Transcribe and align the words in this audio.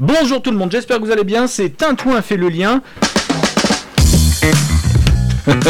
Bonjour 0.00 0.42
tout 0.42 0.50
le 0.50 0.56
monde, 0.56 0.72
j'espère 0.72 0.98
que 0.98 1.04
vous 1.04 1.12
allez 1.12 1.24
bien. 1.24 1.46
C'est 1.46 1.76
Tintouin 1.76 2.20
fait 2.22 2.36
le 2.36 2.48
lien. 2.48 2.82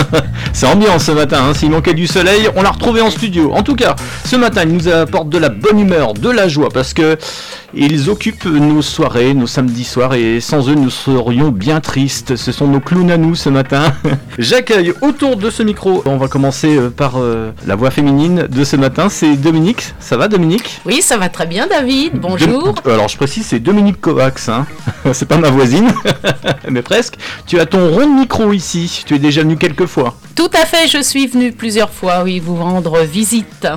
C'est 0.57 0.67
ambiance 0.67 1.07
ce 1.07 1.11
matin, 1.11 1.39
hein. 1.49 1.53
s'il 1.53 1.71
manquait 1.71 1.95
du 1.95 2.07
soleil, 2.07 2.49
on 2.55 2.63
l'a 2.63 2.71
retrouvé 2.71 3.01
en 3.01 3.11
studio. 3.11 3.53
En 3.53 3.65
tout 3.65 3.75
cas, 3.75 3.97
ce 4.25 4.37
matin, 4.37 4.63
il 4.63 4.73
nous 4.73 4.89
apporte 4.89 5.29
de 5.29 5.37
la 5.37 5.49
bonne 5.49 5.81
humeur, 5.81 6.15
de 6.15 6.31
la 6.31 6.47
joie, 6.47 6.69
parce 6.73 6.95
que 6.95 7.19
ils 7.75 8.09
occupent 8.09 8.45
nos 8.45 8.81
soirées, 8.81 9.35
nos 9.35 9.49
samedis 9.49 9.83
soirs, 9.83 10.15
et 10.15 10.41
sans 10.41 10.69
eux, 10.69 10.77
nous 10.77 10.91
serions 10.91 11.49
bien 11.49 11.81
tristes. 11.81 12.37
Ce 12.37 12.53
sont 12.53 12.69
nos 12.69 12.79
clowns 12.79 13.11
à 13.11 13.17
nous 13.17 13.35
ce 13.35 13.49
matin. 13.49 13.93
J'accueille 14.39 14.93
autour 15.01 15.37
de 15.37 15.51
ce 15.51 15.65
micro, 15.65 16.05
on 16.07 16.19
va 16.19 16.29
commencer 16.29 16.77
euh, 16.77 16.89
par 16.89 17.15
euh, 17.17 17.51
la 17.67 17.75
voix 17.75 17.91
féminine 17.91 18.47
de 18.49 18.63
ce 18.63 18.77
matin, 18.77 19.09
c'est 19.09 19.35
Dominique. 19.35 19.93
Ça 19.99 20.17
va 20.17 20.29
Dominique? 20.29 20.81
Oui, 20.87 21.03
ça 21.03 21.17
va 21.17 21.31
très 21.31 21.47
bien 21.47 21.67
David, 21.67 22.13
bonjour. 22.15 22.77
Alors 22.85 23.09
je 23.09 23.17
précise, 23.17 23.47
c'est 23.47 23.59
Dominique 23.59 24.01
Kovacs, 24.01 24.49
hein. 24.49 24.67
c'est 25.13 25.27
pas 25.27 25.39
ma 25.39 25.51
voisine, 25.51 25.93
mais 26.71 26.83
presque. 26.83 27.17
Tu 27.45 27.59
as 27.59 27.67
ton 27.67 27.91
rond 27.91 28.07
de 28.07 28.21
micro 28.21 28.53
ici, 28.53 29.03
tu 29.05 29.17
es 29.17 29.19
déjà 29.19 29.43
venu 29.43 29.57
quelques 29.57 29.87
fois. 29.87 30.15
Tout 30.35 30.51
à 30.53 30.67
fait, 30.67 30.89
je 30.89 31.01
suis 31.01 31.27
venu 31.29 31.53
plusieurs 31.53 31.93
fois, 31.93 32.23
oui, 32.25 32.41
vous 32.41 32.57
rendre 32.57 33.03
visite. 33.03 33.69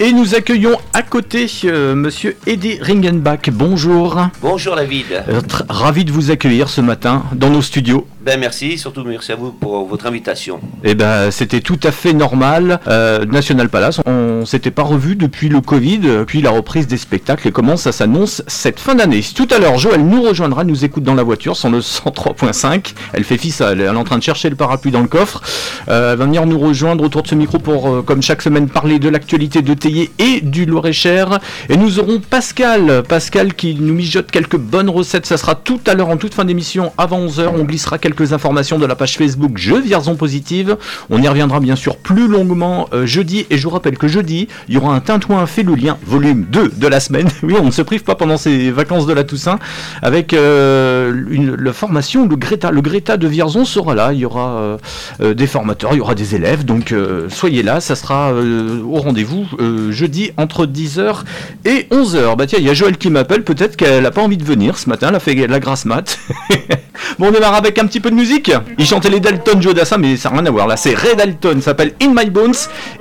Et 0.00 0.12
nous 0.12 0.36
accueillons 0.36 0.76
à 0.92 1.02
côté 1.02 1.50
euh, 1.64 1.96
Monsieur 1.96 2.36
Eddie 2.46 2.78
Ringenbach. 2.80 3.50
Bonjour. 3.50 4.28
Bonjour 4.40 4.76
David. 4.76 5.06
Euh, 5.28 5.40
Ravi 5.68 6.04
de 6.04 6.12
vous 6.12 6.30
accueillir 6.30 6.68
ce 6.68 6.80
matin 6.80 7.24
dans 7.34 7.50
nos 7.50 7.62
studios. 7.62 8.06
Ben 8.28 8.38
merci, 8.38 8.76
surtout 8.76 9.04
merci 9.04 9.32
à 9.32 9.36
vous 9.36 9.52
pour 9.52 9.86
votre 9.86 10.04
invitation. 10.04 10.60
Eh 10.84 10.94
ben, 10.94 11.30
c'était 11.30 11.62
tout 11.62 11.80
à 11.82 11.90
fait 11.90 12.12
normal. 12.12 12.78
Euh, 12.86 13.24
National 13.24 13.70
Palace, 13.70 14.02
on 14.04 14.44
s'était 14.44 14.70
pas 14.70 14.82
revu 14.82 15.16
depuis 15.16 15.48
le 15.48 15.62
Covid, 15.62 16.00
euh, 16.04 16.24
puis 16.26 16.42
la 16.42 16.50
reprise 16.50 16.86
des 16.86 16.98
spectacles 16.98 17.48
et 17.48 17.52
comment 17.52 17.78
ça 17.78 17.90
s'annonce 17.90 18.42
cette 18.46 18.80
fin 18.80 18.94
d'année? 18.94 19.24
Tout 19.34 19.48
à 19.50 19.58
l'heure, 19.58 19.78
Joël 19.78 20.04
nous 20.04 20.20
rejoindra, 20.20 20.64
nous 20.64 20.84
écoute 20.84 21.04
dans 21.04 21.14
la 21.14 21.22
voiture 21.22 21.56
sur 21.56 21.70
le 21.70 21.80
103.5. 21.80 22.92
Elle 23.14 23.24
fait 23.24 23.38
fils, 23.38 23.62
elle 23.62 23.80
est 23.80 23.88
en 23.88 24.04
train 24.04 24.18
de 24.18 24.22
chercher 24.22 24.50
le 24.50 24.56
parapluie 24.56 24.90
dans 24.90 25.00
le 25.00 25.08
coffre. 25.08 25.40
Euh, 25.88 26.12
elle 26.12 26.18
va 26.18 26.26
venir 26.26 26.44
nous 26.44 26.58
rejoindre 26.58 27.04
autour 27.04 27.22
de 27.22 27.28
ce 27.28 27.34
micro 27.34 27.58
pour, 27.58 27.88
euh, 27.88 28.02
comme 28.02 28.20
chaque 28.20 28.42
semaine, 28.42 28.68
parler 28.68 28.98
de 28.98 29.08
l'actualité 29.08 29.62
de 29.62 29.72
Et 30.18 30.40
du 30.42 30.66
Loir-et-Cher. 30.66 31.40
Et 31.70 31.76
nous 31.76 31.98
aurons 31.98 32.20
Pascal, 32.20 33.02
Pascal 33.08 33.54
qui 33.54 33.74
nous 33.74 33.94
mijote 33.94 34.30
quelques 34.30 34.58
bonnes 34.58 34.90
recettes. 34.90 35.24
Ça 35.24 35.38
sera 35.38 35.54
tout 35.54 35.80
à 35.86 35.94
l'heure 35.94 36.10
en 36.10 36.18
toute 36.18 36.34
fin 36.34 36.44
d'émission 36.44 36.92
avant 36.98 37.20
11h. 37.20 37.48
On 37.56 37.64
glissera 37.64 37.98
quelques 37.98 38.32
informations 38.34 38.78
de 38.78 38.84
la 38.84 38.94
page 38.94 39.16
Facebook 39.16 39.56
Jeux 39.56 39.80
Vierzon 39.80 40.16
Positive. 40.16 40.76
On 41.08 41.22
y 41.22 41.28
reviendra 41.28 41.60
bien 41.60 41.76
sûr 41.76 41.96
plus 41.96 42.28
longuement 42.28 42.88
euh, 42.92 43.06
jeudi. 43.06 43.46
Et 43.48 43.56
je 43.56 43.64
vous 43.64 43.70
rappelle 43.70 43.96
que 43.96 44.08
jeudi, 44.08 44.48
il 44.68 44.74
y 44.74 44.76
aura 44.76 44.94
un 44.94 45.00
Tintouin 45.00 45.46
fait 45.46 45.62
le 45.62 45.74
lien, 45.74 45.96
volume 46.04 46.46
2 46.50 46.72
de 46.76 46.86
la 46.86 47.00
semaine. 47.00 47.28
Oui, 47.42 47.54
on 47.58 47.66
ne 47.66 47.70
se 47.70 47.80
prive 47.80 48.02
pas 48.02 48.14
pendant 48.14 48.36
ces 48.36 48.70
vacances 48.70 49.06
de 49.06 49.14
la 49.14 49.24
Toussaint 49.24 49.58
avec 50.02 50.34
euh, 50.34 51.14
une, 51.30 51.54
la 51.54 51.72
formation, 51.72 52.28
le 52.28 52.36
Greta. 52.36 52.70
Le 52.70 52.82
Greta 52.82 53.16
de 53.16 53.26
Vierzon 53.26 53.64
sera 53.64 53.94
là. 53.94 54.12
Il 54.12 54.18
y 54.18 54.26
aura 54.26 54.78
euh, 55.20 55.34
des 55.34 55.46
formateurs, 55.46 55.92
il 55.94 55.98
y 55.98 56.00
aura 56.00 56.14
des 56.14 56.34
élèves. 56.34 56.66
Donc 56.66 56.92
soyez 57.30 57.62
là, 57.62 57.80
ça 57.80 57.94
sera 57.94 58.34
au 58.34 58.96
rendez-vous 58.96 59.46
jeudi 59.90 60.32
entre 60.36 60.66
10h 60.66 61.22
et 61.64 61.86
11h. 61.90 62.36
Bah 62.36 62.46
tiens, 62.46 62.58
il 62.60 62.66
y 62.66 62.70
a 62.70 62.74
Joël 62.74 62.96
qui 62.96 63.10
m'appelle. 63.10 63.44
Peut-être 63.44 63.76
qu'elle 63.76 64.02
n'a 64.02 64.10
pas 64.10 64.22
envie 64.22 64.36
de 64.36 64.44
venir 64.44 64.78
ce 64.78 64.88
matin. 64.88 65.08
Elle 65.10 65.16
a 65.16 65.20
fait 65.20 65.34
la 65.46 65.60
grasse 65.60 65.84
mat. 65.84 66.18
bon, 67.18 67.28
on 67.28 67.30
démarre 67.30 67.54
avec 67.54 67.78
un 67.78 67.86
petit 67.86 68.00
peu 68.00 68.10
de 68.10 68.14
musique. 68.14 68.52
Il 68.78 68.86
chantait 68.86 69.10
les 69.10 69.20
Dalton 69.20 69.60
Joe 69.60 69.74
Dassin, 69.74 69.98
mais 69.98 70.16
ça 70.16 70.30
n'a 70.30 70.36
rien 70.36 70.46
à 70.46 70.50
voir. 70.50 70.66
Là, 70.66 70.76
c'est 70.76 70.94
Ray 70.94 71.16
Dalton, 71.16 71.60
ça 71.60 71.66
s'appelle 71.66 71.92
In 72.02 72.12
My 72.14 72.30
Bones. 72.30 72.54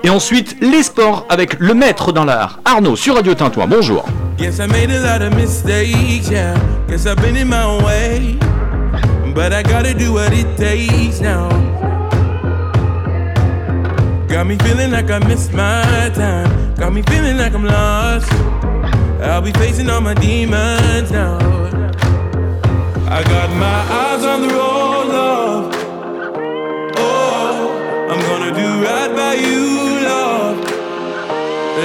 Et 0.03 0.09
ensuite, 0.09 0.58
les 0.61 0.83
sports 0.83 1.25
avec 1.30 1.59
le 1.59 1.73
maître 1.73 2.11
dans 2.11 2.25
l'art, 2.25 2.59
Arnaud, 2.66 2.95
sur 2.95 3.16
Radio 3.16 3.33
Tintouin. 3.33 3.67
Bonjour. 3.67 4.05
I 4.39 4.67
made 4.67 4.92
a 4.92 5.02
lot 5.02 5.22
of 5.22 5.36
mistakes, 5.36 6.30
yeah. 6.30 6.55
I've 6.89 7.16
been 7.22 7.36
in 7.36 7.48
my 7.48 7.83
way. 7.83 8.38
But 9.33 9.53
I 9.53 9.61
gotta 9.61 9.94
do 9.94 10.14
what 10.14 10.33
it 10.33 10.48
takes 10.58 11.22
now. 11.22 11.86
Got 14.28 14.45
me 14.45 14.58
feeling 14.58 14.92
like 14.92 15.10
I 15.10 15.20
missed 15.20 15.54
my 15.54 16.11
time. 16.14 16.76
Got 16.76 16.93
me 16.93 17.02
feeling 17.04 17.38
like 17.38 17.54
I'm 17.54 17.64
lost. 17.64 18.32
I'll 19.21 19.42
be 19.42 19.52
facing 19.54 19.89
all 19.89 20.02
my 20.02 20.14
demons 20.14 21.11
now. 21.11 21.38
I 23.10 23.23
got 23.23 23.49
my 23.55 23.80
eyes 24.02 24.23
on 24.26 24.42
the 24.42 24.49
road, 24.49 25.08
love. 25.08 25.73
Oh, 26.98 28.10
I'm 28.11 28.20
gonna 28.20 28.54
do 28.54 28.67
right 28.86 29.11
by 29.15 29.33
you, 29.36 30.04
love. 30.04 30.58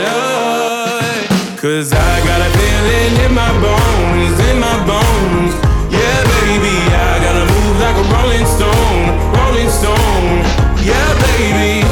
Lord. 0.02 1.58
Cause 1.62 1.92
I 1.92 2.14
got 2.26 2.40
a 2.42 2.50
feeling 2.58 3.24
in 3.24 3.32
my 3.32 3.52
bones, 3.62 4.36
in 4.50 4.58
my 4.58 4.76
bones. 4.84 5.54
Yeah, 5.94 6.18
baby, 6.42 6.74
I 6.90 7.22
gotta 7.22 7.46
move 7.54 7.76
like 7.78 7.96
a 8.02 8.06
rolling 8.12 8.46
stone, 8.50 9.04
rolling 9.38 9.70
stone. 9.70 10.42
Yeah, 10.82 11.06
baby, 11.38 11.86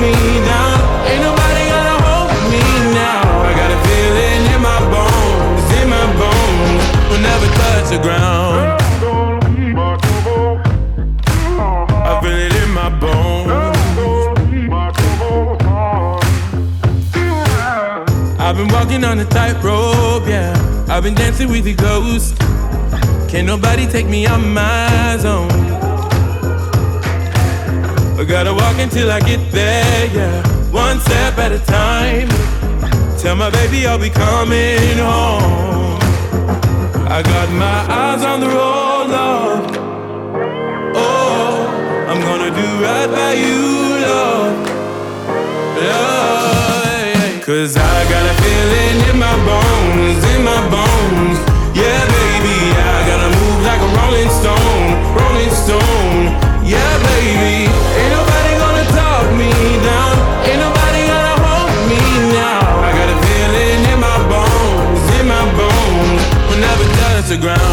me 0.00 0.12
down, 0.46 0.78
ain't 1.10 1.22
nobody 1.22 1.62
gonna 1.74 1.96
hold 2.06 2.30
me 2.52 2.62
now. 2.94 3.22
I 3.42 3.52
got 3.60 3.70
a 3.76 3.78
feeling 3.86 4.42
in 4.54 4.60
my 4.62 4.80
bones, 4.94 5.66
in 5.78 5.86
my 5.90 6.06
bones. 6.20 6.82
We'll 7.08 7.20
never 7.20 7.48
touch 7.60 7.90
the 7.90 7.98
ground. 7.98 8.78
I 12.10 12.20
feel 12.22 12.38
it 12.46 12.54
in 12.62 12.70
my 12.72 12.88
bones. 13.00 13.28
I've 18.40 18.56
been 18.56 18.68
walking 18.68 19.04
on 19.04 19.18
a 19.18 19.24
tightrope, 19.24 20.26
yeah. 20.26 20.54
I've 20.88 21.02
been 21.02 21.14
dancing 21.14 21.50
with 21.50 21.64
the 21.64 21.74
ghost. 21.74 22.38
Can't 23.28 23.46
nobody 23.46 23.86
take 23.86 24.06
me 24.06 24.26
out 24.26 24.38
my 24.40 25.16
zone. 25.18 25.87
I 28.18 28.24
gotta 28.24 28.52
walk 28.52 28.76
until 28.80 29.12
I 29.12 29.20
get 29.20 29.38
there, 29.52 30.06
yeah. 30.12 30.42
One 30.72 30.98
step 30.98 31.38
at 31.38 31.52
a 31.52 31.60
time. 31.60 32.28
Tell 33.16 33.36
my 33.36 33.48
baby 33.48 33.86
I'll 33.86 33.96
be 33.96 34.10
coming 34.10 34.98
home. 34.98 36.00
I 37.06 37.22
got 37.22 37.48
my 37.52 37.80
eyes 37.88 38.24
on 38.24 38.40
the 38.40 38.48
road, 38.48 39.06
love. 39.14 39.70
Oh, 40.96 42.06
I'm 42.08 42.20
gonna 42.20 42.50
do 42.50 42.68
right 42.82 43.08
by 43.08 43.34
you. 43.34 44.02
Love, 44.02 44.66
yeah. 45.80 47.40
Cause 47.46 47.76
I 47.76 48.04
got 48.10 48.24
a 48.26 48.34
feeling 48.42 49.10
in 49.10 49.18
my 49.20 49.36
bones, 49.46 50.24
in 50.34 50.42
my 50.42 50.68
bones. 50.68 50.97
The 67.28 67.36
ground. 67.36 67.67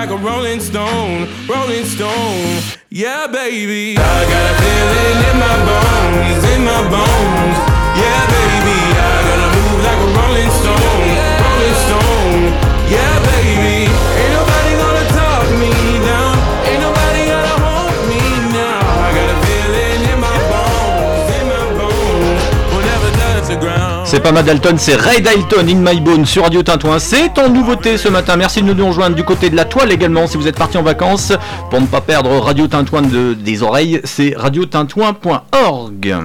Like 0.00 0.08
a 0.08 0.16
rolling 0.16 0.60
stone, 0.60 1.28
rolling 1.46 1.84
stone. 1.84 2.62
Yeah, 2.88 3.26
baby, 3.26 3.98
I 3.98 4.20
got 4.32 4.44
a 4.48 4.54
feeling 4.64 5.18
in 5.28 5.36
my 5.44 5.56
bones, 5.68 6.42
in 6.54 6.60
my 6.64 6.80
bones. 6.88 7.56
Yeah, 8.00 8.22
baby, 8.32 8.80
I 8.96 9.16
gotta 9.28 9.48
move 9.56 9.80
like 9.88 10.00
a 10.00 10.10
rolling 10.16 10.52
stone, 10.60 11.08
rolling 11.44 11.78
stone. 11.84 12.42
Yeah, 12.88 13.14
baby, 13.28 13.99
C'est 24.04 24.20
pas 24.20 24.32
Dalton, 24.42 24.76
c'est 24.78 24.94
Ray 24.96 25.20
Dalton 25.22 25.68
in 25.68 25.74
My 25.76 26.00
Bone 26.00 26.24
sur 26.26 26.42
Radio 26.44 26.62
Tintouin. 26.62 26.98
C'est 26.98 27.38
en 27.38 27.48
nouveauté 27.48 27.96
ce 27.96 28.08
matin. 28.08 28.36
Merci 28.36 28.62
de 28.62 28.72
nous 28.72 28.86
rejoindre 28.86 29.14
du 29.16 29.22
côté 29.24 29.50
de 29.50 29.56
la 29.56 29.64
toile 29.64 29.92
également 29.92 30.26
si 30.26 30.36
vous 30.36 30.46
êtes 30.48 30.56
parti 30.56 30.76
en 30.78 30.82
vacances. 30.82 31.32
Pour 31.70 31.80
ne 31.80 31.86
pas 31.86 32.00
perdre 32.00 32.30
Radio 32.40 32.66
Tintouin 32.66 33.02
de- 33.02 33.34
des 33.34 33.62
oreilles, 33.62 34.00
c'est 34.04 34.34
radiotintouin.org. 34.36 36.16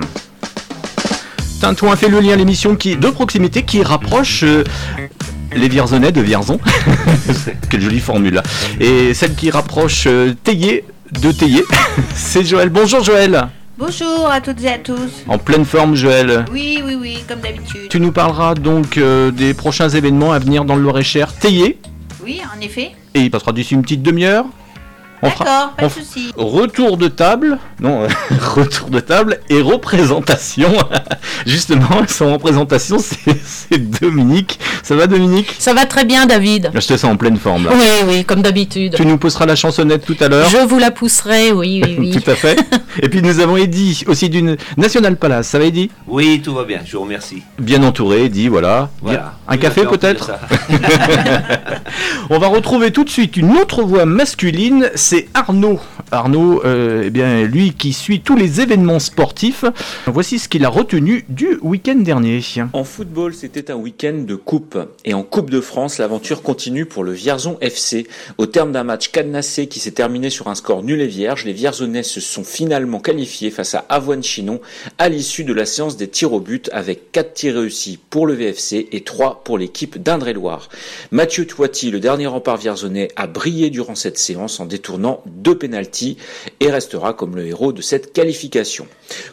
Tintouin 1.62 1.96
fait 1.96 2.10
le 2.10 2.20
lien, 2.20 2.36
l'émission 2.36 2.76
qui 2.76 2.96
de 2.96 3.10
proximité 3.10 3.64
qui 3.64 3.82
rapproche 3.84 4.44
euh, 4.44 4.64
les 5.56 5.68
Vierzonais 5.70 6.12
de 6.12 6.22
Vierzon. 6.22 6.60
Quelle 7.70 7.82
jolie 7.82 8.00
formule. 8.00 8.42
Et 8.80 9.14
celle 9.14 9.36
qui 9.36 9.52
rapproche 9.52 10.06
euh, 10.08 10.34
de 11.12 11.32
Théier, 11.32 11.64
c'est 12.16 12.44
Joël. 12.44 12.70
Bonjour 12.70 13.04
Joël. 13.04 13.48
Bonjour 13.78 14.30
à 14.32 14.40
toutes 14.40 14.64
et 14.64 14.70
à 14.70 14.78
tous. 14.78 15.26
En 15.28 15.38
pleine 15.38 15.66
forme 15.66 15.96
Joël. 15.96 16.46
Oui, 16.50 16.82
oui, 16.86 16.96
oui, 16.96 17.18
comme 17.28 17.42
d'habitude. 17.42 17.90
Tu 17.90 18.00
nous 18.00 18.14
parleras 18.14 18.56
donc 18.56 18.98
euh, 18.98 19.32
des 19.32 19.54
prochains 19.54 19.90
événements 19.90 20.32
à 20.32 20.40
venir 20.40 20.64
dans 20.64 20.78
le 20.78 20.82
Loir-et-Cher. 20.82 21.34
Théier. 21.34 21.78
Oui, 22.24 22.40
en 22.56 22.62
effet. 22.62 22.92
Et 23.14 23.20
il 23.20 23.30
passera 23.30 23.52
d'ici 23.52 23.74
une 23.74 23.82
petite 23.82 24.02
demi-heure. 24.02 24.46
On 25.22 25.30
fera- 25.30 25.46
D'accord, 25.46 25.70
pas 25.78 25.84
on 25.84 25.88
de 25.88 25.92
souci. 25.92 26.32
Retour 26.36 26.98
de 26.98 27.08
table, 27.08 27.58
non, 27.80 28.04
euh, 28.04 28.08
retour 28.56 28.90
de 28.90 29.00
table 29.00 29.40
et 29.50 29.62
représentation. 29.62 30.72
Justement, 31.46 32.02
son 32.08 32.34
représentation, 32.34 32.98
c'est 33.00 33.78
Dominique. 34.02 34.60
Ça 34.84 34.96
va 34.96 35.08
Dominique? 35.08 35.56
Ça 35.58 35.74
va 35.74 35.86
très 35.86 36.06
bien, 36.06 36.26
David. 36.26 36.72
Je 36.74 36.80
te 36.80 36.98
sens 36.98 37.06
en 37.06 37.18
pleine 37.18 37.38
forme 37.38 37.66
là. 37.66 37.72
Oui, 37.74 37.88
oui, 38.08 38.26
comme 38.26 38.42
d'habitude. 38.42 38.96
Tu 38.96 39.06
nous 39.06 39.18
pousseras 39.18 39.46
la 39.46 39.56
chansonnette 39.56 40.06
tout 40.06 40.18
à 40.20 40.28
l'heure. 40.28 40.50
Je 40.50 40.58
vous 40.58 40.78
la 40.80 40.92
pousserai, 40.92 41.52
oui, 41.52 41.82
oui, 41.84 41.96
oui. 42.00 42.12
Tout 42.26 42.30
à 42.30 42.36
fait. 42.36 42.58
Et 43.02 43.10
puis 43.10 43.22
nous 43.22 43.40
avons 43.40 43.58
Eddy, 43.58 44.04
aussi 44.08 44.30
d'une 44.30 44.58
National 44.78 45.16
Palace. 45.18 45.48
Ça 45.50 45.60
va 45.60 45.66
Eddy? 45.66 45.90
Oui, 46.08 46.42
tout 46.44 46.54
va 46.54 46.64
bien, 46.64 46.80
je 46.86 46.96
vous 46.98 47.04
remercie. 47.04 47.42
Bien 47.60 47.82
entouré, 47.84 48.26
Eddy, 48.26 48.48
voilà. 48.48 48.90
Voilà. 49.02 49.34
Un 49.48 49.58
café 49.58 49.86
peut-être? 49.86 50.32
On 52.30 52.40
va 52.40 52.48
retrouver 52.48 52.92
tout 52.92 53.04
de 53.04 53.10
suite 53.10 53.38
une 53.38 53.58
autre 53.58 53.84
voix 53.84 54.06
masculine, 54.06 54.90
c'est 55.06 55.28
Arnaud. 55.36 55.80
Arnaud, 56.10 56.64
euh, 56.66 57.04
eh 57.06 57.10
bien, 57.12 57.44
lui 57.44 57.74
qui 57.74 57.94
suit 57.94 58.22
tous 58.22 58.36
les 58.36 58.62
événements 58.62 58.98
sportifs. 58.98 59.64
Voici 60.08 60.40
ce 60.40 60.50
qu'il 60.50 60.66
a 60.66 60.70
retenu 60.70 61.26
du 61.30 61.60
week-end 61.62 61.98
dernier. 61.98 62.42
En 62.74 62.84
football, 62.84 63.36
c'était 63.36 63.70
un 63.70 63.76
week-end 63.76 64.24
de 64.26 64.34
coupe. 64.34 64.80
Et 65.04 65.14
en 65.14 65.22
Coupe 65.22 65.52
de 65.52 65.62
France, 65.62 66.00
l'aventure 66.00 66.42
continue 66.42 66.88
pour 66.88 67.04
le 67.04 67.12
Vierzon 67.12 67.60
FC. 67.62 68.08
Au 68.40 68.48
terme 68.48 68.72
d'un 68.72 68.84
match 68.84 69.10
cadenassé 69.10 69.68
qui 69.68 69.80
s'est 69.80 69.92
terminé 69.92 70.32
sur 70.32 70.48
un 70.48 70.56
score 70.56 70.82
nul 70.82 71.00
et 71.00 71.08
vierge, 71.08 71.46
les 71.46 71.54
Vierzonais 71.54 72.02
se 72.02 72.20
sont 72.20 72.44
finalement 72.44 73.00
qualifiés 73.00 73.52
face 73.52 73.76
à 73.76 73.86
Avoine-Chinon 73.90 74.60
à 74.98 75.08
l'issue 75.08 75.44
de 75.44 75.54
la 75.54 75.68
séance 75.68 75.98
des 75.98 76.08
tirs 76.08 76.34
au 76.34 76.40
but 76.40 76.68
avec 76.74 77.12
4 77.12 77.34
tirs 77.34 77.56
réussis 77.56 78.00
pour 78.10 78.26
le 78.26 78.34
VFC 78.34 78.88
et 78.92 79.02
3 79.02 79.44
pour 79.44 79.60
l'équipe 79.60 80.02
d'Indre-et-Loire. 80.02 80.68
Mathieu 81.12 81.46
Toiti, 81.46 81.92
le 81.92 82.00
dernier 82.00 82.26
rempart 82.26 82.58
vierzonais, 82.58 83.10
a 83.16 83.28
brillé 83.28 83.70
durant 83.70 83.94
cette 83.94 84.18
séance 84.18 84.60
en 84.60 84.66
détournant 84.66 84.95
deux 85.26 85.58
pénalties 85.58 86.18
et 86.60 86.72
restera 86.72 87.14
comme 87.14 87.36
le 87.36 87.46
héros 87.46 87.74
de 87.74 87.82
cette 87.82 88.14
qualification. 88.14 88.88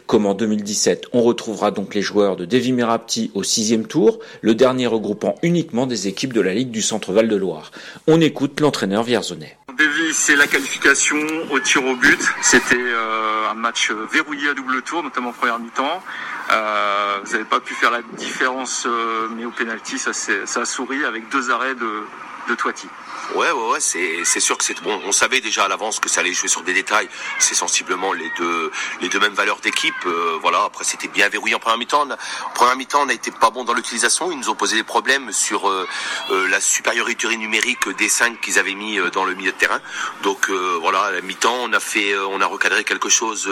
Comme 0.05 0.25
en 0.25 0.33
2017, 0.33 1.07
on 1.13 1.21
retrouvera 1.21 1.71
donc 1.71 1.95
les 1.95 2.01
joueurs 2.01 2.35
de 2.35 2.45
Davy 2.45 2.71
Merapti 2.71 3.31
au 3.33 3.43
sixième 3.43 3.87
tour, 3.87 4.19
le 4.41 4.55
dernier 4.55 4.87
regroupant 4.87 5.35
uniquement 5.41 5.87
des 5.87 6.07
équipes 6.07 6.33
de 6.33 6.41
la 6.41 6.53
Ligue 6.53 6.71
du 6.71 6.81
Centre-Val 6.81 7.27
de 7.27 7.35
Loire. 7.35 7.71
On 8.07 8.21
écoute 8.21 8.59
l'entraîneur 8.59 9.03
vierzonais. 9.03 9.57
Davy, 9.77 10.13
c'est 10.13 10.35
la 10.35 10.45
qualification 10.45 11.17
au 11.51 11.59
tir 11.59 11.83
au 11.85 11.95
but. 11.95 12.19
C'était 12.41 12.75
euh, 12.77 13.49
un 13.49 13.55
match 13.55 13.91
verrouillé 14.11 14.49
à 14.49 14.53
double 14.53 14.81
tour, 14.83 15.01
notamment 15.01 15.29
en 15.29 15.33
première 15.33 15.59
mi-temps. 15.59 16.03
Euh, 16.51 17.17
vous 17.23 17.31
n'avez 17.31 17.45
pas 17.45 17.59
pu 17.59 17.73
faire 17.73 17.89
la 17.89 18.01
différence, 18.17 18.85
euh, 18.85 19.27
mais 19.35 19.45
au 19.45 19.51
penalty, 19.51 19.97
ça, 19.97 20.11
ça 20.13 20.61
a 20.61 20.65
souri 20.65 21.03
avec 21.05 21.29
deux 21.29 21.49
arrêts 21.49 21.73
de, 21.75 22.03
de 22.47 22.55
Toiti. 22.55 22.87
Ouais, 23.35 23.51
ouais, 23.51 23.71
ouais, 23.71 23.79
c'est, 23.79 24.39
sûr 24.39 24.57
que 24.57 24.63
c'est 24.63 24.79
bon. 24.81 24.99
On 25.05 25.11
savait 25.11 25.41
déjà 25.41 25.65
à 25.65 25.67
l'avance 25.67 25.99
que 25.99 26.09
ça 26.09 26.21
allait 26.21 26.33
jouer 26.33 26.49
sur 26.49 26.61
des 26.61 26.73
détails. 26.73 27.07
C'est 27.39 27.55
sensiblement 27.55 28.13
les 28.13 28.29
deux, 28.37 28.71
les 29.01 29.09
deux 29.09 29.19
mêmes 29.19 29.33
valeurs 29.33 29.59
d'équipe. 29.59 29.93
Euh, 30.05 30.37
voilà. 30.41 30.63
Après, 30.65 30.83
c'était 30.83 31.07
bien 31.07 31.29
verrouillé 31.29 31.55
en 31.55 31.59
première 31.59 31.77
mi-temps. 31.77 32.07
En 32.09 32.49
première 32.53 32.75
mi-temps, 32.75 33.03
on 33.03 33.05
n'a 33.05 33.13
été 33.13 33.31
pas 33.31 33.49
bon 33.49 33.63
dans 33.63 33.73
l'utilisation. 33.73 34.31
Ils 34.31 34.37
nous 34.37 34.49
ont 34.49 34.55
posé 34.55 34.75
des 34.75 34.83
problèmes 34.83 35.31
sur 35.31 35.69
euh, 35.69 35.87
euh, 36.31 36.47
la 36.49 36.59
supériorité 36.59 37.35
numérique 37.37 37.89
des 37.97 38.09
cinq 38.09 38.41
qu'ils 38.41 38.59
avaient 38.59 38.75
mis 38.75 38.99
dans 39.13 39.25
le 39.25 39.33
milieu 39.33 39.51
de 39.51 39.57
terrain. 39.57 39.79
Donc 40.21 40.49
voilà, 40.81 41.03
à 41.03 41.11
la 41.11 41.21
mi-temps, 41.21 41.55
on 41.61 41.73
a 41.73 41.79
fait, 41.79 42.15
on 42.17 42.41
a 42.41 42.45
recadré 42.45 42.83
quelque 42.83 43.09
chose. 43.09 43.49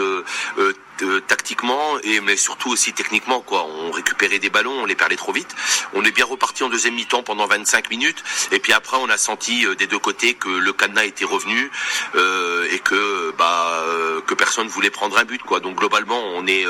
Tactiquement 1.26 1.98
et 2.02 2.20
mais 2.20 2.36
surtout 2.36 2.70
aussi 2.70 2.92
techniquement 2.92 3.40
quoi. 3.40 3.66
On 3.66 3.90
récupérait 3.90 4.38
des 4.38 4.50
ballons 4.50 4.72
on 4.82 4.86
les 4.86 4.94
perdait 4.94 5.16
trop 5.16 5.32
vite. 5.32 5.54
On 5.94 6.04
est 6.04 6.10
bien 6.10 6.24
reparti 6.24 6.62
en 6.62 6.68
deuxième 6.68 6.94
mi-temps 6.94 7.22
pendant 7.22 7.46
25 7.46 7.90
minutes. 7.90 8.22
Et 8.52 8.58
puis 8.58 8.72
après 8.72 8.96
on 9.00 9.08
a 9.08 9.16
senti 9.16 9.66
euh, 9.66 9.74
des 9.74 9.86
deux 9.86 9.98
côtés 9.98 10.34
que 10.34 10.48
le 10.48 10.72
cadenas 10.72 11.04
était 11.04 11.24
revenu 11.24 11.70
euh, 12.14 12.68
et 12.70 12.78
que 12.78 13.32
bah 13.38 13.82
euh, 13.86 14.20
que 14.20 14.34
personne 14.34 14.68
voulait 14.68 14.90
prendre 14.90 15.18
un 15.18 15.24
but 15.24 15.42
quoi. 15.42 15.60
Donc 15.60 15.76
globalement 15.76 16.20
on 16.34 16.46
est 16.46 16.64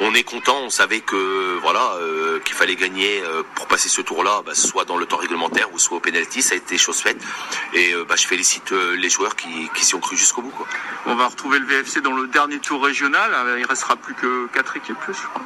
on 0.00 0.14
est 0.14 0.24
content. 0.24 0.58
On 0.62 0.70
savait 0.70 1.00
que 1.00 1.58
voilà 1.60 1.96
qu'il 2.44 2.54
fallait 2.54 2.76
gagner 2.76 3.22
pour 3.54 3.66
passer 3.66 3.88
ce 3.88 4.00
tour 4.00 4.22
là 4.24 4.42
soit 4.52 4.84
dans 4.84 4.96
le 4.96 5.06
temps 5.06 5.16
réglementaire 5.16 5.72
ou 5.72 5.78
soit 5.78 5.98
au 5.98 6.00
penalty 6.00 6.42
ça 6.42 6.54
a 6.54 6.56
été 6.56 6.78
chose 6.78 7.00
faite. 7.00 7.18
Et 7.74 7.94
bah, 8.08 8.16
je 8.16 8.26
félicite 8.26 8.72
les 8.72 9.10
joueurs 9.10 9.36
qui 9.36 9.68
qui 9.74 9.84
s'y 9.84 9.94
ont 9.94 10.00
cru 10.00 10.16
jusqu'au 10.16 10.42
bout 10.42 10.50
quoi. 10.50 10.66
On 11.06 11.14
va 11.14 11.28
retrouver 11.28 11.58
le 11.58 11.66
VFC 11.66 12.00
dans 12.00 12.12
le 12.12 12.26
dernier 12.28 12.58
tour 12.58 12.82
régional. 12.82 13.32
Euh, 13.34 13.55
Il 13.58 13.64
restera 13.64 13.96
plus 13.96 14.14
que 14.14 14.46
quatre 14.48 14.76
équipes 14.76 14.98
plus, 14.98 15.14
je 15.14 15.22
crois. 15.22 15.42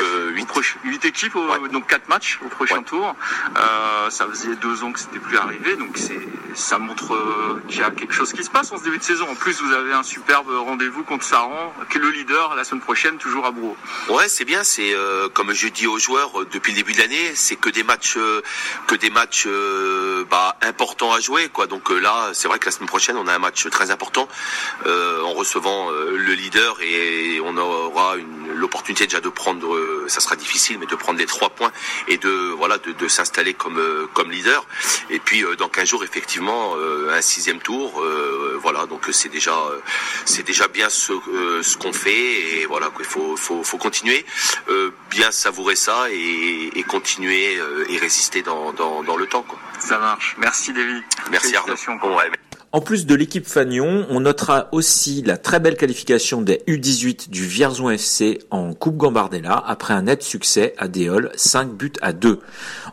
Euh, 0.00 0.30
huit. 0.30 0.46
Proche- 0.48 0.76
Huit 0.84 1.04
équipes, 1.04 1.34
Ouais. 1.36 1.68
donc 1.70 1.86
quatre 1.86 2.08
matchs 2.08 2.38
au 2.44 2.48
prochain 2.48 2.78
Ouais. 2.78 2.84
tour. 2.84 3.14
Euh, 3.56 4.10
ça 4.10 4.26
faisait 4.26 4.54
deux 4.56 4.82
ans 4.84 4.92
que 4.92 4.98
c'était 5.00 5.18
plus 5.18 5.36
arrivé, 5.38 5.76
donc 5.76 5.96
c'est 5.96 6.18
ça 6.54 6.78
montre 6.78 7.14
euh, 7.14 7.62
qu'il 7.68 7.80
y 7.80 7.82
a 7.82 7.90
quelque 7.90 8.12
chose 8.12 8.32
qui 8.32 8.44
se 8.44 8.50
passe 8.50 8.70
en 8.72 8.76
ce 8.78 8.84
début 8.84 8.98
de 8.98 9.02
saison. 9.02 9.26
En 9.30 9.34
plus, 9.34 9.62
vous 9.62 9.72
avez 9.72 9.92
un 9.94 10.02
superbe 10.02 10.48
rendez-vous 10.50 11.02
contre 11.04 11.24
Saran, 11.24 11.72
qui 11.90 11.96
est 11.96 12.00
le 12.00 12.10
leader 12.10 12.54
la 12.54 12.64
semaine 12.64 12.82
prochaine, 12.82 13.16
toujours 13.16 13.46
à 13.46 13.50
Bourreau. 13.52 13.76
Ouais, 14.10 14.28
c'est 14.28 14.44
bien. 14.44 14.62
C'est 14.62 14.94
euh, 14.94 15.28
comme 15.30 15.52
je 15.54 15.68
dis 15.68 15.86
aux 15.86 15.98
joueurs 15.98 16.42
euh, 16.42 16.46
depuis 16.52 16.72
le 16.72 16.76
début 16.76 16.92
de 16.92 16.98
l'année, 16.98 17.32
c'est 17.34 17.56
que 17.56 17.70
des 17.70 17.82
matchs, 17.84 18.16
euh, 18.18 18.42
que 18.86 18.94
des 18.96 19.08
matchs 19.08 19.44
euh, 19.46 20.24
bah, 20.30 20.56
importants 20.60 21.12
à 21.12 21.20
jouer, 21.20 21.48
quoi. 21.48 21.66
Donc 21.66 21.90
euh, 21.90 21.98
là, 21.98 22.30
c'est 22.34 22.48
vrai 22.48 22.58
que 22.58 22.66
la 22.66 22.72
semaine 22.72 22.88
prochaine, 22.88 23.16
on 23.16 23.26
a 23.28 23.34
un 23.34 23.38
match 23.38 23.66
très 23.70 23.90
important 23.90 24.28
euh, 24.86 25.22
en 25.22 25.32
recevant 25.32 25.90
euh, 25.90 26.16
le 26.18 26.32
leader 26.34 26.76
et 26.82 27.40
on 27.42 27.56
aura 27.56 28.16
l'opportunité 28.54 29.06
déjà 29.06 29.20
de 29.20 29.28
prendre, 29.30 29.74
ça 30.08 30.20
sera 30.20 30.36
difficile, 30.36 30.78
mais 30.78 30.86
de 30.86 30.94
prendre 30.96 31.18
les 31.18 31.26
trois 31.26 31.50
points 31.50 31.72
et 32.08 32.16
de 32.18 32.30
voilà 32.56 32.78
de, 32.78 32.92
de 32.92 33.08
s'installer 33.08 33.54
comme 33.54 33.78
euh, 33.78 34.06
comme 34.14 34.30
leader. 34.30 34.66
Et 35.10 35.18
puis 35.18 35.44
euh, 35.44 35.56
dans 35.56 35.68
15 35.68 35.88
jours, 35.88 36.04
effectivement, 36.04 36.74
euh, 36.76 37.12
un 37.16 37.20
sixième 37.22 37.60
tour. 37.60 38.00
euh, 38.02 38.58
voilà, 38.62 38.86
donc 38.86 39.08
c'est 39.12 39.28
déjà 39.28 39.52
euh, 39.54 39.80
c'est 40.24 40.44
déjà 40.44 40.68
bien 40.68 40.88
ce 40.88 41.12
euh, 41.12 41.62
ce 41.62 41.76
qu'on 41.76 41.92
fait 41.92 42.60
et 42.60 42.66
voilà 42.66 42.86
quoi, 42.90 43.00
il 43.04 43.08
faut 43.08 43.36
faut 43.36 43.62
faut 43.64 43.78
continuer, 43.78 44.24
euh, 44.68 44.90
bien 45.10 45.30
savourer 45.30 45.74
ça 45.76 46.06
et, 46.10 46.70
et 46.78 46.82
continuer 46.84 47.56
euh, 47.58 47.84
et 47.88 47.98
résister 47.98 48.42
dans, 48.42 48.72
dans 48.72 49.02
dans 49.02 49.16
le 49.16 49.26
temps 49.26 49.42
quoi. 49.42 49.58
Ça 49.80 49.98
marche. 49.98 50.36
Merci, 50.38 50.72
Davy. 50.72 51.02
Merci 51.30 51.56
Arnaud. 51.56 51.74
Félicitations. 51.76 51.96
Bon, 51.96 52.16
ouais, 52.16 52.30
En 52.74 52.80
plus 52.80 53.04
de 53.04 53.14
l'équipe 53.14 53.46
Fagnon, 53.46 54.06
on 54.08 54.20
notera 54.20 54.68
aussi 54.72 55.20
la 55.20 55.36
très 55.36 55.60
belle 55.60 55.76
qualification 55.76 56.40
des 56.40 56.62
U18 56.66 57.28
du 57.28 57.44
Vierzon 57.44 57.90
FC 57.90 58.38
en 58.50 58.72
Coupe 58.72 58.96
Gambardella 58.96 59.62
après 59.66 59.92
un 59.92 60.04
net 60.04 60.22
succès 60.22 60.72
à 60.78 60.88
Déol, 60.88 61.30
5 61.34 61.70
buts 61.70 61.92
à 62.00 62.14
2. 62.14 62.40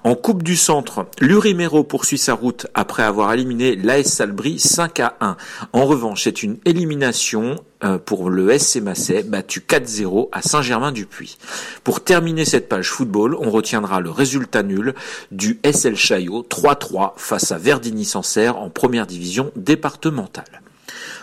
En 0.04 0.16
Coupe 0.16 0.44
du 0.44 0.58
Centre, 0.58 1.08
l'Urimero 1.22 1.86
poursuit 1.86 2.18
sa 2.18 2.34
route 2.34 2.68
après 2.74 3.04
avoir 3.04 3.32
éliminé 3.32 3.78
l'AS 3.78 4.04
Salbris 4.04 4.60
5 4.60 5.00
à 5.00 5.16
1. 5.22 5.38
En 5.72 5.86
revanche, 5.86 6.26
c'est 6.26 6.44
une 6.44 6.58
élimination 6.66 7.56
pour 8.06 8.30
le 8.30 8.58
SC 8.58 8.82
Masset, 8.82 9.24
battu 9.24 9.62
4-0 9.62 10.30
à 10.32 10.42
Saint-Germain-du-Puy. 10.42 11.38
Pour 11.84 12.04
terminer 12.04 12.46
cette 12.46 12.68
page 12.70 12.90
football, 12.90 13.36
on 13.36 13.50
retiendra 13.50 14.02
le 14.02 14.10
résultat 14.10 14.64
nul 14.64 14.94
du 15.32 15.60
SL 15.64 15.96
Chaillot 15.96 16.46
3-3 16.50 17.14
face 17.18 17.52
à 17.52 17.58
Verdigny-Sancerre 17.58 18.58
en 18.58 18.70
première 18.70 19.08
division 19.08 19.52
départementale. 19.56 20.62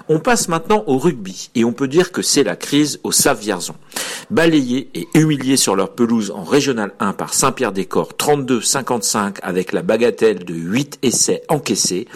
On 0.09 0.21
passe 0.21 0.49
maintenant 0.49 0.85
au 0.87 0.99
rugby 0.99 1.51
et 1.55 1.65
on 1.65 1.73
peut 1.73 1.89
dire 1.89 2.13
que 2.13 2.23
c'est 2.23 2.45
la 2.45 2.55
crise 2.55 3.01
au 3.03 3.11
Save 3.11 3.41
Vierzon. 3.41 3.75
Balayés 4.31 4.89
et 4.95 5.09
humiliés 5.15 5.57
sur 5.57 5.75
leur 5.75 5.95
pelouse 5.95 6.31
en 6.31 6.45
Régional 6.45 6.93
1 7.01 7.13
par 7.13 7.35
Saint-Pierre-des-Corps 7.35 8.13
32-55 8.19 9.39
avec 9.43 9.73
la 9.73 9.83
bagatelle 9.83 10.45
de 10.45 10.55
8 10.55 10.99
essais 11.03 11.43
encaissés, 11.49 12.07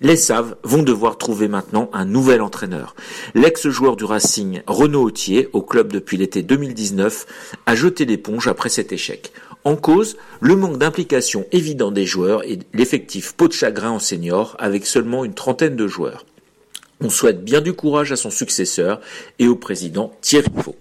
les 0.00 0.16
Saves 0.16 0.56
vont 0.62 0.82
devoir 0.82 1.18
trouver 1.18 1.48
maintenant 1.48 1.90
un 1.92 2.04
nouvel 2.04 2.40
entraîneur. 2.40 2.94
L'ex-joueur 3.34 3.96
du 3.96 4.04
Racing, 4.04 4.62
Renaud 4.66 5.02
Autier, 5.02 5.48
au 5.52 5.62
club 5.62 5.92
depuis 5.92 6.16
l'été 6.16 6.42
2019, 6.42 7.26
a 7.66 7.74
jeté 7.74 8.06
l'éponge 8.06 8.48
après 8.48 8.70
cet 8.70 8.92
échec. 8.92 9.32
En 9.64 9.76
cause, 9.76 10.16
le 10.40 10.56
manque 10.56 10.78
d'implication 10.78 11.44
évident 11.52 11.90
des 11.90 12.06
joueurs 12.06 12.44
et 12.44 12.58
l'effectif 12.72 13.32
pot 13.32 13.48
de 13.48 13.52
chagrin 13.52 13.90
en 13.90 13.98
senior 13.98 14.56
avec 14.58 14.86
seulement 14.86 15.24
une 15.24 15.34
trentaine 15.34 15.76
de 15.76 15.86
joueurs. 15.86 16.24
On 17.02 17.10
souhaite 17.10 17.44
bien 17.44 17.60
du 17.60 17.74
courage 17.74 18.12
à 18.12 18.16
son 18.16 18.30
successeur 18.30 19.00
et 19.38 19.48
au 19.48 19.56
président 19.56 20.12
Thierry 20.22 20.50
Faux. 20.62 20.76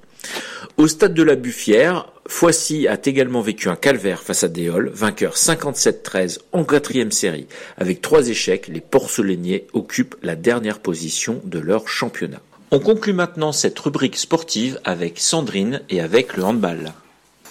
Au 0.78 0.88
stade 0.88 1.14
de 1.14 1.24
la 1.24 1.36
Buffière, 1.36 2.12
Foissy 2.30 2.88
a 2.88 2.98
également 3.04 3.42
vécu 3.42 3.70
un 3.70 3.76
calvaire 3.76 4.22
face 4.22 4.44
à 4.44 4.48
Déol, 4.48 4.92
vainqueur 4.94 5.34
57-13 5.34 6.38
en 6.54 6.64
quatrième 6.64 7.12
série. 7.12 7.48
Avec 7.76 8.02
trois 8.02 8.30
échecs, 8.30 8.68
les 8.68 8.82
porcelainiers 8.82 9.66
occupent 9.74 10.16
la 10.22 10.36
dernière 10.36 10.80
position 10.80 11.42
de 11.44 11.60
leur 11.60 11.88
championnat. 11.90 12.40
On 12.70 12.80
conclut 12.80 13.14
maintenant 13.14 13.52
cette 13.52 13.78
rubrique 13.80 14.16
sportive 14.16 14.80
avec 14.86 15.20
Sandrine 15.20 15.82
et 15.90 16.02
avec 16.02 16.38
le 16.38 16.44
handball. 16.44 16.94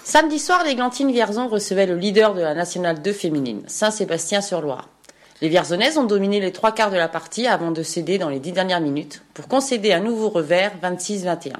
Samedi 0.05 0.39
soir, 0.39 0.63
les 0.65 0.77
Glantines 0.77 1.13
Vierzon 1.13 1.49
recevaient 1.49 1.85
le 1.85 1.97
leader 1.97 2.33
de 2.35 2.41
la 2.41 2.55
Nationale 2.55 3.03
2 3.03 3.13
féminine, 3.13 3.63
Saint-Sébastien-sur-Loire. 3.67 4.89
Les 5.43 5.49
Vierzonaises 5.49 5.99
ont 5.99 6.05
dominé 6.05 6.41
les 6.41 6.53
trois 6.53 6.73
quarts 6.73 6.93
de 6.93 6.97
la 6.97 7.09
partie 7.09 7.49
avant 7.49 7.73
de 7.73 7.83
céder 7.83 8.17
dans 8.17 8.29
les 8.29 8.41
dix 8.41 8.53
dernières 8.53 8.81
minutes 8.81 9.23
pour 9.35 9.49
concéder 9.49 9.93
un 9.93 10.01
nouveau 10.01 10.29
revers 10.31 10.73
26-21. 10.83 11.55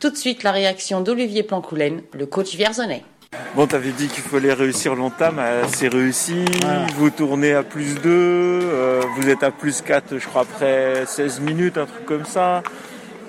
Tout 0.00 0.10
de 0.10 0.16
suite, 0.16 0.42
la 0.44 0.52
réaction 0.52 1.00
d'Olivier 1.00 1.42
Plancoulen, 1.42 2.02
le 2.12 2.26
coach 2.26 2.54
vierzonais. 2.54 3.02
Bon, 3.54 3.66
t'avais 3.66 3.90
dit 3.90 4.06
qu'il 4.08 4.22
fallait 4.22 4.52
réussir 4.54 4.94
l'entame, 4.94 5.38
euh, 5.38 5.64
c'est 5.68 5.88
réussi. 5.88 6.44
Vous 6.96 7.10
tournez 7.10 7.52
à 7.52 7.62
plus 7.62 7.94
2, 7.96 8.00
euh, 8.10 9.02
vous 9.16 9.28
êtes 9.28 9.42
à 9.42 9.50
plus 9.50 9.82
4, 9.82 10.18
je 10.18 10.26
crois, 10.26 10.42
après 10.42 11.04
16 11.06 11.40
minutes, 11.40 11.76
un 11.78 11.86
truc 11.86 12.04
comme 12.06 12.24
ça. 12.24 12.62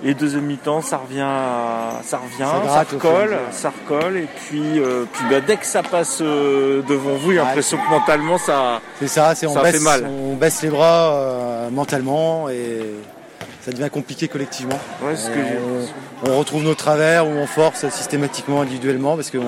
Et 0.01 0.13
deuxième 0.13 0.45
mi-temps, 0.45 0.81
ça 0.81 0.97
revient, 0.97 1.19
à- 1.25 1.99
ça 2.03 2.19
revient, 2.19 2.49
Ça 2.69 2.83
recolle, 2.89 3.37
ça 3.51 3.71
recolle. 3.71 4.15
Et 4.17 4.27
puis, 4.47 4.79
euh, 4.79 5.03
puis 5.11 5.25
bah, 5.29 5.41
dès 5.45 5.57
que 5.57 5.65
ça 5.65 5.83
passe 5.83 6.19
euh, 6.21 6.81
devant 6.87 7.15
vous, 7.15 7.31
j'ai 7.31 7.37
l'impression 7.37 7.77
que 7.77 7.89
mentalement, 7.89 8.37
ça, 8.37 8.79
C'est 8.99 9.09
ça, 9.09 9.35
c'est 9.35 9.47
on 9.47 9.53
ça 9.55 9.63
baisse, 9.63 9.77
fait 9.77 9.83
mal. 9.83 10.05
on 10.07 10.35
baisse 10.35 10.61
les 10.61 10.69
bras 10.69 11.13
euh, 11.15 11.69
mentalement 11.71 12.47
et 12.47 12.79
ça 13.65 13.71
devient 13.71 13.89
compliqué 13.91 14.27
collectivement. 14.27 14.79
Ouais, 15.01 15.15
c'est 15.15 15.27
ce 15.27 15.29
que 15.31 15.39
Et 15.39 15.43
j'ai- 15.47 15.59
on, 16.25 16.31
on 16.31 16.37
retrouve 16.39 16.63
nos 16.63 16.75
travers 16.75 17.27
ou 17.27 17.31
on 17.31 17.47
force 17.47 17.87
systématiquement 17.89 18.61
individuellement 18.61 19.15
parce 19.15 19.31
qu'on 19.31 19.39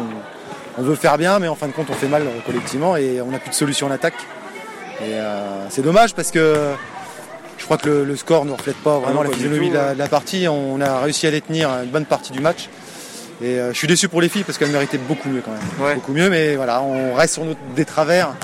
on 0.77 0.81
veut 0.81 0.95
faire 0.95 1.17
bien, 1.17 1.39
mais 1.39 1.47
en 1.47 1.55
fin 1.55 1.67
de 1.67 1.73
compte 1.73 1.87
on 1.89 1.93
fait 1.93 2.07
mal 2.07 2.23
euh, 2.23 2.39
collectivement 2.45 2.95
et 2.97 3.21
on 3.21 3.27
n'a 3.31 3.39
plus 3.39 3.49
de 3.49 3.55
solution 3.55 3.87
en 3.87 3.91
attaque. 3.91 4.15
Et 5.01 5.13
euh, 5.13 5.67
c'est 5.69 5.81
dommage 5.81 6.13
parce 6.13 6.31
que 6.31 6.71
je 7.57 7.65
crois 7.65 7.77
que 7.77 7.87
le, 7.89 8.03
le 8.05 8.15
score 8.15 8.45
ne 8.45 8.51
reflète 8.51 8.77
pas 8.77 8.99
vraiment 8.99 9.23
non, 9.23 9.29
la 9.29 9.35
physionomie 9.35 9.67
tout, 9.67 9.73
de, 9.73 9.77
la, 9.77 9.87
ouais. 9.89 9.93
de 9.93 9.99
la 9.99 10.07
partie. 10.07 10.47
On 10.47 10.79
a 10.81 10.99
réussi 11.01 11.27
à 11.27 11.31
les 11.31 11.41
tenir 11.41 11.69
une 11.83 11.89
bonne 11.89 12.05
partie 12.05 12.31
du 12.31 12.39
match. 12.39 12.69
Et 13.43 13.59
euh, 13.59 13.71
je 13.73 13.77
suis 13.77 13.87
déçu 13.87 14.07
pour 14.07 14.21
les 14.21 14.29
filles 14.29 14.43
parce 14.43 14.57
qu'elles 14.57 14.69
méritaient 14.71 14.99
beaucoup 14.99 15.27
mieux 15.29 15.41
quand 15.43 15.51
même. 15.51 15.95
Beaucoup 15.95 16.11
mieux, 16.13 16.29
mais 16.29 16.55
voilà, 16.55 16.81
on 16.83 17.13
reste 17.15 17.33
sur 17.35 17.43
des 17.75 17.85
travers, 17.85 18.35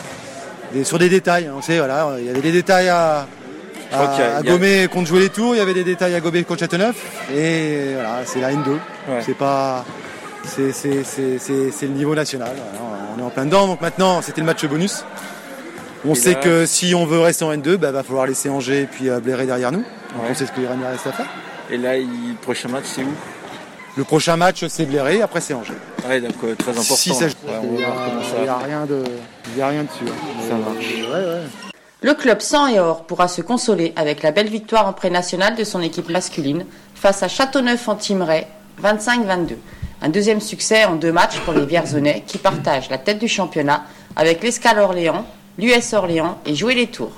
des- 0.73 0.83
sur 0.83 0.97
des 0.99 1.09
détails. 1.09 1.45
hein. 1.47 1.53
On 1.57 1.61
sait, 1.61 1.77
voilà, 1.77 2.15
il 2.19 2.25
y 2.25 2.29
avait 2.29 2.41
des 2.41 2.51
détails 2.51 2.89
à, 2.89 3.27
à- 3.95 4.07
qu'il 4.07 4.19
y 4.19 4.27
a- 4.27 4.37
à 4.37 4.41
il 4.41 4.83
a- 4.83 4.87
contre 4.87 5.07
jouer 5.07 5.19
les 5.19 5.29
tours, 5.29 5.55
il 5.55 5.57
y 5.57 5.61
avait 5.61 5.73
des 5.73 5.83
détails 5.83 6.15
à 6.15 6.19
gommer 6.19 6.43
contre 6.43 6.59
Châteauneuf. 6.61 6.95
Et 7.35 7.93
voilà, 7.93 8.21
c'est 8.25 8.39
la 8.41 8.51
N2. 8.51 8.77
C'est 9.21 9.37
pas. 9.37 9.85
C'est 10.45 10.71
c'est- 10.71 11.03
c'est- 11.03 11.39
c'est- 11.39 11.71
c'est 11.71 11.85
le 11.87 11.93
niveau 11.93 12.15
national. 12.15 12.51
on 13.15 13.19
est 13.19 13.23
en 13.23 13.29
plein 13.29 13.45
dedans. 13.45 13.67
Donc 13.67 13.81
maintenant, 13.81 14.21
c'était 14.21 14.41
le 14.41 14.45
match 14.47 14.63
bonus. 14.65 15.03
On 16.05 16.13
Et 16.13 16.15
sait 16.15 16.33
là- 16.33 16.39
que 16.39 16.65
si 16.67 16.93
on 16.93 17.05
veut 17.05 17.19
rester 17.19 17.43
en 17.43 17.51
N2, 17.51 17.75
bah, 17.77 17.91
va 17.91 18.03
falloir 18.03 18.27
laisser 18.27 18.47
Angers 18.49 18.81
et 18.83 18.85
puis 18.85 19.09
euh, 19.09 19.19
Bléré 19.19 19.45
derrière 19.47 19.71
nous. 19.71 19.79
Donc 19.79 20.23
Ouais. 20.23 20.27
on 20.31 20.35
sait 20.35 20.45
ce 20.45 20.51
qu'il 20.51 20.65
reste 20.67 21.07
à 21.07 21.11
faire. 21.11 21.25
Et 21.71 21.77
là, 21.77 21.97
il- 21.97 22.05
le 22.05 22.35
prochain 22.41 22.69
match, 22.69 22.83
c'est 22.85 23.01
où? 23.01 23.11
Le 23.97 24.03
prochain 24.03 24.37
match, 24.37 24.63
c'est 24.69 24.85
Bléré, 24.85 25.21
après 25.23 25.41
c'est 25.41 25.55
Angers. 25.55 25.73
Ouais, 26.07 26.21
donc 26.21 26.35
euh, 26.43 26.53
très 26.55 26.69
important. 26.71 26.95
Si 26.95 27.13
ça 27.15 27.27
joue, 27.27 27.33
Ouais, 27.47 27.53
on 27.59 27.75
il 27.75 27.81
va 27.81 27.81
y 27.81 28.47
a- 28.47 28.59
il 28.61 28.65
rien 28.67 28.85
de, 28.85 29.03
il 29.53 29.57
y 29.57 29.61
a 29.63 29.67
rien 29.67 29.83
dessus. 29.83 30.05
hein. 30.07 30.45
Ça 30.47 30.55
marche. 30.55 30.85
ouais, 30.85 31.25
ouais. 31.25 31.66
Le 32.03 32.13
club 32.13 32.41
sang 32.41 32.67
et 32.67 32.79
or 32.79 33.05
pourra 33.05 33.27
se 33.27 33.41
consoler 33.41 33.91
avec 33.95 34.21
la 34.21 34.31
belle 34.31 34.49
victoire 34.49 34.87
en 34.87 34.93
pré-national 34.93 35.55
de 35.55 35.63
son 35.63 35.81
équipe 35.81 36.09
masculine 36.09 36.63
face 36.93 37.23
à 37.23 37.27
Châteauneuf 37.27 37.87
en 37.87 37.95
Teamray 37.95 38.45
25-22. 38.83 39.55
Un 40.03 40.09
deuxième 40.09 40.39
succès 40.39 40.85
en 40.85 40.93
deux 40.93 41.11
matchs 41.11 41.39
pour 41.39 41.55
les 41.55 41.65
Vierzonais 41.65 42.23
qui 42.27 42.37
partagent 42.37 42.91
la 42.91 42.99
tête 42.99 43.17
du 43.17 43.27
championnat 43.27 43.83
avec 44.15 44.43
l'Escale 44.43 44.77
Orléans, 44.77 45.25
l'US 45.57 45.93
Orléans 45.93 46.37
et 46.45 46.53
Jouer 46.53 46.75
les 46.75 46.85
Tours. 46.85 47.13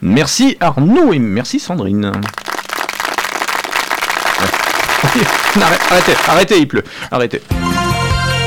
Merci 0.00 0.56
Arnaud 0.60 1.12
et 1.12 1.18
merci 1.18 1.58
Sandrine. 1.58 2.12
Arrêtez, 5.90 6.14
arrêtez, 6.28 6.58
il 6.58 6.68
pleut. 6.68 6.84
Arrêtez. 7.10 7.42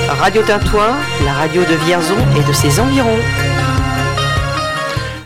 Radio 0.07 0.41
Tintoin, 0.43 0.95
la 1.25 1.33
radio 1.33 1.61
de 1.63 1.75
Vierzon 1.85 2.15
et 2.37 2.43
de 2.47 2.53
ses 2.53 2.79
environs. 2.79 3.19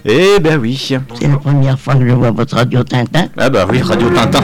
Eh 0.05 0.39
ben 0.39 0.59
oui. 0.59 0.77
C'est 0.77 1.27
la 1.27 1.37
première 1.37 1.79
fois 1.79 1.95
que 1.95 2.07
je 2.07 2.13
vois 2.13 2.31
votre 2.31 2.55
radio 2.55 2.83
Tintin. 2.83 3.27
Ah 3.37 3.49
bah 3.49 3.67
oui, 3.69 3.81
Radio 3.81 4.09
Tintin. 4.09 4.43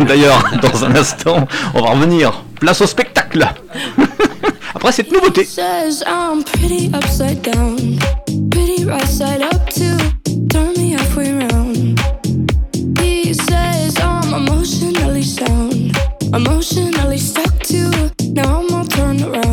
D'ailleurs, 0.06 0.44
dans 0.60 0.84
un 0.84 0.94
instant, 0.94 1.46
on 1.74 1.82
va 1.82 1.90
revenir. 1.90 2.44
Place 2.60 2.80
au 2.82 2.86
spectacle. 2.86 3.46
Après 4.74 4.92
cette 4.92 5.12
nouveauté. 5.12 5.44
says 5.44 6.02
I'm 6.06 6.42
pretty 6.42 6.90
upside 6.94 7.42
down, 7.42 7.98
pretty 8.50 8.84
right 8.84 9.06
side 9.06 9.42
up 9.42 9.68
too. 9.70 9.96
Turn 10.48 10.72
me 10.76 10.92
halfway 10.92 11.32
round. 11.32 12.00
He 13.00 13.34
says 13.34 13.98
I'm 14.00 14.34
emotionally 14.34 15.22
sound, 15.22 15.96
emotionally 16.34 17.18
stuck 17.18 17.58
too. 17.60 17.90
Now 18.32 18.60
I'm 18.60 18.74
all 18.74 18.84
turned 18.84 19.22
around. 19.22 19.51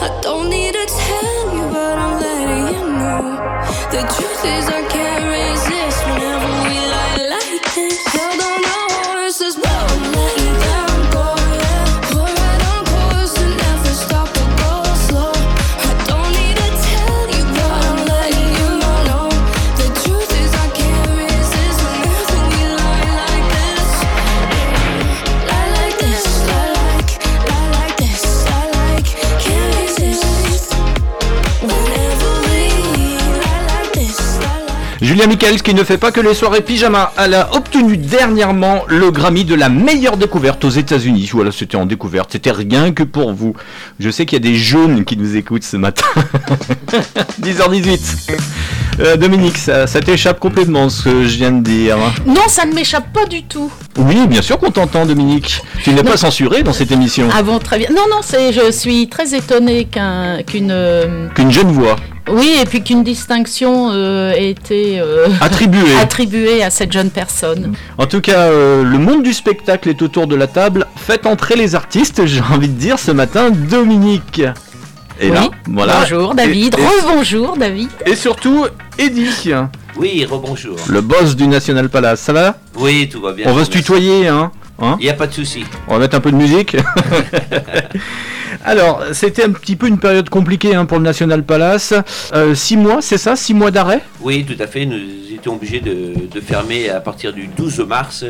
I 0.00 0.20
don't 0.20 0.48
need 0.48 0.74
to 0.74 0.86
tell 0.86 1.54
you, 1.56 1.62
but 1.72 1.98
I'm 1.98 2.20
letting 2.20 2.74
you 2.74 2.82
know. 2.98 3.22
The 3.90 4.02
truth 4.14 4.44
is, 4.44 4.77
Julia 35.18 35.34
Michaels 35.34 35.62
qui 35.62 35.74
ne 35.74 35.82
fait 35.82 35.98
pas 35.98 36.12
que 36.12 36.20
les 36.20 36.32
soirées 36.32 36.60
pyjama, 36.60 37.12
elle 37.18 37.34
a 37.34 37.52
obtenu 37.56 37.96
dernièrement 37.96 38.84
le 38.86 39.10
Grammy 39.10 39.44
de 39.44 39.56
la 39.56 39.68
meilleure 39.68 40.16
découverte 40.16 40.64
aux 40.64 40.70
États-Unis. 40.70 41.28
Voilà, 41.32 41.50
c'était 41.50 41.76
en 41.76 41.86
découverte, 41.86 42.30
c'était 42.30 42.52
rien 42.52 42.92
que 42.92 43.02
pour 43.02 43.32
vous. 43.32 43.52
Je 43.98 44.10
sais 44.10 44.26
qu'il 44.26 44.40
y 44.40 44.48
a 44.48 44.48
des 44.48 44.56
jeunes 44.56 45.04
qui 45.04 45.16
nous 45.16 45.34
écoutent 45.34 45.64
ce 45.64 45.76
matin. 45.76 46.04
10h18. 47.42 48.30
Euh, 49.00 49.16
Dominique, 49.16 49.58
ça, 49.58 49.88
ça 49.88 50.00
t'échappe 50.00 50.38
complètement 50.38 50.88
ce 50.88 51.02
que 51.02 51.24
je 51.24 51.36
viens 51.36 51.50
de 51.50 51.64
dire. 51.64 51.96
Non, 52.24 52.42
ça 52.46 52.64
ne 52.64 52.72
m'échappe 52.72 53.12
pas 53.12 53.26
du 53.26 53.42
tout. 53.42 53.72
Oui, 53.96 54.24
bien 54.28 54.42
sûr 54.42 54.56
qu'on 54.56 54.70
t'entend, 54.70 55.04
Dominique. 55.04 55.60
Tu 55.82 55.90
n'es 55.90 56.04
pas 56.04 56.16
censuré 56.16 56.62
dans 56.62 56.72
cette 56.72 56.92
émission. 56.92 57.28
Ah 57.36 57.42
bon, 57.42 57.58
très 57.58 57.78
bien. 57.78 57.88
Non, 57.90 58.04
non, 58.08 58.20
c'est, 58.22 58.52
je 58.52 58.70
suis 58.70 59.08
très 59.08 59.34
étonnée 59.34 59.84
qu'un, 59.84 60.44
qu'une, 60.44 60.70
euh, 60.70 61.26
Qu'une 61.34 61.50
jeune 61.50 61.72
voix. 61.72 61.96
Oui, 62.30 62.56
et 62.60 62.64
puis 62.64 62.82
qu'une 62.82 63.02
distinction 63.04 63.90
euh, 63.92 64.32
ait 64.32 64.50
été 64.50 65.00
euh, 65.00 65.28
Attribuée. 65.40 65.94
attribuée 66.02 66.62
à 66.62 66.70
cette 66.70 66.92
jeune 66.92 67.10
personne. 67.10 67.74
En 67.98 68.06
tout 68.06 68.20
cas, 68.20 68.40
euh, 68.48 68.82
le 68.82 68.98
monde 68.98 69.22
du 69.22 69.32
spectacle 69.32 69.88
est 69.88 70.02
autour 70.02 70.26
de 70.26 70.34
la 70.36 70.46
table. 70.46 70.86
Faites 70.96 71.26
entrer 71.26 71.56
les 71.56 71.74
artistes, 71.74 72.24
j'ai 72.26 72.40
envie 72.40 72.68
de 72.68 72.78
dire 72.78 72.98
ce 72.98 73.10
matin, 73.10 73.50
Dominique. 73.50 74.42
Et 75.20 75.30
là, 75.30 75.40
Oui. 75.42 75.50
voilà. 75.74 76.00
Bonjour 76.00 76.34
David, 76.34 76.76
Et- 76.78 76.82
et- 76.82 76.86
rebonjour 77.10 77.56
David. 77.56 77.88
Et 78.06 78.14
surtout, 78.14 78.66
Eddie, 78.98 79.28
Oui, 79.96 80.24
rebonjour. 80.24 80.76
le 80.88 81.00
boss 81.00 81.34
du 81.34 81.48
National 81.48 81.88
Palace. 81.88 82.20
Ça 82.20 82.32
va? 82.32 82.54
Oui, 82.76 83.08
tout 83.10 83.20
va 83.20 83.32
bien. 83.32 83.46
On 83.48 83.52
va 83.52 83.64
se 83.64 83.70
tutoyer, 83.70 84.28
hein, 84.28 84.52
hein? 84.80 84.96
Il 85.00 85.04
n'y 85.04 85.10
a 85.10 85.14
pas 85.14 85.26
de 85.26 85.32
souci. 85.32 85.64
On 85.88 85.94
va 85.94 85.98
mettre 86.00 86.16
un 86.16 86.20
peu 86.20 86.30
de 86.30 86.36
musique. 86.36 86.76
Alors, 88.64 89.02
c'était 89.12 89.44
un 89.44 89.52
petit 89.52 89.76
peu 89.76 89.86
une 89.86 89.98
période 89.98 90.28
compliquée 90.28 90.74
hein, 90.74 90.84
pour 90.84 90.98
le 90.98 91.04
National 91.04 91.42
Palace. 91.44 91.94
Euh, 92.34 92.54
six 92.54 92.76
mois, 92.76 93.00
c'est 93.00 93.18
ça 93.18 93.36
Six 93.36 93.54
mois 93.54 93.70
d'arrêt? 93.70 94.02
Oui, 94.20 94.44
tout 94.44 94.60
à 94.62 94.66
fait. 94.66 94.84
Nous 94.84 94.98
étions 95.32 95.54
obligés 95.54 95.80
de, 95.80 96.14
de 96.30 96.40
fermer 96.40 96.90
à 96.90 97.00
partir 97.00 97.32
du 97.32 97.46
12 97.46 97.80
mars. 97.80 98.24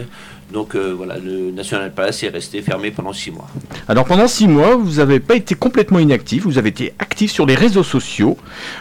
Donc 0.53 0.75
euh, 0.75 0.95
voilà, 0.97 1.17
le 1.19 1.51
National 1.51 1.93
Palace 1.93 2.23
est 2.23 2.31
resté 2.31 2.63
fermé 2.63 2.91
pendant 2.91 3.13
six 3.13 3.31
mois. 3.31 3.47
Alors 3.87 4.07
pendant 4.07 4.27
six 4.27 4.49
mois, 4.49 4.77
vous 4.77 4.95
n'avez 4.95 5.21
pas 5.21 5.35
été 5.35 5.55
complètement 5.55 5.99
inactif, 5.99 6.45
vous 6.45 6.57
avez 6.57 6.71
été 6.71 6.95
actif 6.99 7.31
sur 7.31 7.45
les 7.45 7.55
réseaux 7.55 7.83
sociaux, 7.83 8.39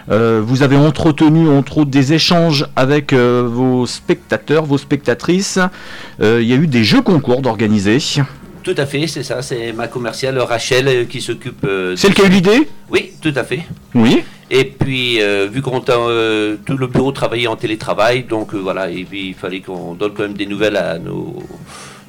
Euh, 0.10 0.42
vous 0.46 0.64
avez 0.64 0.78
entretenu 0.78 1.50
entre 1.50 1.80
autres 1.80 1.92
des 1.92 2.14
échanges 2.14 2.66
avec 2.78 3.12
euh, 3.12 3.46
vos 3.52 3.86
spectateurs, 3.86 4.64
vos 4.64 4.78
spectatrices, 4.78 5.60
il 6.22 6.44
y 6.44 6.54
a 6.54 6.56
eu 6.56 6.68
des 6.68 6.86
jeux 6.86 7.02
concours 7.02 7.42
d'organiser. 7.42 7.98
Tout 8.68 8.76
à 8.78 8.86
fait, 8.86 9.08
c'est 9.08 9.24
ça. 9.24 9.42
C'est 9.42 9.72
ma 9.72 9.88
commerciale 9.88 10.38
Rachel 10.40 10.88
euh, 10.90 11.06
qui 11.06 11.22
s'occupe. 11.22 11.64
euh, 11.64 11.96
C'est 11.96 12.10
de- 12.10 12.14
le 12.14 12.16
qui 12.16 12.22
a 12.22 12.26
eu 12.26 12.30
l'idée 12.30 12.68
Oui, 12.90 13.12
tout 13.22 13.32
à 13.34 13.46
fait. 13.46 13.62
Oui. 13.96 14.24
Et 14.52 14.66
puis, 14.66 15.22
euh, 15.22 15.48
vu 15.50 15.62
qu'on 15.62 15.80
euh, 16.10 16.58
tout 16.66 16.76
le 16.78 16.88
bureau 16.88 17.14
travaillait 17.14 17.48
en 17.48 17.56
télétravail, 17.56 18.24
donc 18.24 18.54
euh, 18.54 18.58
voilà, 18.58 18.90
et 18.90 19.06
puis 19.06 19.30
il 19.30 19.34
fallait 19.36 19.62
qu'on 19.62 19.94
donne 19.94 20.12
quand 20.14 20.24
même 20.24 20.34
des 20.34 20.46
nouvelles 20.46 20.76
à 20.76 21.00
nos, 21.00 21.38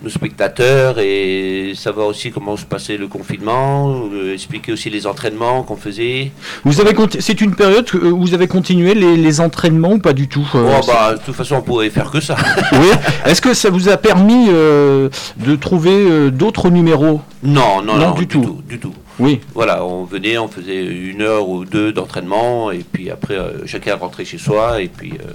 nos 0.03 0.11
spectateurs 0.11 0.99
et 0.99 1.73
savoir 1.75 2.07
aussi 2.07 2.31
comment 2.31 2.57
se 2.57 2.65
passait 2.65 2.97
le 2.97 3.09
confinement, 3.09 4.05
euh, 4.13 4.33
expliquer 4.35 4.73
aussi 4.73 4.91
les 4.91 5.07
entraînements 5.07 5.63
qu'on 5.63 5.77
faisait. 5.77 6.31
Vous 6.65 6.81
avez 6.81 6.95
c'est 7.21 7.41
une 7.41 7.55
période 7.55 7.89
où 7.95 8.21
vous 8.21 8.35
avez 8.35 8.47
continué 8.47 8.95
les, 8.95 9.17
les 9.17 9.41
entraînements 9.41 9.93
ou 9.93 9.99
pas 9.99 10.13
du 10.13 10.29
tout 10.29 10.49
euh, 10.55 10.79
Oh, 10.79 10.85
bah, 10.87 11.15
de 11.15 11.19
toute 11.21 11.35
façon, 11.35 11.57
on 11.57 11.63
pourrait 11.63 11.91
faire 11.91 12.11
que 12.11 12.21
ça. 12.21 12.37
Oui. 12.73 12.89
Est-ce 13.25 13.41
que 13.41 13.55
ça 13.55 13.71
vous 13.71 13.89
a 13.89 13.97
permis 13.97 14.47
euh, 14.51 15.09
de 15.37 15.57
trouver 15.57 15.91
euh, 15.93 16.31
d'autres 16.31 16.71
numéros? 16.71 17.21
Non, 17.43 17.83
non, 17.83 17.97
non, 17.97 18.13
du, 18.13 18.21
du 18.21 18.29
tout. 18.29 18.41
tout, 18.43 18.63
du 18.69 18.79
tout. 18.79 18.93
Oui. 19.19 19.41
Voilà, 19.55 19.85
on 19.85 20.05
venait, 20.05 20.39
on 20.39 20.49
faisait 20.49 20.85
une 20.85 21.23
heure 21.23 21.49
ou 21.49 21.65
deux 21.65 21.93
d'entraînement, 21.93 22.71
et 22.71 22.85
puis 22.91 23.11
après, 23.11 23.35
euh, 23.35 23.67
chacun 23.67 23.97
rentrait 23.97 24.25
chez 24.25 24.39
soi, 24.39 24.81
et 24.81 24.89
puis 24.89 25.13
euh, 25.15 25.33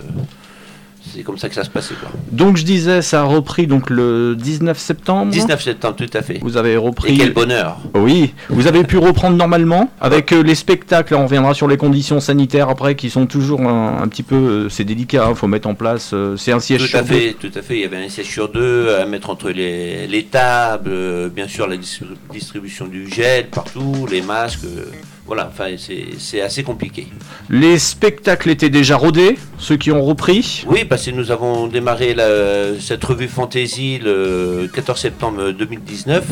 c'est 1.11 1.23
comme 1.23 1.37
ça 1.37 1.49
que 1.49 1.55
ça 1.55 1.63
se 1.63 1.69
passait. 1.69 1.95
Quoi. 1.95 2.09
Donc 2.31 2.57
je 2.57 2.63
disais, 2.65 3.01
ça 3.01 3.21
a 3.21 3.23
repris 3.23 3.67
donc 3.67 3.89
le 3.89 4.35
19 4.35 4.77
septembre. 4.77 5.31
19 5.31 5.61
septembre, 5.61 5.95
tout 5.95 6.17
à 6.17 6.21
fait. 6.21 6.39
Vous 6.41 6.57
avez 6.57 6.77
repris. 6.77 7.13
Et 7.13 7.17
quel 7.17 7.33
bonheur 7.33 7.77
Oui, 7.95 8.33
vous 8.49 8.67
avez 8.67 8.83
pu 8.83 8.97
reprendre 8.97 9.35
normalement 9.37 9.91
avec 10.01 10.31
euh, 10.31 10.41
les 10.41 10.55
spectacles. 10.55 11.15
On 11.15 11.23
reviendra 11.25 11.53
sur 11.53 11.67
les 11.67 11.77
conditions 11.77 12.19
sanitaires 12.19 12.69
après 12.69 12.95
qui 12.95 13.09
sont 13.09 13.25
toujours 13.25 13.61
un, 13.61 14.01
un 14.01 14.07
petit 14.07 14.23
peu. 14.23 14.35
euh, 14.35 14.69
c'est 14.69 14.83
délicat, 14.83 15.27
il 15.29 15.35
faut 15.35 15.47
mettre 15.47 15.67
en 15.67 15.75
place. 15.75 16.11
euh, 16.13 16.37
c'est 16.37 16.51
un 16.51 16.59
siège 16.59 16.81
Tout 16.81 16.87
sur 16.87 16.99
à 16.99 17.03
deux. 17.03 17.15
fait, 17.15 17.33
tout 17.39 17.51
à 17.55 17.61
fait. 17.61 17.75
Il 17.75 17.81
y 17.81 17.85
avait 17.85 17.97
un 18.03 18.09
siège 18.09 18.27
sur 18.27 18.49
deux 18.49 18.95
à 18.95 19.05
mettre 19.05 19.29
entre 19.29 19.49
les, 19.49 20.07
les 20.07 20.23
tables, 20.23 20.89
euh, 20.91 21.29
bien 21.29 21.47
sûr 21.47 21.67
la 21.67 21.77
dis- 21.77 21.99
distribution 22.31 22.87
du 22.87 23.09
gel 23.09 23.47
partout, 23.49 24.07
les 24.09 24.21
masques. 24.21 24.65
euh, 24.65 24.85
voilà, 25.25 25.49
enfin 25.51 25.75
c'est 25.77 26.05
c'est 26.19 26.41
assez 26.41 26.63
compliqué. 26.63 27.07
Les 27.49 27.79
spectacles 27.79 28.49
étaient 28.49 28.69
déjà 28.69 28.97
rodés, 28.97 29.37
ceux 29.57 29.77
qui 29.77 29.91
ont 29.91 30.03
repris. 30.03 30.65
Oui, 30.67 30.83
parce 30.85 31.05
que 31.05 31.11
nous 31.11 31.31
avons 31.31 31.67
démarré 31.67 32.13
la- 32.13 32.79
cette 32.79 33.03
revue 33.03 33.27
Fantasy 33.27 33.99
le 34.03 34.69
14 34.73 34.99
septembre 34.99 35.51
2019. 35.51 36.25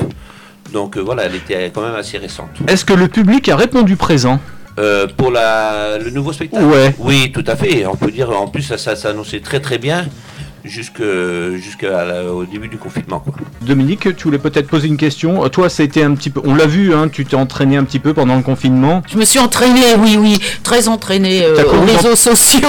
Donc 0.74 0.98
euh, 0.98 1.02
voilà, 1.02 1.24
elle 1.24 1.36
était 1.36 1.72
quand 1.74 1.82
même 1.82 1.96
assez 1.96 2.18
récente. 2.18 2.50
Est-ce 2.68 2.86
que 2.86 2.94
le 2.94 3.08
public 3.08 3.48
a 3.50 3.56
répondu 3.56 3.96
présent 3.96 4.40
Euh, 4.80 5.06
pour 5.18 5.32
la, 5.32 5.98
le 5.98 6.10
nouveau 6.12 6.32
spectacle 6.32 6.64
Ouais. 6.64 6.96
Oui, 7.00 7.32
tout 7.34 7.44
à 7.46 7.56
fait. 7.58 7.86
On 7.86 7.96
peut 7.98 8.10
dire, 8.12 8.30
en 8.32 8.48
plus, 8.48 8.62
ça, 8.64 8.78
ça 8.78 8.96
s'annonçait 8.96 9.42
très 9.42 9.60
très 9.60 9.78
bien 9.78 10.06
jusque- 10.66 11.02
jusqu'à 11.56 12.06
la- 12.06 12.32
au 12.34 12.46
début 12.46 12.68
du 12.68 12.78
confinement. 12.78 13.20
Quoi. 13.20 13.34
Dominique, 13.62 14.16
tu 14.16 14.24
voulais 14.26 14.38
peut-être 14.38 14.68
poser 14.68 14.88
une 14.88 14.98
question. 14.98 15.44
Euh, 15.44 15.50
Toi, 15.50 15.70
ça 15.70 15.84
a 15.84 15.86
été 15.86 16.04
un 16.04 16.14
petit 16.16 16.30
peu. 16.30 16.42
On 16.46 16.56
l'a 16.56 16.66
vu, 16.66 16.94
hein, 16.94 17.08
tu 17.12 17.26
t'es 17.26 17.36
entraîné 17.36 17.78
un 17.78 17.84
petit 17.84 18.00
peu 18.00 18.14
pendant 18.14 18.36
le 18.36 18.42
confinement. 18.44 19.02
Je 19.12 19.18
me 19.18 19.26
suis 19.26 19.40
entraînée, 19.40 19.82
oui, 20.00 20.18
oui, 20.20 20.38
très 20.64 20.88
entraînée 20.88 21.44
euh, 21.44 21.56
T'as 21.56 21.66
aux 21.66 21.82
réseaux 21.86 22.16
sociaux 22.16 22.60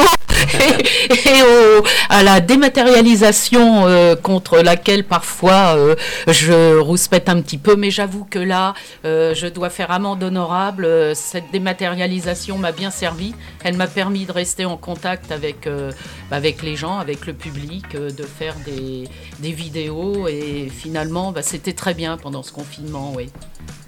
et, 1.10 1.42
au- 1.42 1.84
à 2.08 2.22
la 2.22 2.40
dématérialisation 2.40 3.86
euh, 3.86 4.16
contre 4.16 4.58
laquelle 4.58 5.04
parfois 5.04 5.74
euh, 5.76 5.94
je 6.28 6.78
rouspète 6.78 7.28
un 7.28 7.40
petit 7.40 7.58
peu, 7.58 7.76
mais 7.76 7.90
j'avoue 7.90 8.24
que 8.24 8.38
là, 8.38 8.74
euh, 9.04 9.34
je 9.34 9.46
dois 9.46 9.70
faire 9.70 9.90
amende 9.90 10.22
honorable. 10.22 10.84
Euh, 10.84 11.14
Cette 11.14 11.50
dématérialisation 11.52 12.58
m'a 12.58 12.72
bien 12.72 12.90
servi. 12.90 13.34
Elle 13.64 13.76
m'a 13.76 13.86
permis 13.86 14.24
de 14.26 14.32
rester 14.32 14.64
en 14.64 14.76
contact 14.76 15.32
avec, 15.32 15.68
avec 16.30 16.62
les 16.62 16.76
gens, 16.76 16.98
avec 16.98 17.26
le 17.26 17.32
public, 17.32 17.84
de 17.94 18.22
faire 18.24 18.54
des, 18.64 19.04
des 19.40 19.52
vidéos 19.52 20.26
et 20.28 20.70
finalement, 20.74 21.32
bah, 21.32 21.42
c'était 21.42 21.72
très 21.72 21.94
bien 21.94 22.16
pendant 22.16 22.42
ce 22.42 22.52
confinement, 22.52 23.12
oui. 23.16 23.28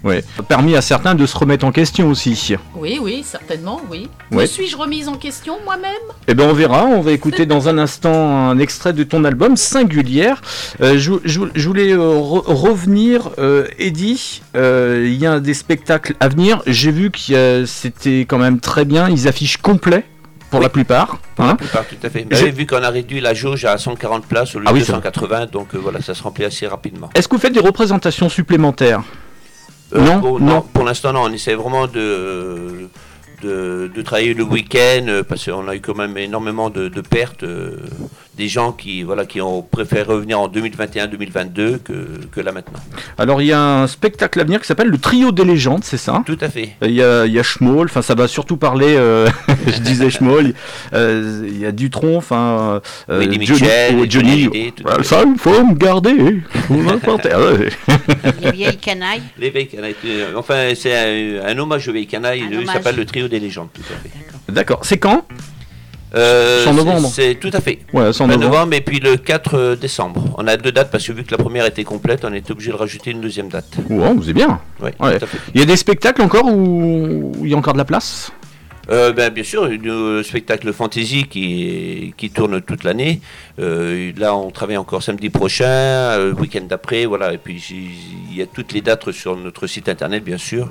Ouais. 0.03 0.23
Permis 0.47 0.75
à 0.75 0.81
certains 0.81 1.15
de 1.15 1.25
se 1.25 1.35
remettre 1.37 1.65
en 1.65 1.71
question 1.71 2.09
aussi. 2.09 2.55
Oui, 2.75 2.99
oui, 3.01 3.23
certainement, 3.25 3.81
oui. 3.89 4.07
Me 4.31 4.45
suis-je 4.45 4.77
remise 4.77 5.07
en 5.07 5.15
question 5.15 5.57
moi-même? 5.65 5.91
Eh 6.27 6.33
ben 6.33 6.47
on 6.47 6.53
verra, 6.53 6.64
on 6.71 7.01
va 7.01 7.11
écouter 7.11 7.45
dans 7.45 7.69
un 7.69 7.77
instant 7.77 8.49
un 8.49 8.57
extrait 8.59 8.93
de 8.93 9.03
ton 9.03 9.23
album 9.23 9.55
Singulière. 9.57 10.41
Euh, 10.81 10.97
je, 10.97 11.13
je- 11.23 11.39
je 11.53 11.67
voulais 11.67 11.91
euh, 11.91 11.97
re- 11.99 12.43
revenir, 12.47 13.29
euh, 13.37 13.65
Eddie, 13.79 14.41
il 14.55 15.13
y 15.15 15.25
a 15.25 15.39
des 15.39 15.53
spectacles 15.53 16.15
à 16.19 16.27
venir. 16.27 16.61
J'ai 16.67 16.91
vu 16.91 17.11
que 17.11 17.65
c'était 17.65 18.21
quand 18.21 18.37
même 18.37 18.59
très 18.59 18.85
bien, 18.85 19.09
ils 19.09 19.27
affichent 19.27 19.57
complet 19.57 20.03
pour 20.51 20.59
la 20.61 20.69
plupart. 20.69 21.17
Pour 21.35 21.45
la 21.45 21.51
hein. 21.51 21.55
plupart, 21.55 21.85
tout 21.87 21.95
à 22.03 22.09
fait. 22.09 22.25
J'ai- 22.31 22.37
J'ai 22.37 22.51
vu 22.51 22.65
qu'on 22.65 22.81
a 22.83 22.89
réduit 22.89 23.19
la 23.19 23.33
jauge 23.33 23.65
à 23.65 23.77
140 23.77 24.25
places 24.25 24.55
au 24.55 24.59
lieu 24.59 24.65
Ah 24.67 24.73
oui, 24.73 24.79
de 24.79 24.85
c'est 24.85 24.91
180, 24.91 25.47
donc 25.47 25.75
voilà, 25.75 26.01
ça 26.01 26.13
se 26.13 26.23
remplit 26.23 26.45
assez 26.45 26.67
rapidement. 26.67 27.09
Est-ce 27.15 27.27
que 27.27 27.35
vous 27.35 27.41
faites 27.41 27.53
des 27.53 27.59
représentations 27.59 28.29
supplémentaires? 28.29 29.01
Euh, 29.93 30.01
Non, 30.01 30.39
non. 30.39 30.61
Pour 30.73 30.83
l'instant, 30.83 31.13
non. 31.13 31.21
On 31.23 31.31
essaie 31.31 31.53
vraiment 31.55 31.87
de, 31.87 32.87
de, 33.41 34.01
travailler 34.03 34.33
le 34.33 34.43
week-end 34.43 35.05
euh, 35.07 35.23
parce 35.23 35.45
qu'on 35.45 35.67
a 35.67 35.75
eu 35.75 35.81
quand 35.81 35.95
même 35.95 36.17
énormément 36.17 36.69
de, 36.69 36.87
de 36.87 37.01
pertes, 37.01 37.43
euh, 37.43 37.77
des 38.37 38.47
gens 38.47 38.71
qui, 38.71 39.03
voilà, 39.03 39.25
qui 39.25 39.39
ont 39.41 39.61
préféré 39.61 40.01
revenir 40.03 40.39
en 40.39 40.47
2021-2022 40.49 41.79
que, 41.79 41.93
que 42.31 42.41
là 42.41 42.51
maintenant. 42.51 42.79
Alors 43.17 43.41
il 43.41 43.45
y 43.47 43.53
a 43.53 43.61
un 43.61 43.87
spectacle 43.87 44.39
à 44.39 44.43
venir 44.43 44.59
qui 44.61 44.67
s'appelle 44.67 44.89
le 44.89 44.97
Trio 44.97 45.31
des 45.31 45.45
légendes, 45.45 45.83
c'est 45.83 45.97
ça? 45.97 46.21
Tout 46.25 46.37
à 46.41 46.49
fait. 46.49 46.75
Il 46.81 46.91
y 46.91 47.01
a, 47.03 47.25
il 47.25 47.33
y 47.33 47.39
a 47.39 47.43
Schmoll, 47.43 47.85
enfin 47.85 48.01
ça 48.01 48.15
va 48.15 48.27
surtout 48.27 48.57
parler, 48.57 48.95
euh, 48.97 49.27
je 49.67 49.79
disais 49.79 50.09
Schmoll, 50.09 50.53
euh, 50.93 51.45
il 51.47 51.57
y 51.59 51.65
a 51.65 51.71
Dutronc, 51.71 52.17
enfin 52.17 52.81
euh, 53.09 53.21
Eddie 53.21 53.45
Johnny, 53.45 53.61
Mitchell, 53.61 53.95
oh, 53.99 54.05
Johnny, 54.09 54.49
ça 55.03 55.23
il 55.25 55.39
faut 55.39 55.65
me 55.65 55.73
garder, 55.75 56.43
faut. 56.67 57.19
Ah. 57.25 57.39
Les 58.41 58.51
vieilles 58.51 58.77
canailles. 58.77 59.21
Les 59.37 59.49
vieilles 59.49 59.67
canailles. 59.67 59.95
euh, 60.05 60.33
Enfin, 60.35 60.73
c'est 60.75 60.93
un, 60.95 61.45
un 61.47 61.57
hommage 61.59 61.87
aux 61.87 61.91
vieilles 61.93 62.07
canailles. 62.07 62.43
Il 62.51 62.67
s'appelle 62.67 62.95
le 62.95 63.05
trio 63.05 63.27
des 63.27 63.39
légendes. 63.39 63.69
Tout 63.73 63.81
à 63.93 63.95
fait. 63.97 64.11
D'accord, 64.51 64.79
c'est 64.83 64.97
quand? 64.97 65.25
Euh, 66.15 66.71
novembre. 66.71 67.09
C'est 67.13 67.35
tout 67.35 67.49
à 67.53 67.59
fait. 67.59 67.79
Ouais, 67.93 68.09
novembre. 68.37 68.73
et 68.73 68.81
puis 68.81 68.99
le 68.99 69.17
4 69.17 69.75
décembre. 69.75 70.23
On 70.37 70.47
a 70.47 70.55
deux 70.57 70.71
dates 70.71 70.91
parce 70.91 71.05
que 71.05 71.11
vu 71.11 71.23
que 71.23 71.31
la 71.31 71.37
première 71.37 71.65
était 71.65 71.83
complète, 71.83 72.23
on 72.23 72.33
est 72.33 72.49
obligé 72.51 72.71
de 72.71 72.75
rajouter 72.77 73.11
une 73.11 73.21
deuxième 73.21 73.49
date. 73.49 73.75
Wow, 73.89 74.21
c'est 74.23 74.33
bien. 74.33 74.59
Ouais, 74.81 74.93
Ouais. 74.99 75.17
tout 75.19 75.25
à 75.25 75.27
fait. 75.27 75.37
Il 75.53 75.59
y 75.59 75.63
a 75.63 75.65
des 75.65 75.75
spectacles 75.77 76.21
encore 76.21 76.45
où 76.45 77.33
il 77.43 77.49
y 77.49 77.53
a 77.53 77.57
encore 77.57 77.73
de 77.73 77.79
la 77.79 77.85
place? 77.85 78.31
Euh, 78.91 79.11
ben, 79.13 79.33
bien 79.33 79.43
sûr, 79.43 79.67
le 79.67 80.21
spectacle 80.21 80.71
fantasy 80.71 81.23
qui, 81.23 82.13
qui 82.17 82.29
tourne 82.29 82.61
toute 82.61 82.83
l'année. 82.83 83.19
Euh, 83.59 84.11
là, 84.15 84.35
on 84.35 84.51
travaille 84.51 84.77
encore 84.77 85.01
samedi 85.01 85.31
prochain, 85.31 85.65
euh, 85.65 86.27
le 86.29 86.33
week-end 86.39 86.65
d'après, 86.69 87.05
voilà. 87.05 87.33
Et 87.33 87.39
puis, 87.39 87.63
il 88.29 88.37
y 88.37 88.43
a 88.43 88.45
toutes 88.45 88.73
les 88.73 88.81
dates 88.81 89.11
sur 89.11 89.35
notre 89.35 89.65
site 89.65 89.89
internet, 89.89 90.23
bien 90.23 90.37
sûr, 90.37 90.69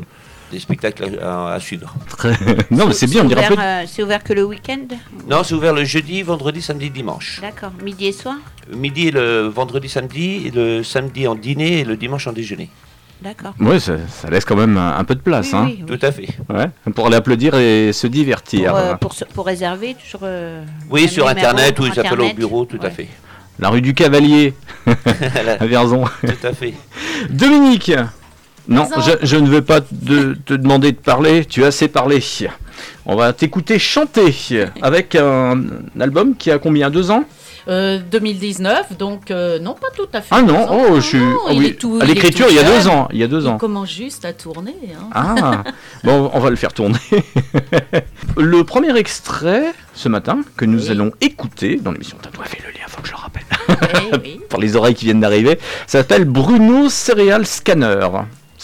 des 0.55 0.61
spectacles 0.61 1.19
à, 1.23 1.53
à 1.55 1.61
suivre. 1.61 1.93
non, 2.71 2.87
mais 2.87 2.95
c'est 2.95 3.07
bien, 3.07 3.23
on 3.25 3.29
dirait 3.29 3.45
un 3.45 3.53
ouvert, 3.53 3.57
peu. 3.57 3.63
euh, 3.63 3.85
c'est 3.87 4.03
ouvert 4.03 4.23
que 4.25 4.33
le 4.33 4.45
week-end 4.45 4.87
Non, 5.29 5.43
c'est 5.45 5.55
ouvert 5.55 5.75
le 5.75 5.85
jeudi, 5.85 6.23
vendredi, 6.23 6.63
samedi, 6.63 6.91
dimanche. 6.91 7.41
D'accord. 7.43 7.73
Midi 7.83 8.07
et 8.07 8.13
soir 8.13 8.37
Midi 8.75 9.09
et 9.09 9.11
le 9.11 9.43
vendredi, 9.49 9.89
samedi, 9.89 10.47
et 10.47 10.51
le 10.51 10.83
samedi 10.83 11.27
en 11.29 11.35
dîner 11.35 11.81
et 11.81 11.85
le 11.85 11.97
dimanche 11.97 12.27
en 12.27 12.33
déjeuner. 12.33 12.71
D'accord. 13.23 13.55
Ouais, 13.61 13.79
ça, 13.81 13.95
ça 14.09 14.29
laisse 14.31 14.45
quand 14.45 14.57
même 14.57 14.77
un, 14.77 14.97
un 14.99 15.05
peu 15.05 15.15
de 15.15 15.21
place, 15.21 15.51
Oui, 15.53 15.59
hein. 15.59 15.65
oui, 15.67 15.85
oui. 15.89 15.99
Tout 15.99 16.07
à 16.07 16.13
fait. 16.13 16.29
Ouais, 16.49 16.93
pour 16.95 17.07
aller 17.07 17.17
applaudir 17.17 17.55
et 17.57 17.93
se 17.93 18.07
divertir. 18.07 18.71
Pour, 18.71 18.79
euh, 18.79 18.95
pour, 18.97 19.13
se- 19.15 19.25
pour 19.25 19.47
réserver 19.47 19.97
sur. 20.05 20.21
euh, 20.23 20.63
Oui, 20.91 21.05
un 21.05 21.09
sur 21.09 21.27
numéro 21.27 21.39
internet 21.39 21.79
ou 21.81 21.85
ils 21.87 21.91
appellent 21.93 22.05
au 22.13 22.15
internet. 22.15 22.37
bureau, 22.37 22.65
tout 22.65 22.79
à 22.83 22.91
fait. 22.91 23.09
La 23.59 23.69
rue 23.71 23.81
du 23.83 23.95
Cavalier, 23.95 24.53
à 25.61 25.67
Vierzon. 25.67 26.05
Tout 26.23 26.47
à 26.47 26.53
fait. 26.53 26.75
Dominique 27.31 27.93
Non, 28.69 28.89
je, 28.99 29.27
je 29.27 29.37
ne 29.37 29.49
veux 29.49 29.63
pas 29.63 29.81
te, 29.81 30.35
te 30.35 30.55
demander 30.55 30.93
de 30.93 30.97
parler, 30.97 31.45
tu 31.45 31.65
as 31.65 31.69
assez 31.69 31.89
parlé. 31.89 32.23
On 33.07 33.17
va 33.17 33.33
t'écouter 33.33 33.79
chanter 33.79 34.35
avec 34.83 35.15
un, 35.15 35.63
album 36.01 36.35
qui 36.37 36.51
a 36.51 36.59
combien 36.59 36.91
Deux 36.91 37.11
ans? 37.11 37.25
Euh, 37.67 37.99
2019, 38.11 38.99
donc 38.99 39.31
euh, 39.31 39.59
non, 39.59 39.73
pas 39.73 39.89
tout 39.97 40.07
à 40.13 40.21
fait. 40.21 40.29
Ah 40.33 40.43
non, 40.43 40.69
ans. 40.69 40.81
oh, 40.91 40.97
je 40.97 41.01
suis. 41.01 41.19
non, 41.19 41.39
il 41.51 41.59
oui, 41.59 41.67
est 41.69 41.79
tout- 41.79 41.99
à 41.99 42.05
l'écriture, 42.05 42.47
il 42.51 42.57
y 42.57 42.59
a 42.59 42.63
deux 42.63 42.89
ans. 42.89 43.09
Il 43.11 43.19
y 43.19 43.23
a 43.23 43.27
deux 43.27 43.47
ans. 43.47 43.57
Commence 43.57 43.91
juste 43.91 44.27
à 44.27 44.35
tourner. 44.35 44.77
hein. 44.95 45.09
Ah, 45.15 45.65
bon, 46.03 46.31
on 46.35 46.41
va 46.41 46.51
le 46.51 46.57
faire 46.57 46.75
tourner. 46.75 46.99
le 48.37 48.65
premier 48.65 48.95
extrait 48.99 49.73
ce 49.95 50.11
matin 50.11 50.41
que 50.59 50.67
nous 50.67 50.91
allons 50.91 51.11
écouter 51.23 51.77
dans 51.77 51.91
l'émission, 51.93 52.19
t'as 52.21 52.29
doit 52.31 52.45
fait 52.45 52.61
le 52.63 52.69
lien, 52.71 52.85
faut 52.87 53.01
que 53.01 53.09
je 53.09 53.13
le 53.13 53.19
rappelle. 53.19 53.45
Eh 54.13 54.17
oui. 54.23 54.41
Pour 54.51 54.61
les 54.61 54.77
oreilles 54.77 54.95
qui 54.95 55.07
viennent 55.07 55.21
d'arriver, 55.21 55.59
ça 55.87 56.01
s'appelle 56.01 56.27
Bruno 56.27 56.91
Cereal 56.91 57.47
Scanner. 57.47 58.09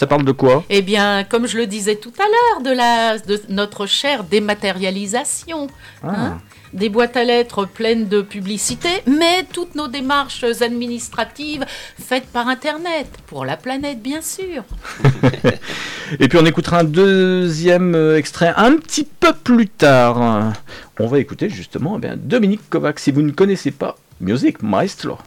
Ça 0.01 0.07
parle 0.07 0.25
de 0.25 0.33
quoi 0.33 0.65
Eh 0.71 0.81
bien, 0.81 1.25
comme 1.25 1.47
je 1.47 1.59
le 1.59 1.67
disais 1.67 1.97
tout 1.97 2.13
à 2.19 2.23
l'heure, 2.23 2.63
de, 2.63 2.75
la, 2.75 3.19
de 3.19 3.39
notre 3.51 3.85
chère 3.85 4.25
dématérialisation. 4.25 5.67
hein. 6.03 6.39
des 6.73 6.89
boîtes 6.89 7.19
à 7.19 7.25
lettres 7.25 7.67
pleines 7.67 8.09
de 8.09 8.23
publicité, 8.23 8.89
mais 9.07 9.45
toutes 9.53 9.75
nos 9.75 9.89
démarches 9.89 10.43
administratives 10.63 11.67
faites 12.01 12.25
par 12.29 12.49
Internet, 12.49 13.09
pour 13.27 13.45
la 13.45 13.59
planète 13.59 14.01
bien 14.01 14.23
sûr. 14.23 14.65
Et 16.19 16.29
puis 16.29 16.39
on 16.39 16.47
écoutera 16.47 16.79
un 16.79 16.85
deuxième 16.85 17.95
euh, 17.95 18.17
extrait 18.17 18.55
un 18.57 18.77
petit 18.77 19.05
peu 19.05 19.35
plus 19.35 19.69
tard. 19.69 20.55
On 20.99 21.09
va 21.09 21.19
écouter 21.19 21.51
justement 21.51 21.97
eh 21.99 22.01
bien, 22.01 22.17
Dominique 22.17 22.71
Kovac, 22.71 22.99
si 22.99 23.11
vous 23.11 23.21
ne 23.21 23.33
connaissez 23.33 23.71
pas 23.71 23.97
Music 24.19 24.63
Maestro. 24.63 25.19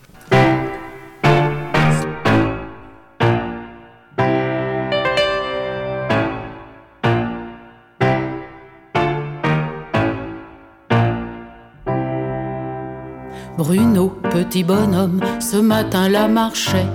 Bruno, 13.64 14.12
petit 14.30 14.62
bonhomme, 14.62 15.22
ce 15.40 15.56
matin-là 15.56 16.28
marchait, 16.28 16.86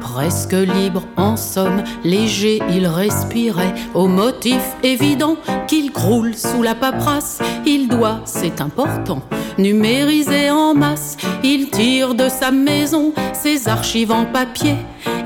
presque 0.00 0.54
libre 0.54 1.02
en 1.18 1.36
somme, 1.36 1.84
léger 2.02 2.62
il 2.70 2.86
respirait, 2.86 3.74
au 3.92 4.06
motif 4.06 4.62
évident 4.82 5.36
qu'il 5.68 5.92
croule 5.92 6.34
sous 6.34 6.62
la 6.62 6.74
paperasse, 6.74 7.42
il 7.66 7.88
doit, 7.88 8.22
c'est 8.24 8.62
important, 8.62 9.20
numériser 9.58 10.48
en 10.48 10.72
masse, 10.72 11.18
il 11.42 11.68
tire 11.68 12.14
de 12.14 12.30
sa 12.30 12.50
maison 12.50 13.12
ses 13.34 13.68
archives 13.68 14.10
en 14.10 14.24
papier, 14.24 14.76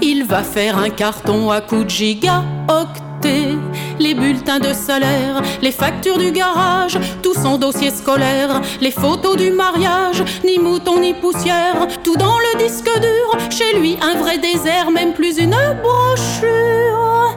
il 0.03 0.25
va 0.25 0.43
faire 0.43 0.77
un 0.79 0.91
carton 0.91 1.53
à 1.53 1.61
coups 1.61 1.85
de 1.85 1.91
gigaoctets. 1.91 3.08
Les 3.25 4.15
bulletins 4.15 4.61
de 4.61 4.73
salaire, 4.73 5.43
les 5.61 5.73
factures 5.73 6.19
du 6.19 6.31
garage, 6.31 6.99
tout 7.23 7.35
son 7.35 7.59
dossier 7.59 7.91
scolaire, 7.91 8.61
les 8.81 8.91
photos 8.91 9.37
du 9.37 9.51
mariage, 9.51 10.23
ni 10.45 10.59
mouton 10.59 11.01
ni 11.01 11.15
poussière, 11.15 11.89
tout 12.03 12.17
dans 12.17 12.39
le 12.39 12.59
disque 12.59 12.91
dur, 13.01 13.51
chez 13.51 13.79
lui 13.79 13.97
un 14.01 14.19
vrai 14.19 14.39
désert, 14.39 14.91
même 14.91 15.15
plus 15.15 15.39
une 15.39 15.57
brochure. 15.83 17.37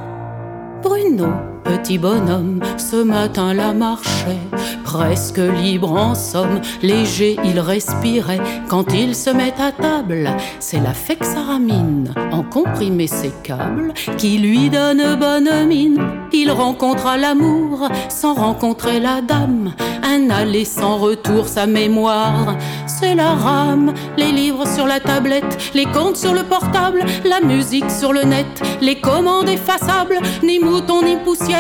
Bruno, 0.84 1.51
petit 1.64 1.98
bonhomme, 1.98 2.60
ce 2.78 2.98
matin-là 3.04 3.74
marchait, 3.74 4.40
presque 4.84 5.38
libre 5.38 5.92
en 5.92 6.16
somme, 6.16 6.62
léger 6.82 7.38
il 7.44 7.60
respirait. 7.60 8.42
Quand 8.68 8.94
il 8.94 9.16
se 9.16 9.30
met 9.30 9.54
à 9.60 9.72
table, 9.72 10.30
c'est 10.60 10.80
la 10.80 10.94
fexaramine, 10.94 12.14
en 12.32 12.44
comprimé 12.44 13.08
ses 13.08 13.32
câbles, 13.44 13.94
qui 14.18 14.38
lui 14.38 14.70
donne 14.70 15.16
bonne 15.20 15.68
mine. 15.68 16.02
Il 16.34 16.52
rencontra 16.52 17.18
l'amour 17.18 17.90
sans 18.10 18.34
rencontrer 18.34 19.00
la 19.00 19.22
dame, 19.22 19.74
un 20.04 20.30
aller 20.30 20.66
sans 20.66 20.98
retour, 20.98 21.48
sa 21.48 21.68
mémoire, 21.68 22.58
c'est 22.88 23.16
la 23.16 23.34
rame. 23.34 23.94
Les 24.18 24.32
livres 24.32 24.68
sur 24.68 24.88
la 24.88 25.00
tablette, 25.00 25.72
les 25.74 25.86
comptes 25.86 26.18
sur 26.18 26.34
le 26.34 26.44
portable, 26.44 27.04
la 27.26 27.42
musique 27.42 27.90
sur 27.90 28.14
le 28.14 28.24
net, 28.24 28.62
les 28.82 29.00
commandes 29.00 29.50
effaçables, 29.50 30.20
ni 30.44 30.60
mouton 30.60 31.02
ni 31.04 31.16
poussière, 31.18 31.51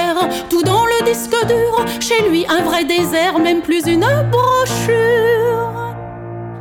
tout 0.49 0.63
dans 0.63 0.85
le 0.85 1.05
disque 1.05 1.35
dur. 1.47 1.85
Chez 1.99 2.29
lui, 2.29 2.45
un 2.49 2.61
vrai 2.63 2.85
désert, 2.85 3.39
même 3.39 3.61
plus 3.61 3.85
une 3.87 4.05
brochure. 4.31 5.95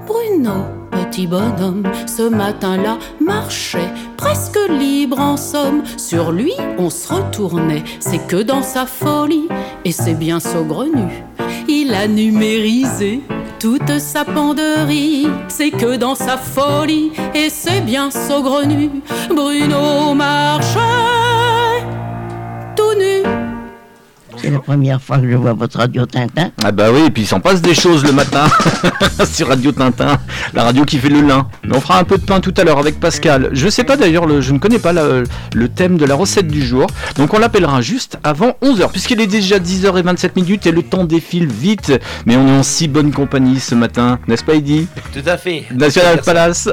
Bruno, 0.06 0.64
petit 0.90 1.26
bonhomme, 1.26 1.84
ce 2.06 2.22
matin-là 2.22 2.98
marchait, 3.20 3.92
presque 4.16 4.58
libre 4.68 5.20
en 5.20 5.36
somme. 5.36 5.82
Sur 5.96 6.32
lui, 6.32 6.54
on 6.78 6.90
se 6.90 7.12
retournait, 7.12 7.84
c'est 8.00 8.26
que 8.26 8.42
dans 8.42 8.62
sa 8.62 8.86
folie, 8.86 9.48
et 9.84 9.92
c'est 9.92 10.14
bien 10.14 10.40
saugrenu. 10.40 11.24
Il 11.68 11.94
a 11.94 12.06
numérisé 12.08 13.22
toute 13.58 13.98
sa 13.98 14.24
panderie, 14.24 15.28
c'est 15.48 15.70
que 15.70 15.96
dans 15.96 16.14
sa 16.14 16.36
folie, 16.36 17.12
et 17.34 17.50
c'est 17.50 17.82
bien 17.82 18.10
saugrenu. 18.10 18.90
Bruno 19.28 20.14
marchait 20.14 20.99
C'est 24.42 24.50
la 24.50 24.59
première 24.59 25.00
fois 25.03 25.18
que 25.18 25.31
je 25.31 25.37
vois 25.37 25.53
votre 25.53 25.79
radio 25.79 26.07
Tintin. 26.07 26.50
Ah 26.64 26.72
bah 26.72 26.87
oui, 26.92 27.03
et 27.07 27.11
puis 27.11 27.22
il 27.22 27.26
s'en 27.26 27.40
passe 27.40 27.61
des 27.61 27.74
choses 27.74 28.05
le 28.05 28.12
matin 28.12 28.44
sur 29.31 29.48
Radio 29.48 29.70
Tintin, 29.72 30.18
la 30.55 30.64
radio 30.64 30.85
qui 30.85 30.98
fait 30.98 31.09
le 31.11 31.20
lin. 31.20 31.46
Mais 31.64 31.76
on 31.76 31.81
fera 31.81 31.98
un 31.98 32.05
peu 32.05 32.16
de 32.18 32.24
pain 32.24 32.40
tout 32.40 32.55
à 32.57 32.64
l'heure 32.64 32.79
avec 32.79 32.98
Pascal. 33.00 33.50
Je 33.53 33.68
sais 33.68 33.85
pas 33.85 33.96
d'ailleurs, 33.96 34.26
le- 34.26 34.40
je 34.40 34.53
ne 34.53 34.59
connais 34.59 34.79
pas 34.79 34.92
la- 34.92 35.22
le 35.55 35.68
thème 35.68 35.98
de 35.98 36.05
la 36.07 36.14
recette 36.14 36.48
du 36.48 36.64
jour, 36.64 36.87
donc 37.16 37.35
on 37.35 37.38
l'appellera 37.38 37.81
juste 37.83 38.18
avant 38.24 38.55
11h, 38.62 38.90
puisqu'il 38.90 39.20
est 39.20 39.26
déjà 39.26 39.59
10h27 39.59 40.31
minutes 40.37 40.66
et 40.66 40.72
le 40.72 40.83
temps 40.83 41.05
défile 41.05 41.46
vite, 41.46 41.92
mais 42.26 42.37
on 42.37 42.46
est 42.48 42.59
en 42.59 42.62
si 42.62 42.88
bonne 42.88 43.12
compagnie 43.12 43.61
ce 43.61 43.74
matin, 43.74 44.18
n'est-ce 44.26 44.44
pas 44.44 44.55
Eddy 44.55 44.87
Tout 45.12 45.26
à 45.29 45.37
fait. 45.37 45.64
National 45.74 46.20
Palace. 46.24 46.68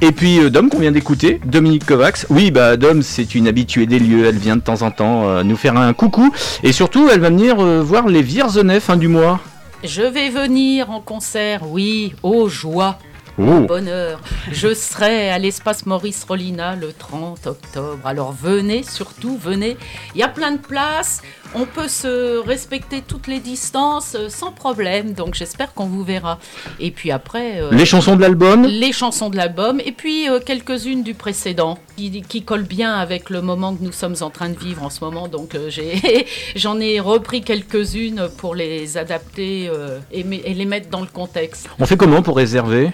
Et 0.00 0.12
puis 0.12 0.38
euh, 0.40 0.50
Dom 0.50 0.68
qu'on 0.68 0.78
vient 0.78 0.92
d'écouter, 0.92 1.40
Dominique 1.44 1.84
Kovacs. 1.86 2.26
Oui, 2.30 2.50
bah 2.50 2.76
Dom, 2.76 3.02
c'est 3.02 3.34
une 3.34 3.48
habituée 3.48 3.86
des 3.86 3.98
lieux. 3.98 4.26
Elle 4.26 4.36
vient 4.38 4.56
de 4.56 4.60
temps 4.60 4.82
en 4.82 4.90
temps 4.90 5.28
euh, 5.28 5.42
nous 5.42 5.56
faire 5.56 5.76
un 5.76 5.92
coucou. 5.92 6.32
Et 6.62 6.72
surtout, 6.72 6.97
elle 7.06 7.20
va 7.20 7.28
venir 7.28 7.60
euh, 7.60 7.80
voir 7.80 8.08
les 8.08 8.22
Vierzonais 8.22 8.80
fin 8.80 8.96
du 8.96 9.08
mois. 9.08 9.40
Je 9.84 10.02
vais 10.02 10.30
venir 10.30 10.90
en 10.90 11.00
concert, 11.00 11.62
oui, 11.68 12.14
aux 12.22 12.48
joies. 12.48 12.98
Oh. 13.38 13.42
Au 13.42 13.60
bonheur. 13.60 14.20
Je 14.50 14.74
serai 14.74 15.30
à 15.30 15.38
l'espace 15.38 15.86
Maurice 15.86 16.24
Rollina 16.24 16.74
le 16.74 16.92
30 16.92 17.46
octobre. 17.46 18.04
Alors 18.04 18.32
venez, 18.32 18.82
surtout 18.82 19.38
venez. 19.38 19.76
Il 20.14 20.18
y 20.18 20.24
a 20.24 20.28
plein 20.28 20.50
de 20.50 20.58
places. 20.58 21.22
On 21.54 21.64
peut 21.64 21.88
se 21.88 22.38
respecter 22.46 23.02
toutes 23.06 23.26
les 23.26 23.40
distances 23.40 24.14
euh, 24.14 24.28
sans 24.28 24.52
problème. 24.52 25.12
Donc 25.14 25.34
j'espère 25.34 25.72
qu'on 25.74 25.86
vous 25.86 26.04
verra. 26.04 26.38
Et 26.80 26.90
puis 26.90 27.10
après. 27.10 27.60
euh, 27.60 27.70
Les 27.72 27.86
chansons 27.86 28.16
de 28.16 28.20
l'album 28.20 28.66
les 28.66 28.92
chansons 28.92 29.30
de 29.30 29.36
l'album 29.36 29.80
et 29.84 29.92
puis 29.92 30.28
euh, 30.28 30.40
quelques-unes 30.44 31.02
du 31.02 31.14
précédent 31.14 31.78
qui, 31.96 32.22
qui 32.22 32.42
collent 32.42 32.62
bien 32.66 32.94
avec 32.94 33.30
le 33.30 33.40
moment 33.42 33.74
que 33.74 33.82
nous 33.82 33.92
sommes 33.92 34.16
en 34.20 34.30
train 34.30 34.50
de 34.50 34.58
vivre 34.58 34.82
en 34.82 34.90
ce 34.90 35.02
moment. 35.02 35.26
Donc 35.28 35.54
euh, 35.54 35.70
j'ai, 35.70 36.26
j'en 36.56 36.78
ai 36.80 37.00
repris 37.00 37.42
quelques-unes 37.42 38.28
pour 38.36 38.54
les 38.54 38.96
adapter 38.98 39.70
et, 40.12 40.22
les 40.22 40.64
mettre 40.64 40.90
dans 40.90 41.00
le 41.00 41.06
contexte. 41.06 41.68
On 41.78 41.86
fait 41.86 41.96
comment 41.96 42.22
pour 42.22 42.36
réserver? 42.36 42.92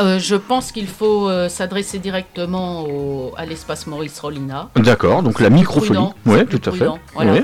Je 0.00 0.34
pense 0.34 0.72
qu'il 0.72 0.88
faut 0.88 1.30
s'adresser 1.48 1.98
directement 2.00 2.82
au- 2.82 3.32
à 3.36 3.46
l'espace 3.46 3.86
Maurice 3.86 4.18
Rollina. 4.18 4.68
D'accord, 4.76 5.22
donc 5.22 5.38
la. 5.40 5.48
Prudent, 5.50 6.14
Oui, 6.26 6.44
tout 6.46 6.60
à 6.68 6.72
fait. 6.72 6.86
voilà. 7.14 7.34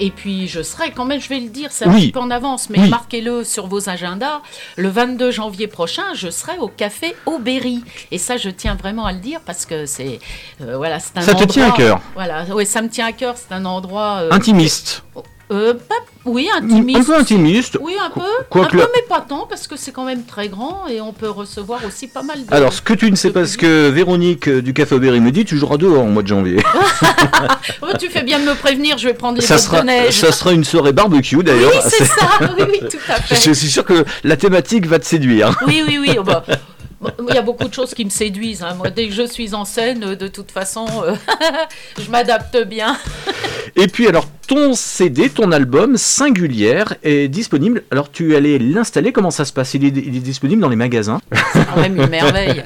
Et 0.00 0.10
puis 0.10 0.48
je 0.48 0.62
serai 0.62 0.90
quand 0.90 1.04
même, 1.04 1.20
je 1.20 1.28
vais 1.28 1.40
le 1.40 1.48
dire, 1.48 1.70
c'est 1.72 1.84
un 1.86 1.92
Oui. 1.94 2.00
petit 2.06 2.12
peu 2.12 2.20
en 2.20 2.30
avance, 2.30 2.70
mais 2.70 2.78
Oui. 2.80 2.88
marquez-le 2.88 3.44
sur 3.44 3.66
vos 3.66 3.88
agendas. 3.88 4.40
Le 4.76 4.88
22 4.88 5.30
janvier 5.30 5.66
prochain, 5.66 6.02
je 6.14 6.30
serai 6.30 6.58
au 6.58 6.68
café 6.68 7.14
Aubéry. 7.26 7.82
Et 8.10 8.18
ça, 8.18 8.36
je 8.36 8.50
tiens 8.50 8.74
vraiment 8.74 9.06
à 9.06 9.12
le 9.12 9.18
dire 9.20 9.40
parce 9.44 9.64
que 9.66 9.86
c'est 9.86 10.18
euh, 10.60 10.76
voilà, 10.76 10.98
c'est 11.00 11.16
un 11.18 11.20
Ça 11.22 11.32
te 11.34 11.42
endroit- 11.42 11.46
tient 11.46 11.68
à 11.72 11.76
cœur. 11.76 12.00
Voilà, 12.14 12.44
oui, 12.54 12.66
ça 12.66 12.82
me 12.82 12.88
tient 12.88 13.06
à 13.06 13.12
cœur. 13.12 13.34
C'est 13.36 13.54
un 13.54 13.64
endroit 13.64 14.18
euh, 14.22 14.30
Intimiste. 14.32 15.02
Euh, 15.52 15.74
pas- 15.74 15.94
oui, 16.24 16.48
intimiste. 16.56 17.00
Un 17.00 17.04
peu 17.04 17.16
intimiste. 17.16 17.78
Oui, 17.80 17.94
un 18.00 18.10
peu. 18.10 18.20
Un 18.60 18.64
peu, 18.64 18.78
mais 18.78 19.02
pas 19.08 19.20
tant 19.20 19.46
parce 19.48 19.66
que 19.66 19.76
c'est 19.76 19.90
quand 19.92 20.04
même 20.04 20.24
très 20.24 20.48
grand 20.48 20.86
et 20.88 21.00
on 21.00 21.12
peut 21.12 21.28
recevoir 21.28 21.80
aussi 21.86 22.06
pas 22.06 22.22
mal 22.22 22.44
de. 22.46 22.54
Alors, 22.54 22.72
ce 22.72 22.80
que 22.80 22.94
tu 22.94 23.10
ne 23.10 23.16
sais 23.16 23.30
pas, 23.30 23.44
ce 23.46 23.58
que 23.58 23.88
Véronique 23.90 24.48
euh, 24.48 24.62
du 24.62 24.72
Café 24.72 24.94
Aubéry 24.94 25.20
me 25.20 25.30
dit, 25.30 25.44
tu 25.44 25.58
joueras 25.58 25.76
dehors 25.76 26.04
au 26.04 26.08
mois 26.08 26.22
de 26.22 26.28
janvier. 26.28 26.62
Oh, 27.82 27.88
tu 27.98 28.08
fais 28.08 28.22
bien 28.22 28.38
de 28.38 28.44
me 28.44 28.54
prévenir. 28.54 28.98
Je 28.98 29.08
vais 29.08 29.14
prendre 29.14 29.38
les 29.38 29.44
ça, 29.46 29.58
sera, 29.58 29.80
de 29.80 29.86
neige. 29.86 30.14
ça 30.14 30.32
sera 30.32 30.52
une 30.52 30.64
soirée 30.64 30.92
barbecue 30.92 31.42
d'ailleurs. 31.42 31.72
Oui, 31.72 31.80
c'est 31.88 32.04
ça. 32.04 32.26
Oui, 32.58 32.64
oui, 32.70 32.80
tout 32.88 32.98
à 33.08 33.14
fait. 33.20 33.34
Je 33.34 33.52
suis 33.52 33.68
sûr 33.68 33.84
que 33.84 34.04
la 34.24 34.36
thématique 34.36 34.86
va 34.86 34.98
te 34.98 35.04
séduire. 35.06 35.56
Oui, 35.66 35.82
oui, 35.86 35.98
oui. 36.00 36.16
oh, 36.18 36.22
bah, 36.22 36.44
il 37.28 37.34
y 37.34 37.38
a 37.38 37.42
beaucoup 37.42 37.68
de 37.68 37.74
choses 37.74 37.94
qui 37.94 38.04
me 38.04 38.10
séduisent. 38.10 38.62
hein. 38.62 38.74
Moi, 38.74 38.90
dès 38.90 39.06
que 39.08 39.12
je 39.14 39.26
suis 39.26 39.54
en 39.54 39.64
scène, 39.64 40.04
euh, 40.04 40.16
de 40.16 40.28
toute 40.28 40.50
façon, 40.50 40.86
euh, 41.04 41.14
je 41.98 42.10
m'adapte 42.10 42.56
bien. 42.66 42.96
Et 43.76 43.86
puis 43.86 44.06
alors, 44.06 44.26
ton 44.46 44.74
CD, 44.74 45.30
ton 45.30 45.50
album 45.50 45.96
Singulière 45.96 46.94
est 47.02 47.28
disponible. 47.28 47.84
Alors, 47.90 48.10
tu 48.10 48.36
allais 48.36 48.58
l'installer, 48.58 49.12
comment 49.12 49.30
ça 49.30 49.44
se 49.46 49.52
passe? 49.52 49.72
Il 49.74 49.84
est, 49.84 49.88
il 49.88 50.14
est 50.16 50.20
disponible 50.20 50.60
dans 50.60 50.68
les 50.68 50.76
magasins? 50.76 51.20
C'est 51.54 51.64
quand 51.66 51.80
même 51.80 51.96
une 51.96 52.08
merveille. 52.08 52.62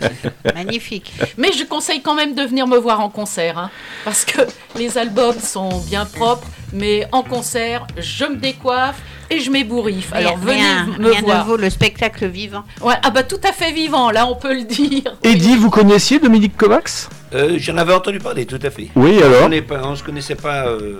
Magnifique. 0.54 1.12
Mais 1.36 1.52
je 1.52 1.64
conseille 1.64 2.02
quand 2.02 2.14
même 2.14 2.34
de 2.34 2.42
venir 2.42 2.66
me 2.66 2.76
voir 2.76 3.00
en 3.00 3.08
concert. 3.08 3.58
hein, 3.58 3.70
parce 4.04 4.24
que 4.24 4.40
les 4.76 4.98
albums 4.98 5.38
sont 5.38 5.78
bien 5.80 6.06
propres, 6.06 6.46
mais 6.76 7.06
en 7.12 7.22
concert, 7.22 7.86
je 7.98 8.24
me 8.24 8.36
décoiffe 8.36 9.00
et 9.30 9.40
je 9.40 9.50
m'ébouriffe. 9.50 10.12
Alors 10.12 10.36
venez 10.36 10.54
rien, 10.60 10.86
me 10.98 11.10
rien 11.10 11.20
voir. 11.22 11.46
vaut 11.46 11.56
le 11.56 11.70
spectacle 11.70 12.26
vivant. 12.26 12.64
Ouais, 12.80 12.94
ah 13.02 13.10
bah 13.10 13.22
tout 13.22 13.40
à 13.42 13.52
fait 13.52 13.72
vivant, 13.72 14.10
là 14.10 14.26
on 14.26 14.36
peut 14.36 14.54
le 14.54 14.62
dire. 14.62 15.16
Eddie, 15.22 15.56
vous 15.56 15.70
connaissiez 15.70 16.18
Dominique 16.18 16.56
Kovacs? 16.56 17.08
Euh, 17.34 17.56
J'en 17.58 17.76
avais 17.76 17.92
entendu 17.92 18.18
parler, 18.18 18.46
tout 18.46 18.58
à 18.62 18.70
fait. 18.70 18.88
Oui, 18.94 19.20
alors 19.22 19.50
On 19.84 19.90
ne 19.90 19.96
se 19.96 20.02
connaissait 20.02 20.34
pas. 20.36 20.66
euh, 20.68 20.94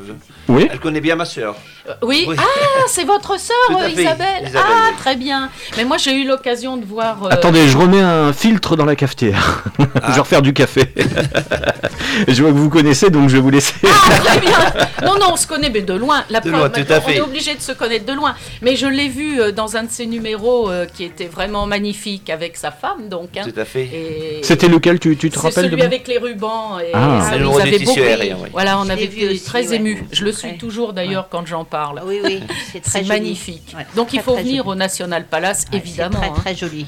Oui. 0.49 0.69
Elle 0.71 0.81
connaît 0.81 1.01
bien 1.01 1.15
ma 1.17 1.25
sœur. 1.25 1.55
Euh, 1.89 1.93
Oui. 2.03 2.25
Oui. 2.29 2.35
Ah, 2.39 2.43
c'est 2.89 3.05
votre 3.05 3.39
sœur, 3.39 3.57
euh, 3.71 3.89
Isabelle. 3.89 4.43
Isabelle, 4.43 4.53
Ah, 4.57 4.89
oui. 4.91 4.97
très 4.99 5.17
bien. 5.17 5.51
Mais 5.77 5.85
moi, 5.85 5.99
j'ai 5.99 6.13
eu 6.15 6.27
l'occasion 6.27 6.77
de 6.77 6.85
voir. 6.85 7.25
euh, 7.25 7.29
Attendez, 7.31 7.69
je 7.69 7.77
remets 7.79 8.01
un 8.01 8.33
filtre 8.33 8.75
dans 8.77 8.85
la 8.85 8.97
cafetière. 8.97 9.63
Ah. 9.79 9.85
je 10.09 10.15
vais 10.15 10.21
refaire 10.21 10.43
du 10.43 10.53
café. 10.53 10.83
je 12.29 12.43
vois 12.43 12.51
que 12.53 12.57
vous 12.57 12.71
connaissez, 12.71 13.11
donc 13.11 13.29
je 13.29 13.37
vais 13.37 13.43
vous 13.43 13.51
laisser. 13.51 13.75
Ah, 13.87 14.19
très 14.19 14.41
bien. 14.41 14.59
Non, 15.05 15.15
non, 15.21 15.27
on 15.33 15.37
se 15.37 15.47
connaît, 15.47 15.71
mais 15.71 15.83
de 15.83 15.95
loin. 15.95 16.25
La 16.31 16.41
De 16.41 16.51
loin, 16.51 16.69
tout 16.71 16.81
à 16.89 17.01
fait. 17.01 17.13
On 17.13 17.15
est 17.15 17.21
obligé 17.21 17.55
de 17.55 17.61
se 17.61 17.73
connaître 17.73 18.05
de 18.07 18.13
loin. 18.13 18.35
Mais 18.63 18.77
je 18.77 18.87
l'ai 18.87 19.09
vu 19.09 19.39
dans 19.53 19.77
un 19.77 19.85
de 19.85 19.91
ses 19.91 20.07
numéros 20.07 20.71
euh, 20.71 20.87
qui 20.87 21.05
était 21.05 21.27
vraiment 21.27 21.67
magnifique 21.67 22.31
avec 22.31 22.57
sa 22.57 22.71
femme, 22.71 23.09
donc. 23.09 23.37
hein. 23.37 23.43
Tout 23.45 23.61
à 23.61 23.65
fait. 23.65 23.85
Et- 23.85 24.41
C'était 24.43 24.69
lequel, 24.69 24.99
tu, 24.99 25.17
tu 25.17 25.31
te 25.31 25.35
C'est 25.35 25.41
rappelles 25.41 25.65
celui 25.67 25.77
de 25.77 25.83
avec 25.85 26.09
les 26.09 26.16
rubans. 26.19 26.79
Et 26.81 26.91
Ah. 26.95 27.27
ça 27.31 27.39
nous 27.39 27.59
avait 27.59 27.79
beaucoup- 27.79 28.01
oui. 28.01 28.49
Voilà, 28.53 28.79
on 28.79 28.89
avait 28.89 29.05
été 29.05 29.29
aussi, 29.29 29.45
très 29.45 29.69
ouais. 29.69 29.77
émus. 29.77 30.05
Je 30.13 30.25
le 30.25 30.33
suis 30.33 30.49
Ouais. 30.49 30.57
toujours 30.59 30.93
d'ailleurs 30.93 31.29
quand 31.31 31.47
j'en 31.47 31.65
parle. 31.65 32.03
Oui, 32.07 32.21
oui, 32.25 32.41
c'est 32.73 32.81
très 32.81 33.03
magnifique. 33.03 33.75
Ouais, 33.77 33.87
Donc 33.97 34.13
il 34.13 34.17
très, 34.17 34.25
faut 34.25 34.33
très 34.35 34.43
venir 34.43 34.65
joli. 34.65 34.73
au 34.73 34.75
National 34.75 35.25
Palace, 35.31 35.65
Ouais, 35.73 35.79
évidemment. 35.79 36.19
C'est 36.21 36.27
hein. 36.29 36.33
très, 36.35 36.55
très 36.55 36.55
joli. 36.57 36.87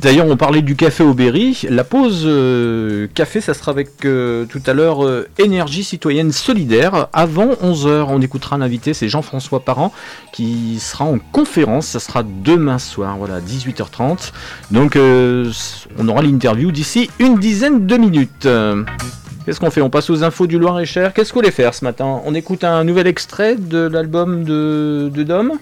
D'ailleurs, 0.00 0.26
on 0.26 0.36
parlait 0.36 0.62
du 0.62 0.76
café 0.76 1.02
Aubéry. 1.02 1.62
La 1.68 1.84
pause 1.84 2.22
euh, 2.24 3.06
café, 3.14 3.40
ça 3.40 3.54
sera 3.54 3.70
avec 3.72 4.04
euh, 4.04 4.44
tout 4.46 4.62
à 4.66 4.72
l'heure 4.72 5.04
euh, 5.04 5.28
Énergie 5.38 5.84
citoyenne 5.84 6.32
solidaire. 6.32 7.08
Avant 7.12 7.48
11h, 7.62 8.06
on 8.08 8.20
écoutera 8.20 8.56
un 8.56 8.62
invité, 8.62 8.94
c'est 8.94 9.08
Jean-François 9.08 9.60
Parent, 9.60 9.92
qui 10.32 10.78
sera 10.80 11.04
en 11.04 11.18
conférence. 11.32 11.86
Ça 11.86 12.00
sera 12.00 12.22
demain 12.22 12.78
soir, 12.78 13.16
voilà, 13.18 13.40
18h30. 13.40 14.32
Donc, 14.70 14.96
euh, 14.96 15.50
on 15.98 16.08
aura 16.08 16.22
l'interview 16.22 16.70
d'ici 16.72 17.10
une 17.18 17.38
dizaine 17.38 17.86
de 17.86 17.96
minutes. 17.96 18.45
Euh, 18.46 18.82
Qu'est-ce 19.44 19.60
qu'on 19.60 19.70
fait? 19.70 19.80
On 19.80 19.90
passe 19.90 20.10
aux 20.10 20.24
infos 20.24 20.46
du 20.48 20.58
Loir-et-Cher. 20.58 21.12
Qu'est-ce 21.14 21.32
qu'on 21.32 21.38
voulait 21.38 21.52
faire 21.52 21.72
ce 21.72 21.84
matin? 21.84 22.20
On 22.24 22.34
écoute 22.34 22.64
un 22.64 22.82
nouvel 22.82 23.06
extrait 23.06 23.54
de 23.56 23.78
l'album 23.86 24.42
de, 24.42 25.08
de 25.14 25.22
Dom? 25.22 25.52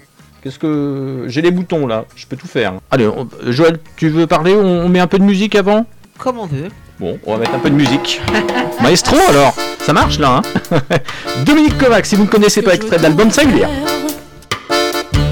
Qu'est-ce 0.43 0.59
que. 0.59 1.25
J'ai 1.27 1.43
les 1.43 1.51
boutons 1.51 1.87
là, 1.87 2.05
je 2.17 2.27
peux 2.27 2.37
tout 2.37 2.47
faire. 2.47 2.75
Allez, 2.91 3.07
on- 3.07 3.29
Joël, 3.51 3.79
tu 3.97 4.09
veux 4.09 4.27
parler? 4.27 4.55
On, 4.55 4.85
on 4.87 4.89
met 4.89 5.01
un 5.01 5.07
peu 5.07 5.19
de 5.19 5.25
musique 5.25 5.55
avant? 5.55 5.85
Comme 6.19 6.39
on 6.39 6.47
veut. 6.47 6.69
Bon, 7.01 7.19
on 7.27 7.33
va 7.35 7.41
mettre 7.41 7.55
un 7.55 7.59
peu 7.59 7.69
de 7.71 7.75
musique. 7.75 8.21
Maestro 8.83 9.17
alors 9.29 9.55
Ça 9.81 9.93
marche 9.93 10.19
là, 10.19 10.41
hein? 10.73 10.79
Dominique 11.45 11.77
Kovac, 11.77 12.07
si 12.07 12.15
vous 12.17 12.23
ne 12.25 12.29
connaissez 12.29 12.63
pas 12.63 12.75
extrait 12.75 12.97
de 12.99 13.03
l'album 13.03 13.31
singulière. 13.31 13.69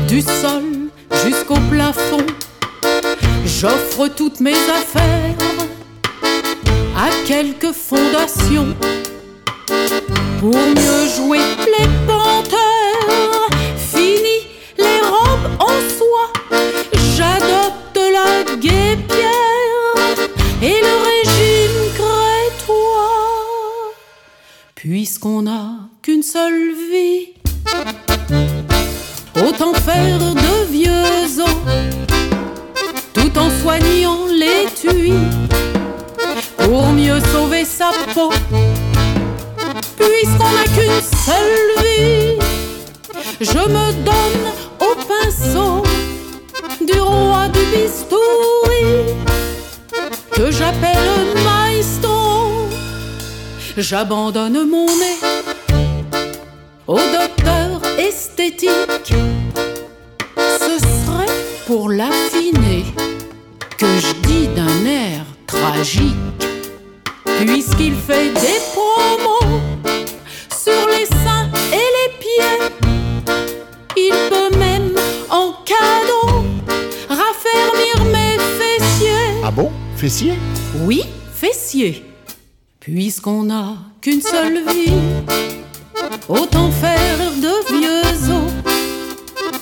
Du 0.09 0.21
sol 0.21 0.63
jusqu'au 1.25 1.57
plafond, 1.71 2.27
j'offre 3.47 4.09
toutes 4.09 4.41
mes 4.41 4.53
affaires 4.53 5.37
à 7.03 7.11
quelques 7.27 7.73
fondations 7.73 8.77
pour 10.39 10.55
mieux 10.55 11.05
jouer 11.17 11.41
les 11.67 11.89
panthères. 12.07 13.49
Fini 13.77 14.39
les 14.79 15.01
robes 15.15 15.51
en 15.59 15.77
soie, 15.97 16.33
j'adopte 17.17 17.99
la 18.19 18.55
guépière 18.55 20.19
et 20.63 20.79
le 20.87 20.95
régime 21.11 21.79
crétois. 21.99 23.15
Puisqu'on 24.77 25.43
n'a 25.43 25.89
qu'une 26.03 26.23
seule 26.23 26.73
vie, 26.93 27.35
autant 29.45 29.75
faire 29.75 30.19
de 30.21 30.71
vieux 30.71 31.43
os, 31.43 31.57
tout 33.13 33.39
en 33.39 33.51
soignant 33.61 34.27
l'étui, 34.29 35.15
pour 36.73 36.91
mieux 36.93 37.21
sauver 37.35 37.67
sa 37.67 37.91
peau. 38.15 38.31
Puisqu'on 39.99 40.53
n'a 40.57 40.67
qu'une 40.75 41.03
seule 41.29 41.69
vie, 41.85 42.39
je 43.43 43.63
me 43.77 43.87
donne 44.09 44.47
au 44.81 44.95
pinceau 45.11 45.83
du 46.81 46.99
roi 46.99 47.49
du 47.49 47.61
bistouri, 47.73 48.87
que 50.35 50.51
j'appelle 50.51 51.11
maestro. 51.45 52.69
J'abandonne 53.77 54.67
mon 54.67 54.87
nez 54.87 55.19
au 56.87 56.97
docteur 56.97 57.83
esthétique. 57.99 59.15
Ce 60.37 60.79
serait 60.79 61.37
pour 61.67 61.91
l'affiner 61.91 62.87
que 63.77 63.91
je 64.05 64.13
dis 64.27 64.49
d'un 64.57 64.87
air 64.87 65.21
tragique, 65.47 66.17
puisqu'il 67.47 67.95
fait 67.95 68.31
des 68.35 68.61
promos 68.73 69.61
sur 70.57 70.87
les 70.89 71.07
seins 71.07 71.51
et 71.73 71.89
les 71.99 72.11
pieds. 72.19 72.59
Il 73.97 74.13
peut 74.31 74.57
même 74.59 74.95
en 75.31 75.53
cadeau 75.65 76.45
raffermir 77.09 78.05
mes 78.13 78.39
fessiers. 78.59 79.43
Ah 79.45 79.51
bon? 79.51 79.71
Fessier 79.97 80.35
Oui, 80.85 81.05
fessier. 81.35 82.05
Puisqu'on 82.81 83.45
n'a 83.45 83.77
qu'une 84.01 84.21
seule 84.21 84.61
vie, 84.69 84.93
autant 86.29 86.71
faire 86.71 87.19
de 87.37 87.77
vieux 87.77 88.33
os, 88.33 88.53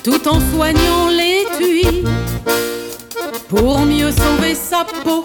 tout 0.02 0.28
en 0.28 0.40
soignant 0.54 1.08
l'étui, 1.08 2.04
pour 3.48 3.80
mieux 3.80 4.10
sauver 4.10 4.54
sa 4.54 4.84
peau 5.04 5.24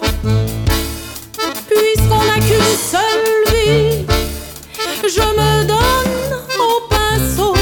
puisqu'on 1.68 2.24
n'a 2.24 2.38
qu'une 2.46 2.76
seule 2.94 3.54
vie. 3.54 4.04
Je 5.02 5.20
me 5.20 5.64
donne 5.66 6.40
au 6.58 6.88
pinceau 6.88 7.54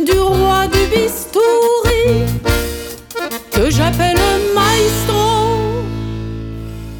du 0.00 0.18
roi 0.18 0.66
du 0.68 0.82
bistouri 0.94 2.24
que 3.50 3.70
j'appelle 3.70 4.18
maestro. 4.54 5.82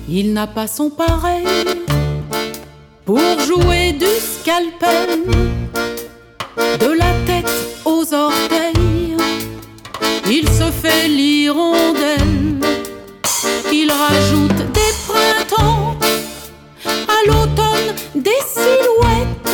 Il 0.09 0.33
n'a 0.33 0.46
pas 0.46 0.66
son 0.66 0.90
pareil 0.90 1.46
pour 3.05 3.20
jouer 3.46 3.92
du 3.92 4.07
scalpel 4.20 5.24
de 6.81 6.92
la 6.92 7.12
tête 7.26 7.50
aux 7.85 8.05
orteils. 8.12 9.16
Il 10.29 10.48
se 10.48 10.70
fait 10.83 11.09
l'hirondelle, 11.09 12.61
il 13.72 13.90
rajoute 13.90 14.72
des 14.72 14.92
printemps 15.07 15.95
des 18.22 18.42
silhouettes. 18.46 19.48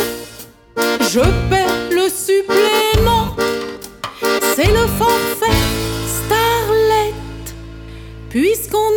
Je 1.11 1.19
paie 1.49 1.67
le 1.91 2.09
supplément, 2.09 3.35
c'est 4.55 4.71
le 4.71 4.87
forfait 4.97 5.59
Starlet. 6.07 7.13
Puisqu'on 8.29 8.92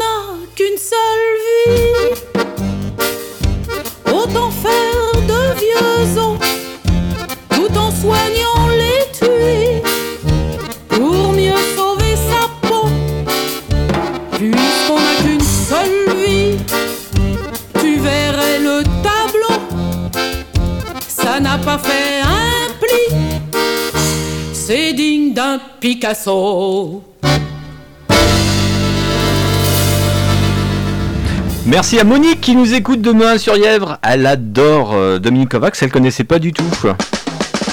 Merci 31.67 31.99
à 31.99 32.05
Monique 32.05 32.41
qui 32.41 32.55
nous 32.55 32.75
écoute 32.75 33.03
demain 33.03 33.39
sur 33.39 33.57
Yèvre. 33.57 33.99
Elle 34.03 34.27
adore 34.27 34.93
euh, 34.95 35.19
Dominique 35.19 35.51
Kovacs, 35.51 35.77
elle 35.81 35.91
connaissait 35.91 36.25
pas 36.25 36.39
du 36.39 36.53
tout. 36.53 36.65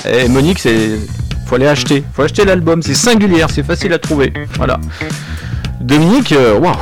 Et 0.09 0.27
Monique, 0.27 0.59
c'est 0.59 0.97
faut 1.45 1.55
aller 1.55 1.67
acheter, 1.67 2.03
faut 2.13 2.23
acheter 2.23 2.45
l'album, 2.45 2.81
c'est 2.81 2.95
singulier, 2.95 3.45
c'est 3.53 3.63
facile 3.63 3.93
à 3.93 3.99
trouver. 3.99 4.33
Voilà. 4.57 4.79
Dominique, 5.79 6.31
euh, 6.31 6.57
waouh, 6.57 6.73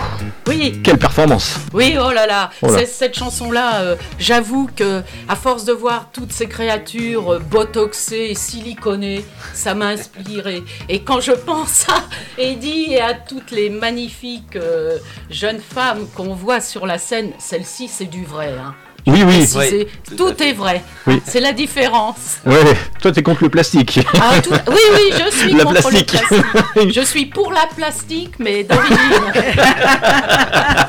Oui. 0.52 0.82
quelle 0.84 0.98
performance. 0.98 1.56
Oui, 1.74 1.96
oh 2.00 2.12
là 2.12 2.28
là, 2.28 2.50
Oh 2.62 2.68
là. 2.68 2.86
Cette 2.86 3.18
chanson-là, 3.18 3.82
euh, 3.82 3.96
j'avoue 4.20 4.70
que 4.76 5.02
à 5.30 5.36
force 5.36 5.64
de 5.66 5.72
voir 5.74 6.10
toutes 6.12 6.32
ces 6.34 6.48
créatures 6.48 7.34
euh, 7.34 7.40
botoxées 7.40 8.32
et 8.32 8.36
siliconées, 8.36 9.26
ça 9.54 9.74
m'a 9.74 9.88
inspiré. 9.88 10.64
Et 10.90 11.02
quand 11.04 11.22
je 11.22 11.32
pense 11.32 11.88
à 11.90 12.04
Eddie 12.38 12.88
et 12.94 13.02
à 13.02 13.14
toutes 13.14 13.52
les 13.52 13.70
magnifiques 13.70 14.56
euh, 14.56 14.98
jeunes 15.30 15.62
femmes 15.62 16.06
qu'on 16.16 16.34
voit 16.34 16.60
sur 16.62 16.86
la 16.86 16.98
scène, 16.98 17.32
celle-ci 17.40 17.88
c'est 17.88 18.06
du 18.06 18.26
vrai. 18.26 18.54
hein. 18.60 18.76
Oui, 19.08 19.24
oui. 19.26 19.50
Oui, 19.56 19.88
tout 20.16 20.44
est 20.44 20.54
vrai. 20.54 20.84
Oui. 21.08 21.22
C'est 21.26 21.40
la 21.40 21.54
différence. 21.54 22.38
Ouais, 22.46 22.56
toi 23.02 23.12
t'es 23.12 23.24
contre 23.24 23.44
le 23.44 23.50
plastique. 23.50 24.00
Ah, 24.16 24.40
tout- 24.42 24.52
Oui, 24.68 24.78
oui, 24.94 25.12
je 25.18 25.36
suis 25.36 25.54
La 25.54 25.64
contre 25.64 25.82
plastique. 25.82 26.14
le 26.14 26.20
plastique. 26.42 26.94
Je 26.94 27.02
suis 27.02 27.26
pour 27.26 27.52
la 27.52 27.66
plastique, 27.76 28.34
mais 28.40 28.64
d'origine. 28.64 28.98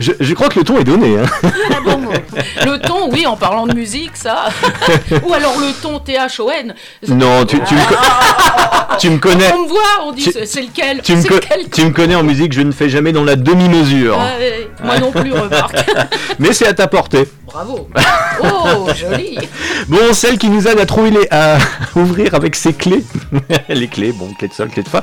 je, 0.00 0.12
je 0.20 0.34
crois 0.34 0.48
que 0.48 0.58
le 0.58 0.64
ton 0.64 0.78
est 0.78 0.84
donné. 0.84 1.18
hein. 1.18 1.24
Le 2.64 2.78
ton, 2.78 3.10
oui, 3.10 3.26
en 3.26 3.36
parlant 3.36 3.66
de 3.66 3.74
musique, 3.74 4.12
ça. 4.16 4.46
Ou 5.24 5.32
alors 5.32 5.54
le 5.58 5.72
ton 5.82 5.98
T-H-O-N. 6.00 6.74
Non, 7.08 7.44
tu, 7.44 7.60
tu, 7.62 7.74
me, 7.74 7.88
co- 7.88 7.94
tu 8.98 9.10
me 9.10 9.18
connais. 9.18 9.52
On 9.52 9.62
me 9.64 9.68
voit, 9.68 9.80
on 10.06 10.12
dit 10.12 10.24
Tu- 10.24 10.32
c'est 10.46 10.62
lequel 10.62 11.00
Tu 11.02 11.16
me, 11.16 11.22
lequel 11.22 11.68
tu 11.70 11.84
me 11.84 11.90
connais 11.90 12.14
en 12.14 12.22
musique, 12.22 12.52
je 12.52 12.62
ne 12.62 12.72
fais 12.72 12.88
jamais 12.88 13.12
dans 13.12 13.24
la 13.24 13.36
demi-mesure. 13.36 14.18
Ah, 14.20 14.84
Moi 14.84 14.98
non 14.98 15.10
plus, 15.12 15.32
remarque. 15.32 15.76
Mais 16.38 16.52
c'est 16.52 16.66
à 16.66 16.74
ta 16.74 16.86
portée. 16.94 17.24
Bravo. 17.46 17.88
Oh, 18.42 18.88
joli. 18.94 19.38
Bon, 19.88 20.12
celle 20.12 20.38
qui 20.38 20.48
nous 20.50 20.66
aide 20.66 20.78
à 20.80 20.86
trouver 20.86 21.10
les, 21.12 21.26
à 21.30 21.56
ouvrir 21.96 22.34
avec 22.34 22.56
ses 22.56 22.72
clés, 22.72 23.04
les 23.68 23.86
clés, 23.86 24.12
bon, 24.12 24.28
clé 24.34 24.48
de 24.48 24.52
sol, 24.52 24.68
clé 24.70 24.82
de 24.82 24.88
fa, 24.88 25.02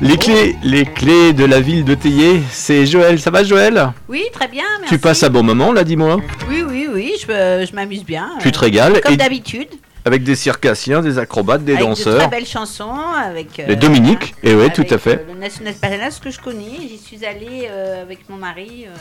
les 0.00 0.16
clés, 0.16 0.56
les 0.64 0.86
clés 0.86 1.32
de 1.34 1.44
la 1.44 1.60
ville 1.60 1.84
de 1.84 1.94
Théier, 1.94 2.40
c'est 2.50 2.86
Joël. 2.86 3.20
Ça 3.20 3.30
va, 3.30 3.44
Joël? 3.44 3.92
Oui, 4.08 4.24
très 4.32 4.48
bien, 4.48 4.64
merci. 4.80 4.94
Tu 4.94 4.98
passes 4.98 5.22
un 5.22 5.28
bon 5.30 5.42
moment 5.42 5.72
là, 5.72 5.84
dis-moi. 5.84 6.16
Oui, 6.48 6.64
oui, 6.66 6.88
oui, 6.92 7.12
je, 7.20 7.26
me- 7.26 7.66
je 7.66 7.74
m'amuse 7.74 8.04
bien. 8.04 8.30
Tu 8.40 8.48
euh, 8.48 8.50
te 8.50 8.58
régales 8.58 9.00
Comme 9.02 9.14
et- 9.14 9.18
d'habitude. 9.18 9.68
Avec 10.06 10.22
des 10.24 10.34
circassiens, 10.34 11.02
des 11.02 11.18
acrobates, 11.18 11.62
des 11.62 11.72
avec 11.74 11.84
de 11.84 11.90
danseurs. 11.90 12.18
très 12.18 12.28
belles 12.28 12.46
chansons. 12.46 12.90
Avec, 13.22 13.60
euh, 13.60 13.66
Les 13.68 13.76
Dominique, 13.76 14.34
et 14.42 14.54
ouais, 14.54 14.70
tout 14.70 14.80
avec, 14.80 14.92
à 14.92 14.98
fait. 14.98 15.10
euh, 15.28 15.34
le 15.34 15.38
National 15.38 15.74
Palace 15.74 16.18
que 16.18 16.30
je 16.30 16.40
connais. 16.40 16.78
J'y 16.88 16.96
suis 16.98 17.24
allée 17.26 17.68
euh, 17.70 18.02
avec 18.02 18.20
mon 18.30 18.36
mari 18.38 18.86
euh, 18.88 18.96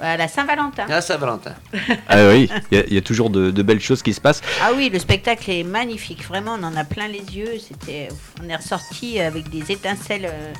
à 0.00 0.16
la 0.16 0.28
Saint-Valentin. 0.28 0.86
Ah, 0.90 1.00
Saint-Valentin. 1.00 1.54
Ah 2.08 2.28
oui, 2.28 2.48
il 2.70 2.78
y 2.78 2.80
a- 2.80 2.84
il 2.86 2.94
y, 2.94 2.98
a 2.98 3.00
toujours 3.02 3.30
de, 3.30 3.50
de 3.50 3.62
belles 3.62 3.80
choses 3.80 4.02
qui 4.02 4.12
se 4.12 4.20
passent. 4.20 4.42
Ah 4.62 4.70
oui, 4.76 4.90
le 4.92 4.98
spectacle 4.98 5.50
est 5.50 5.62
magnifique. 5.64 6.24
Vraiment, 6.26 6.56
on 6.60 6.62
en 6.64 6.76
a 6.76 6.84
plein 6.84 7.08
les 7.08 7.18
yeux. 7.36 7.52
C'était, 7.66 8.08
on 8.44 8.48
est 8.48 8.56
ressorti 8.56 9.20
avec 9.20 9.48
des 9.50 9.72
étincelles 9.72 10.26
euh, 10.26 10.52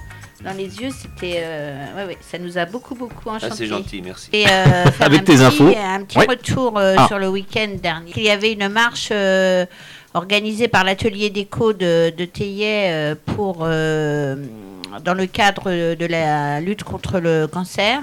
dans 0.45 0.53
les 0.57 0.81
yeux. 0.81 0.91
C'était, 0.91 1.41
euh, 1.43 1.97
ouais, 1.97 2.05
ouais, 2.07 2.19
ça 2.21 2.39
nous 2.39 2.57
a 2.59 2.65
beaucoup, 2.65 2.95
beaucoup 2.95 3.29
enchanté. 3.29 3.49
Ah, 3.53 3.57
c'est 3.57 3.67
gentil, 3.67 4.03
merci. 4.03 4.29
Et 4.33 4.47
euh, 4.49 4.85
faire 4.91 5.07
Avec 5.07 5.21
un 5.21 5.25
tes 5.25 5.33
petit, 5.35 5.45
infos. 5.45 5.75
un 5.77 6.03
petit 6.05 6.19
Ouais. 6.19 6.27
retour 6.29 6.79
euh, 6.79 6.95
Ah. 6.99 7.07
sur 7.09 7.19
le 7.19 7.29
week-end 7.29 7.69
dernier. 7.83 8.13
Il 8.17 8.23
y 8.23 8.31
avait 8.31 8.53
une 8.53 8.69
marche 8.69 9.09
organisée 10.15 10.69
par 10.69 10.85
l'atelier 10.85 11.29
d'éco 11.29 11.73
de, 11.73 12.11
de 12.17 12.29
euh, 12.41 13.15
pour 13.27 13.59
euh, 13.63 14.37
dans 15.05 15.15
le 15.15 15.27
cadre 15.27 15.97
de 15.97 16.07
la 16.07 16.61
lutte 16.61 16.85
contre 16.85 17.19
le 17.19 17.49
cancer. 17.49 18.01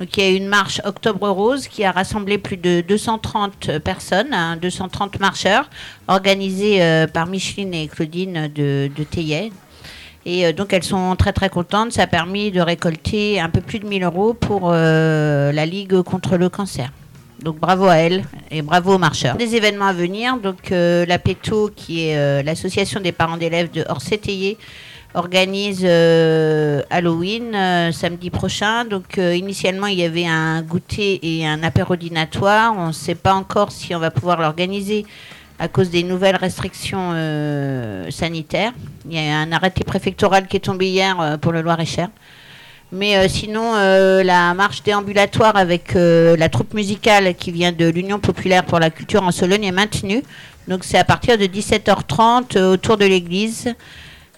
Donc 0.00 0.16
il 0.16 0.24
y 0.24 0.26
a 0.26 0.30
eu 0.30 0.34
une 0.34 0.48
marche 0.48 0.80
Octobre 0.84 1.28
Rose 1.30 1.68
qui 1.68 1.84
a 1.84 1.92
rassemblé 1.92 2.38
plus 2.38 2.56
de 2.56 2.80
230 2.80 3.78
personnes, 3.78 4.34
hein, 4.34 4.56
230 4.60 5.20
marcheurs, 5.20 5.70
organisée 6.08 6.82
euh, 6.82 7.06
par 7.06 7.28
Micheline 7.28 7.72
et 7.72 7.86
Claudine 7.86 8.50
de, 8.52 8.90
de. 8.94 9.06
Et 10.26 10.52
donc 10.54 10.72
elles 10.72 10.82
sont 10.82 11.14
très 11.16 11.32
très 11.32 11.50
contentes. 11.50 11.92
Ça 11.92 12.02
a 12.02 12.06
permis 12.06 12.50
de 12.50 12.60
récolter 12.60 13.38
un 13.38 13.50
peu 13.50 13.60
plus 13.60 13.78
de 13.78 13.86
1000 13.86 14.02
euros 14.02 14.32
pour 14.32 14.70
la 14.70 15.66
Ligue 15.66 16.00
contre 16.00 16.38
le 16.38 16.48
cancer. 16.48 16.90
Donc 17.40 17.58
bravo 17.58 17.86
à 17.86 17.96
elles 17.96 18.24
et 18.50 18.62
bravo 18.62 18.94
aux 18.94 18.98
marcheurs. 18.98 19.36
Des 19.36 19.56
événements 19.56 19.86
à 19.86 19.92
venir. 19.92 20.38
Donc 20.38 20.70
euh, 20.70 21.04
la 21.06 21.18
PETO, 21.18 21.70
qui 21.74 22.08
est 22.08 22.16
euh, 22.16 22.42
l'association 22.42 23.00
des 23.00 23.12
parents 23.12 23.36
d'élèves 23.36 23.70
de 23.70 23.84
Orsay-Théier, 23.88 24.56
organise 25.14 25.82
euh, 25.84 26.82
Halloween 26.90 27.92
samedi 27.92 28.30
prochain. 28.30 28.84
Donc 28.84 29.16
initialement 29.18 29.86
il 29.86 29.98
y 29.98 30.04
avait 30.04 30.26
un 30.26 30.62
goûter 30.62 31.20
et 31.22 31.46
un 31.46 31.62
apérodinatoire. 31.62 32.74
On 32.76 32.88
ne 32.88 32.92
sait 32.92 33.14
pas 33.14 33.34
encore 33.34 33.72
si 33.72 33.94
on 33.94 33.98
va 33.98 34.10
pouvoir 34.10 34.40
l'organiser 34.40 35.06
à 35.58 35.68
cause 35.68 35.90
des 35.90 36.02
nouvelles 36.02 36.34
restrictions 36.34 37.12
sanitaires. 38.10 38.72
Il 39.08 39.14
y 39.14 39.18
a 39.20 39.38
un 39.38 39.52
arrêté 39.52 39.84
préfectoral 39.84 40.48
qui 40.48 40.56
est 40.56 40.60
tombé 40.60 40.88
hier 40.88 41.38
pour 41.40 41.52
le 41.52 41.62
Loir-et-Cher. 41.62 42.08
Mais 42.92 43.16
euh, 43.16 43.28
sinon, 43.28 43.74
euh, 43.74 44.22
la 44.22 44.54
marche 44.54 44.82
déambulatoire 44.82 45.56
avec 45.56 45.96
euh, 45.96 46.36
la 46.36 46.48
troupe 46.48 46.74
musicale 46.74 47.34
qui 47.34 47.50
vient 47.50 47.72
de 47.72 47.86
l'Union 47.86 48.18
populaire 48.18 48.64
pour 48.64 48.78
la 48.78 48.90
culture 48.90 49.22
en 49.22 49.32
Sologne 49.32 49.64
est 49.64 49.72
maintenue. 49.72 50.22
Donc 50.68 50.84
c'est 50.84 50.98
à 50.98 51.04
partir 51.04 51.36
de 51.36 51.44
17h30 51.44 52.56
euh, 52.56 52.72
autour 52.72 52.96
de 52.96 53.04
l'église. 53.04 53.74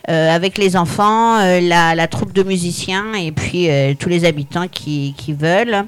avec 0.08 0.56
les 0.56 0.76
enfants, 0.76 1.40
la, 1.60 2.06
troupe 2.06 2.32
de 2.32 2.44
musiciens 2.44 3.12
et 3.14 3.32
puis 3.32 3.68
tous 3.98 4.08
les 4.08 4.24
habitants 4.24 4.68
qui 4.68 5.34
veulent. 5.36 5.84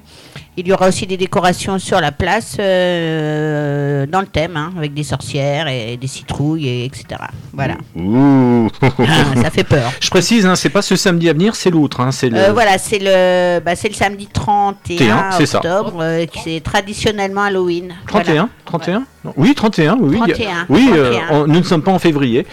Il 0.60 0.66
y 0.66 0.72
aura 0.72 0.88
aussi 0.88 1.06
des 1.06 1.16
décorations 1.16 1.78
sur 1.78 2.00
la 2.00 2.10
place 2.10 2.56
euh, 2.58 4.06
dans 4.06 4.20
le 4.20 4.26
thème, 4.26 4.56
hein, 4.56 4.72
avec 4.76 4.92
des 4.92 5.04
sorcières 5.04 5.68
et 5.68 5.96
des 5.96 6.08
citrouilles, 6.08 6.66
et 6.66 6.84
etc. 6.84 7.04
Voilà. 7.52 7.74
Ouh. 7.94 8.68
Ah, 8.82 9.40
ça 9.42 9.50
fait 9.50 9.62
peur. 9.64 9.92
Je 10.00 10.10
précise, 10.10 10.44
hein, 10.46 10.56
c'est 10.56 10.68
pas 10.68 10.82
ce 10.82 10.96
samedi 10.96 11.28
à 11.28 11.32
venir, 11.32 11.54
c'est 11.54 11.70
l'autre. 11.70 12.00
Hein, 12.00 12.10
c'est 12.10 12.28
le... 12.28 12.36
Euh, 12.38 12.52
voilà, 12.52 12.76
c'est 12.78 12.98
le, 12.98 13.60
bah, 13.60 13.76
c'est 13.76 13.88
le 13.88 13.94
samedi 13.94 14.26
31 14.26 14.96
31, 14.96 15.30
c'est 15.32 15.46
ça. 15.46 15.58
octobre, 15.58 15.98
euh, 16.00 16.26
qui 16.26 16.40
c'est 16.40 16.60
traditionnellement 16.60 17.42
Halloween. 17.42 17.94
31 18.08 18.32
Voilà. 18.34 18.48
31 18.64 19.04
Non, 19.24 19.32
Oui, 19.36 19.54
31, 19.54 19.96
oui. 20.00 20.08
oui. 20.10 20.32
31, 20.34 20.66
Oui, 20.68 20.90
euh, 20.92 21.12
31. 21.12 21.36
on- 21.42 21.46
nous 21.46 21.58
ne 21.60 21.64
sommes 21.64 21.82
pas 21.82 21.92
en 21.92 21.98
février. 22.00 22.46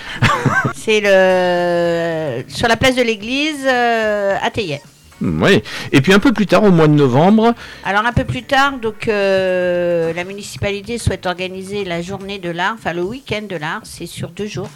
C'est 0.75 1.01
le 1.01 2.43
sur 2.47 2.67
la 2.67 2.77
place 2.77 2.95
de 2.95 3.01
l'église 3.01 3.65
euh, 3.65 4.35
à 4.41 4.49
Théier. 4.51 4.79
Oui. 5.21 5.61
Et 5.91 6.01
puis 6.01 6.13
un 6.13 6.19
peu 6.19 6.33
plus 6.33 6.45
tard, 6.45 6.63
au 6.63 6.71
mois 6.71 6.87
de 6.87 6.93
novembre, 6.93 7.53
Alors 7.85 8.05
un 8.05 8.11
peu 8.11 8.25
plus 8.25 8.43
tard, 8.43 8.79
donc 8.79 9.07
euh, 9.07 10.13
la 10.13 10.23
municipalité 10.23 10.97
souhaite 10.97 11.25
organiser 11.25 11.85
la 11.85 12.01
journée 12.01 12.37
de 12.37 12.49
l'art, 12.49 12.73
enfin 12.73 12.93
le 12.93 13.03
week-end 13.03 13.43
de 13.49 13.55
l'art, 13.55 13.81
c'est 13.83 14.07
sur 14.07 14.29
deux 14.29 14.47
jours. 14.47 14.69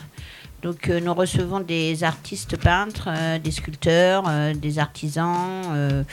Donc 0.62 0.90
euh, 0.90 1.00
nous 1.00 1.14
recevons 1.14 1.60
des 1.60 2.04
artistes 2.04 2.58
peintres, 2.58 3.10
euh, 3.10 3.40
des 3.40 3.52
sculpteurs, 3.52 4.24
des 4.56 4.80
artisans, 4.80 6.06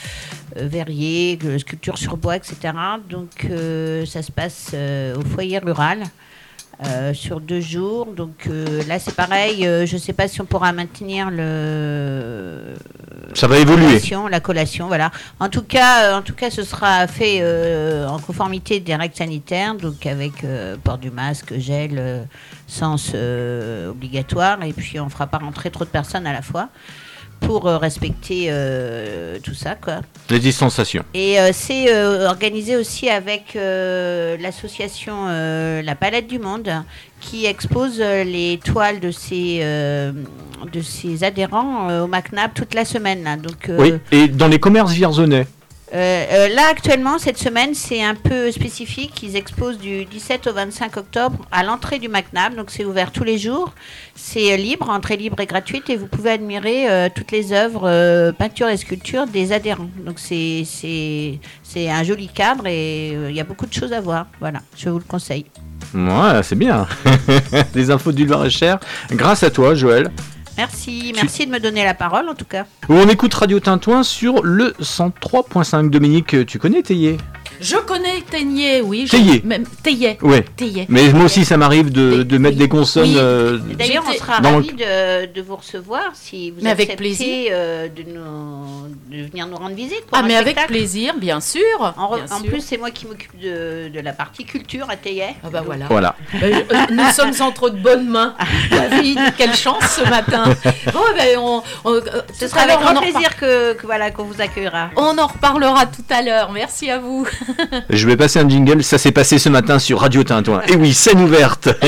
verriers, 0.56 1.38
sculptures 1.58 1.98
sur 1.98 2.16
bois, 2.16 2.36
etc. 2.36 2.56
Donc 3.08 3.46
ça 4.06 4.22
se 4.22 4.32
passe 4.32 4.74
au 5.16 5.22
foyer 5.22 5.58
rural. 5.58 6.02
Euh, 6.84 7.14
sur 7.14 7.40
deux 7.40 7.60
jours. 7.60 8.06
Donc 8.06 8.46
euh, 8.48 8.82
là, 8.86 8.98
c'est 8.98 9.14
pareil. 9.14 9.66
euh, 9.66 9.86
je 9.86 9.94
ne 9.94 10.00
sais 10.00 10.12
pas 10.12 10.28
si 10.28 10.40
on 10.40 10.44
pourra 10.44 10.72
maintenir 10.72 11.30
le. 11.30 12.74
Ça 13.34 13.46
va 13.46 13.58
évoluer. 13.58 13.82
La 13.84 13.88
collation, 13.90 14.26
la 14.28 14.40
collation, 14.40 14.86
voilà. 14.88 15.10
En 15.40 15.48
tout 15.48 15.62
cas, 15.62 16.04
euh, 16.04 16.18
en 16.18 16.22
tout 16.22 16.34
cas, 16.34 16.50
ce 16.50 16.62
sera 16.62 17.06
fait 17.06 17.38
euh, 17.40 18.06
en 18.06 18.18
conformité 18.18 18.80
des 18.80 18.94
règles 18.94 19.14
sanitaires, 19.14 19.74
donc 19.74 20.06
avec 20.06 20.44
euh, 20.44 20.76
port 20.82 20.98
du 20.98 21.10
masque, 21.10 21.58
gel, 21.58 21.96
euh, 21.98 22.22
sens 22.66 23.12
euh, 23.14 23.90
obligatoire, 23.90 24.62
et 24.62 24.72
puis 24.72 24.98
on 25.00 25.06
ne 25.06 25.10
fera 25.10 25.26
pas 25.26 25.38
rentrer 25.38 25.70
trop 25.70 25.84
de 25.84 25.90
personnes 25.90 26.26
à 26.26 26.32
la 26.32 26.42
fois. 26.42 26.68
Pour 27.40 27.66
euh, 27.66 27.78
respecter 27.78 28.46
euh, 28.48 29.38
tout 29.42 29.54
ça, 29.54 29.74
quoi. 29.74 30.00
Les 30.30 30.38
distanciations. 30.38 31.04
Et 31.14 31.38
euh, 31.38 31.50
c'est 31.52 31.92
euh, 31.92 32.28
organisé 32.28 32.76
aussi 32.76 33.08
avec 33.08 33.54
l'association 33.54 35.26
La 35.26 35.94
Palette 35.94 36.26
du 36.26 36.38
Monde 36.38 36.70
qui 37.20 37.46
expose 37.46 37.98
les 38.00 38.60
toiles 38.64 39.00
de 39.00 39.10
ses, 39.10 39.60
de 39.60 40.80
ses 40.80 41.24
adhérents 41.24 42.02
au 42.02 42.06
MacNab 42.06 42.52
toute 42.54 42.74
la 42.74 42.84
semaine. 42.84 43.24
Là. 43.24 43.36
Donc, 43.36 43.70
Oui, 43.78 43.94
et 44.12 44.28
dans 44.28 44.48
les 44.48 44.58
commerces 44.58 44.92
vierzonais. 44.92 45.46
Euh, 45.94 46.24
euh, 46.32 46.48
là, 46.48 46.62
actuellement, 46.70 47.18
cette 47.18 47.38
semaine, 47.38 47.72
c'est 47.74 48.02
un 48.02 48.14
peu 48.16 48.50
spécifique. 48.50 49.22
Ils 49.22 49.36
exposent 49.36 49.78
du 49.78 50.04
17 50.04 50.46
au 50.48 50.52
25 50.52 50.96
octobre 50.96 51.46
à 51.52 51.62
l'entrée 51.62 51.98
du 51.98 52.08
MacNab. 52.08 52.56
Donc, 52.56 52.70
c'est 52.70 52.84
ouvert 52.84 53.12
tous 53.12 53.22
les 53.24 53.38
jours. 53.38 53.72
C'est 54.16 54.52
euh, 54.52 54.56
libre, 54.56 54.90
entrée 54.90 55.16
libre 55.16 55.38
et 55.40 55.46
gratuite. 55.46 55.88
Et 55.88 55.96
vous 55.96 56.06
pouvez 56.06 56.30
admirer 56.32 56.86
toutes 57.14 57.30
les 57.30 57.52
œuvres, 57.52 58.32
peintures 58.32 58.68
et 58.68 58.76
sculptures 58.76 59.26
des 59.26 59.52
adhérents. 59.52 59.88
Donc, 60.04 60.18
c'est 60.18 60.64
c'est- 60.64 61.38
un 61.88 62.02
joli 62.02 62.28
cadre 62.28 62.66
et 62.66 63.10
il 63.28 63.34
y 63.34 63.40
a 63.40 63.44
beaucoup 63.44 63.66
de 63.66 63.72
choses 63.72 63.92
à 63.92 64.00
voir. 64.00 64.26
Voilà, 64.40 64.60
je 64.76 64.88
vous 64.88 64.98
le 64.98 65.04
conseille. 65.04 65.44
Ouais, 65.94 66.42
c'est 66.42 66.56
bien. 66.56 66.86
Les 67.74 67.90
infos 67.90 68.12
du 68.12 68.26
Loir-et-Cher. 68.26 68.78
Grâce 69.12 69.42
à 69.44 69.50
toi, 69.50 69.74
Joël. 69.74 70.10
Merci, 70.56 71.12
merci 71.14 71.46
de 71.46 71.52
me 71.52 71.60
donner 71.60 71.84
la 71.84 71.94
parole 71.94 72.28
en 72.28 72.34
tout 72.34 72.44
cas. 72.44 72.64
On 72.88 73.08
écoute 73.08 73.34
Radio 73.34 73.60
Tintouin 73.60 74.02
sur 74.02 74.42
le 74.42 74.74
103.5. 74.80 75.90
Dominique, 75.90 76.46
tu 76.46 76.58
connais 76.58 76.82
Théier? 76.82 77.18
Je 77.60 77.76
connais 77.76 78.20
Teignet, 78.30 78.80
oui. 78.80 79.06
je- 79.06 79.12
Teillet. 79.12 79.40
Même 79.44 79.64
Teillet. 79.82 80.18
Ouais. 80.22 80.42
Teillet. 80.56 80.86
Mais 80.88 81.08
moi 81.12 81.24
aussi, 81.26 81.44
ça 81.44 81.56
m'arrive 81.56 81.90
de, 81.90 82.22
de 82.22 82.38
mettre 82.38 82.56
des 82.56 82.68
consonnes. 82.68 83.04
Oui. 83.10 83.16
euh, 83.18 83.58
D'ailleurs, 83.78 84.04
on 84.08 84.12
sera 84.12 84.40
le- 84.40 84.48
ravis 84.48 84.72
de, 84.72 85.32
de 85.32 85.42
vous 85.42 85.56
recevoir 85.56 86.10
si 86.14 86.50
vous 86.50 86.58
Mais 86.62 86.70
avec 86.70 86.90
acceptez 86.90 86.96
plaisir. 87.04 87.50
euh, 87.52 87.88
de, 87.88 88.02
nous, 88.02 88.88
de 89.10 89.26
venir 89.28 89.46
nous 89.46 89.56
rendre 89.56 89.74
visite. 89.74 90.04
Pour 90.06 90.18
Ah, 90.18 90.22
un 90.22 90.26
mais 90.26 90.36
avec 90.36 90.56
plaisir, 90.66 91.14
bien 91.18 91.40
sûr. 91.40 91.62
En, 91.96 92.10
re- 92.12 92.24
bien 92.24 92.36
en 92.36 92.40
sûr. 92.40 92.48
plus, 92.50 92.60
c'est 92.60 92.78
moi 92.78 92.90
qui 92.90 93.06
m'occupe 93.06 93.38
de, 93.40 93.88
de 93.88 94.00
la 94.00 94.12
partie 94.12 94.44
culture 94.44 94.86
à 94.90 94.96
Théier. 94.96 95.36
Ah 95.44 95.48
bah 95.50 95.62
voilà. 95.64 95.86
Voilà. 95.88 96.16
Euh, 96.42 96.52
euh, 96.72 96.76
nous 96.90 97.10
sommes 97.10 97.32
entre 97.46 97.70
de 97.70 97.78
bonnes 97.78 98.08
mains. 98.08 98.34
David, 98.70 99.18
quelle 99.36 99.54
chance 99.54 99.84
ce 100.02 100.08
matin. 100.08 100.44
Bon, 100.92 101.00
ben, 101.16 101.38
on, 101.38 101.62
on- 101.84 102.00
Ce 102.38 102.48
sera 102.48 102.62
avec 102.62 102.78
grand 102.80 102.96
en 102.96 103.00
plaisir 103.00 103.36
que, 103.36 103.72
que 103.74 103.86
voilà 103.86 104.10
qu'on 104.10 104.24
vous 104.24 104.40
accueillera. 104.40 104.90
On 104.96 105.16
en 105.18 105.26
reparlera 105.26 105.86
tout 105.86 106.04
à 106.10 106.22
l'heure. 106.22 106.52
Merci 106.52 106.90
à 106.90 106.98
vous. 106.98 107.26
Je 107.90 108.06
vais 108.06 108.16
passer 108.16 108.38
un 108.38 108.48
jingle. 108.48 108.82
Ça 108.82 108.98
s'est 108.98 109.12
passé 109.12 109.38
ce 109.38 109.48
matin 109.48 109.78
sur 109.78 110.00
Radio 110.00 110.22
Tintouin. 110.24 110.62
Et 110.68 110.76
oui, 110.76 110.92
scène 110.94 111.20
ouverte. 111.20 111.68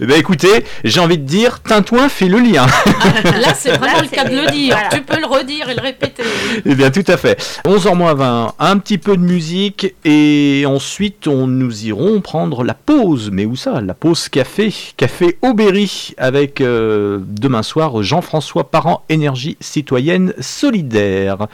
Eh 0.00 0.06
ben 0.06 0.18
écoutez, 0.18 0.64
j'ai 0.82 0.98
envie 0.98 1.16
de 1.16 1.22
dire, 1.24 1.60
Tintouin 1.60 2.08
fait 2.08 2.26
le 2.26 2.40
lien. 2.40 2.66
Là, 3.24 3.54
c'est 3.54 3.76
vraiment 3.76 3.98
Là, 3.98 4.02
le 4.02 4.08
cas 4.08 4.24
de 4.24 4.34
le 4.34 4.50
dire. 4.50 4.74
voilà. 4.74 4.88
Tu 4.88 5.02
peux 5.02 5.20
le 5.20 5.26
redire 5.26 5.68
et 5.68 5.74
le 5.76 5.80
répéter. 5.80 6.24
Eh 6.66 6.74
bien, 6.74 6.90
tout 6.90 7.04
à 7.06 7.16
fait. 7.16 7.40
11h 7.64 7.94
moins 7.94 8.14
20, 8.14 8.54
un 8.58 8.78
petit 8.78 8.98
peu 8.98 9.16
de 9.16 9.22
musique 9.22 9.94
et 10.04 10.64
ensuite 10.66 11.28
on 11.28 11.46
nous 11.46 11.84
irons 11.84 12.20
prendre 12.20 12.64
la 12.64 12.74
pause. 12.74 13.30
Mais 13.32 13.44
où 13.44 13.54
ça? 13.54 13.80
La 13.80 13.94
pause 13.94 14.28
café. 14.28 14.74
Café 14.96 15.38
Aubéry 15.40 16.14
avec 16.18 16.60
euh, 16.60 17.20
demain 17.24 17.62
soir 17.62 18.02
Jean-François 18.02 18.72
Parent, 18.72 19.04
Énergie 19.08 19.56
Citoyenne 19.60 20.34
Solidaire. 20.40 21.46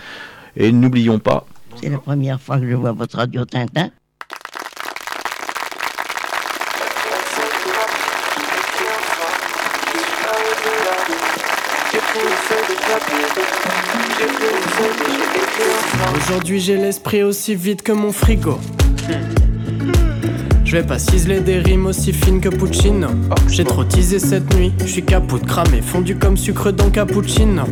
Et 0.57 0.72
n'oublions 0.72 1.18
pas, 1.18 1.45
C'est 1.80 1.90
la 1.90 1.98
première 1.98 2.40
fois 2.40 2.58
que 2.58 2.68
je 2.68 2.74
vois 2.74 2.92
votre 2.92 3.16
radio 3.16 3.44
Tintin. 3.44 3.90
Aujourd'hui 16.16 16.60
j'ai 16.60 16.76
l'esprit 16.76 17.22
aussi 17.22 17.54
vide 17.54 17.82
que 17.82 17.92
mon 17.92 18.12
frigo. 18.12 18.58
Je 20.64 20.76
vais 20.76 20.82
pas 20.82 20.98
ciseler 20.98 21.40
des 21.40 21.60
rimes 21.60 21.86
aussi 21.86 22.12
fines 22.12 22.40
que 22.40 22.48
Puccino. 22.50 23.08
J'ai 23.48 23.64
trop 23.64 23.84
teasé 23.84 24.18
cette 24.18 24.52
nuit, 24.54 24.72
je 24.80 24.86
suis 24.86 25.04
capot 25.04 25.38
de 25.38 25.46
cramé, 25.46 25.80
fondu 25.80 26.16
comme 26.16 26.36
sucre 26.36 26.72
dans 26.72 26.90
cappuccino. 26.90 27.64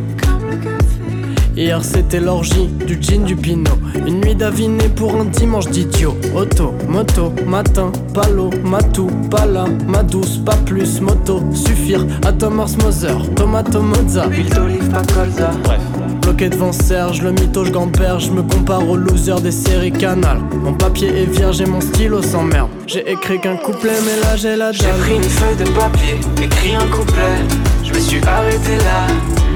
Hier 1.57 1.83
c'était 1.83 2.19
l'orgie, 2.19 2.67
du 2.85 2.99
gin, 3.01 3.23
du 3.23 3.35
pinot. 3.35 3.71
Une 4.05 4.21
nuit 4.21 4.35
d'aviné 4.35 4.89
pour 4.89 5.15
un 5.19 5.25
dimanche 5.25 5.67
d'idiot. 5.69 6.15
Auto, 6.35 6.75
moto, 6.87 7.33
matin, 7.47 7.91
palo, 8.13 8.51
matou, 8.63 9.07
pala, 9.31 9.65
ma 9.87 10.03
douce, 10.03 10.37
pas 10.45 10.55
plus, 10.67 11.01
moto, 11.01 11.41
suffire. 11.55 12.05
À 12.23 12.31
Thomas 12.31 12.75
Mother, 12.83 13.17
tomato 13.35 13.81
mozza. 13.81 14.27
Huile 14.27 14.49
d'olive, 14.51 14.87
pas 14.91 15.01
colza. 15.11 15.49
Bref. 15.63 15.79
Bloqué 16.21 16.49
devant 16.49 16.71
Serge, 16.71 17.23
le 17.23 17.31
mytho, 17.31 17.65
je 17.65 17.71
gamberge, 17.71 18.27
je 18.27 18.33
me 18.33 18.43
compare 18.43 18.87
aux 18.87 18.95
losers 18.95 19.41
des 19.41 19.51
séries 19.51 19.91
canal. 19.91 20.37
Mon 20.63 20.73
papier 20.73 21.07
est 21.07 21.25
vierge 21.25 21.59
et 21.59 21.65
mon 21.65 21.81
stylo 21.81 22.21
s'emmerde. 22.21 22.69
J'ai 22.85 23.09
écrit 23.09 23.41
qu'un 23.41 23.57
couplet, 23.57 23.97
mais 24.05 24.21
là 24.21 24.35
j'ai 24.35 24.55
la 24.55 24.71
dalle. 24.71 24.75
J'ai 24.75 25.01
pris 25.01 25.15
une 25.15 25.23
feuille 25.23 25.57
de 25.57 25.71
papier, 25.71 26.19
écrit 26.39 26.75
un 26.75 26.87
couplet. 26.95 27.41
Je 27.83 27.93
me 27.93 27.99
suis 27.99 28.21
arrêté 28.27 28.77
là. 28.77 29.46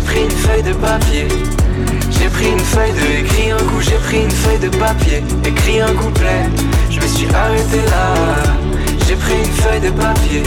J'ai 0.00 0.06
pris 0.06 0.24
une 0.24 0.30
feuille 0.30 0.62
de 0.62 0.72
papier. 0.72 1.28
J'ai 2.10 2.28
pris 2.28 2.50
une 2.50 2.58
feuille 2.58 2.92
de 2.92 3.20
écrit 3.20 3.50
un 3.50 3.58
coup. 3.58 3.80
J'ai 3.82 3.96
pris 3.96 4.22
une 4.22 4.30
feuille 4.30 4.58
de 4.58 4.68
papier, 4.78 5.22
écrit 5.44 5.80
un 5.80 5.92
couplet. 5.92 6.48
Je 6.88 7.00
me 7.00 7.06
suis 7.06 7.26
arrêté 7.34 7.76
là. 7.90 8.14
J'ai 9.06 9.14
pris 9.14 9.34
une 9.34 9.52
feuille 9.52 9.80
de 9.80 9.90
papier. 9.90 10.42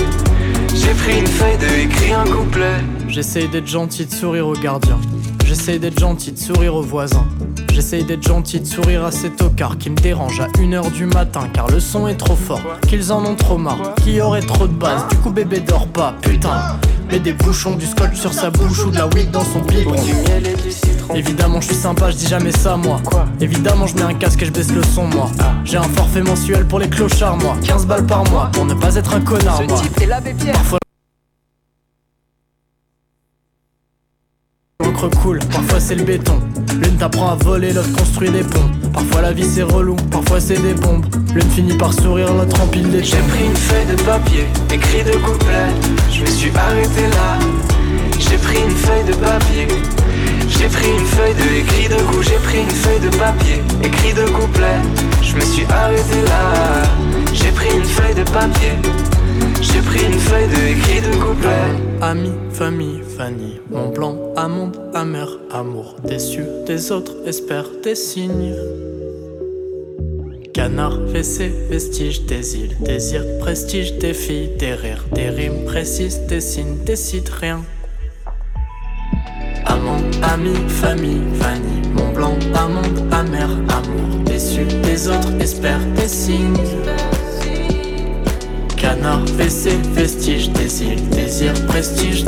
J'ai 0.73 0.93
pris 0.95 1.19
une 1.19 1.27
feuille 1.27 1.57
de 1.57 1.83
écrit 1.85 2.13
un 2.13 2.23
couplet. 2.23 2.77
J'essaye 3.07 3.47
d'être 3.47 3.67
gentil, 3.67 4.07
de 4.07 4.11
sourire 4.11 4.47
aux 4.47 4.53
gardiens. 4.53 4.99
J'essaye 5.45 5.77
d'être 5.77 5.99
gentil, 5.99 6.31
de 6.31 6.39
sourire 6.39 6.73
aux 6.73 6.81
voisins. 6.81 7.27
J'essaye 7.71 8.03
d'être 8.03 8.27
gentil, 8.27 8.59
de 8.59 8.65
sourire 8.65 9.05
à 9.05 9.11
ces 9.11 9.29
tocards 9.29 9.77
qui 9.77 9.91
me 9.91 9.95
dérangent 9.95 10.41
à 10.41 10.47
1h 10.47 10.91
du 10.91 11.05
matin 11.05 11.47
car 11.53 11.69
le 11.69 11.79
son 11.79 12.07
est 12.07 12.17
trop 12.17 12.35
fort, 12.35 12.61
qu'ils 12.87 13.11
en 13.11 13.23
ont 13.23 13.35
trop 13.35 13.57
marre, 13.57 13.93
qu'il 14.01 14.15
y 14.15 14.21
aurait 14.21 14.41
trop 14.41 14.67
de 14.67 14.73
base. 14.73 15.07
Du 15.09 15.17
coup, 15.17 15.29
bébé 15.29 15.59
dort 15.59 15.87
pas, 15.87 16.15
putain. 16.21 16.79
Mets 17.13 17.19
des 17.19 17.33
bouchons, 17.33 17.75
du 17.75 17.85
scotch 17.85 18.15
sur 18.15 18.33
sa 18.33 18.49
bouche 18.49 18.85
ou 18.85 18.89
de 18.89 18.97
la 18.97 19.05
weed 19.05 19.29
dans 19.29 19.45
son 19.45 19.59
biberon. 19.59 19.95
Évidemment, 21.13 21.61
je 21.61 21.67
suis 21.67 21.75
sympa, 21.75 22.09
je 22.09 22.15
dis 22.15 22.25
jamais 22.25 22.51
ça, 22.51 22.75
moi. 22.75 22.99
Évidemment, 23.39 23.85
je 23.85 23.93
mets 23.93 24.01
un 24.01 24.15
casque 24.15 24.41
et 24.41 24.45
je 24.47 24.51
baisse 24.51 24.71
le 24.71 24.81
son, 24.81 25.05
moi. 25.05 25.29
J'ai 25.63 25.77
un 25.77 25.83
forfait 25.83 26.23
mensuel 26.23 26.65
pour 26.65 26.79
les 26.79 26.89
clochards, 26.89 27.37
moi. 27.37 27.55
15 27.63 27.85
balles 27.85 28.07
par 28.07 28.27
mois 28.31 28.49
pour 28.51 28.65
ne 28.65 28.73
pas 28.73 28.95
être 28.95 29.13
un 29.13 29.21
connard, 29.21 29.61
moi. 29.69 29.79
Parfois, 30.53 30.79
Coule, 35.09 35.39
parfois 35.51 35.79
c'est 35.79 35.95
le 35.95 36.03
béton. 36.03 36.39
L'une 36.81 36.95
t'apprend 36.97 37.31
à 37.31 37.35
voler, 37.35 37.73
l'autre 37.73 37.91
construit 37.93 38.29
des 38.29 38.43
ponts. 38.43 38.71
Parfois 38.93 39.21
la 39.21 39.33
vie 39.33 39.43
c'est 39.43 39.63
relou, 39.63 39.95
parfois 40.09 40.39
c'est 40.39 40.61
des 40.61 40.73
bombes. 40.73 41.05
L'une 41.35 41.49
finit 41.51 41.77
par 41.77 41.93
sourire, 41.93 42.33
l'autre 42.33 42.61
empile 42.61 42.89
des 42.89 43.03
J'ai 43.03 43.17
pris 43.17 43.45
une 43.45 43.55
feuille 43.55 43.85
de 43.85 44.01
papier, 44.03 44.45
écrit 44.73 45.03
de 45.03 45.17
couplets. 45.17 45.73
Je 46.09 46.21
me 46.21 46.27
suis 46.27 46.51
arrêté 46.55 47.01
là. 47.01 47.39
J'ai 48.17 48.37
pris 48.37 48.57
une 48.57 48.75
feuille 48.75 49.03
de 49.03 49.13
papier. 49.13 49.67
J'ai 50.47 50.67
pris 50.67 50.89
une 50.89 51.05
feuille 51.05 51.33
de 51.35 51.57
écrit 51.59 51.89
de 51.89 52.01
goût. 52.03 52.21
J'ai 52.21 52.37
pris 52.37 52.59
une 52.61 52.69
feuille 52.69 52.99
de 53.01 53.09
papier, 53.17 53.61
écrit 53.83 54.13
de 54.13 54.29
couplets. 54.29 54.81
Je 55.21 55.35
me 55.35 55.41
suis 55.41 55.65
arrêté 55.65 56.21
là. 56.25 56.83
J'ai 57.33 57.51
pris 57.51 57.75
une 57.75 57.83
feuille 57.83 58.15
de 58.15 58.23
papier. 58.31 58.71
J'ai 59.61 59.81
pris 59.81 60.05
une 60.05 60.19
feuille 60.19 60.47
de 60.47 60.77
écrit 60.77 61.01
de 61.01 61.15
couplets. 61.17 61.73
Amis, 62.01 62.31
famille, 62.53 63.02
Fanny, 63.17 63.59
mon 63.69 63.89
blanc, 63.89 64.17
amande, 64.35 64.75
amer, 64.95 65.27
amour, 65.51 65.95
déçu 66.03 66.41
des 66.65 66.91
autres, 66.91 67.13
espère 67.27 67.65
des 67.83 67.93
signes. 67.93 68.55
Canard, 70.51 70.97
WC, 71.13 71.51
vestige 71.69 72.25
des 72.25 72.57
îles, 72.57 72.77
désir, 72.79 73.23
prestige 73.39 73.99
des 73.99 74.15
filles, 74.15 74.49
des 74.57 74.73
rires, 74.73 75.05
des 75.13 75.29
rimes 75.29 75.65
précises, 75.65 76.21
des 76.27 76.41
signes, 76.41 76.77
décide 76.85 77.29
rien. 77.29 77.63
Amant, 79.65 80.01
ami, 80.23 80.55
famille, 80.67 81.21
Fanny, 81.39 81.87
mon 81.93 82.11
blanc, 82.13 82.37
amande, 82.55 83.13
amer, 83.13 83.49
amour, 83.69 84.23
déçu 84.25 84.65
des 84.81 85.07
autres, 85.07 85.33
espère 85.39 85.85
des 85.95 86.07
signes. 86.07 86.57
Canard, 88.83 89.23
WC, 89.37 89.69
vestige 89.93 90.49
des 90.49 90.83
îles, 90.83 91.09
désir, 91.09 91.53
prestige 91.67 92.25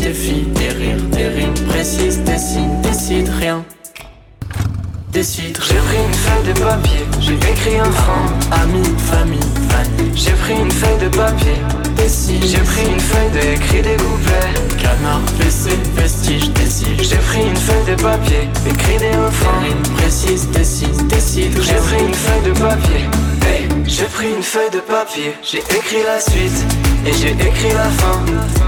papier, 18.06 18.47
écris 18.70 18.97
des 18.97 19.18
refrains. 19.18 19.66
Une 19.66 19.93
précise, 19.95 20.47
décide, 20.49 21.08
décide. 21.08 21.53
J'ai 21.62 21.80
pris 21.88 22.01
une 22.06 22.14
feuille 22.14 22.53
de 22.53 22.60
papier. 22.60 23.01
Hey, 23.47 23.68
j'ai 23.88 24.06
pris 24.06 24.30
une 24.30 24.43
feuille 24.43 24.70
de 24.70 24.80
papier. 24.80 25.34
J'ai 25.41 25.60
écrit 25.60 26.03
la 26.06 26.20
suite 26.20 26.60
et 27.08 27.14
j'ai 27.14 27.32
écrit 27.32 27.74
la 27.74 27.89
fin. 27.99 28.20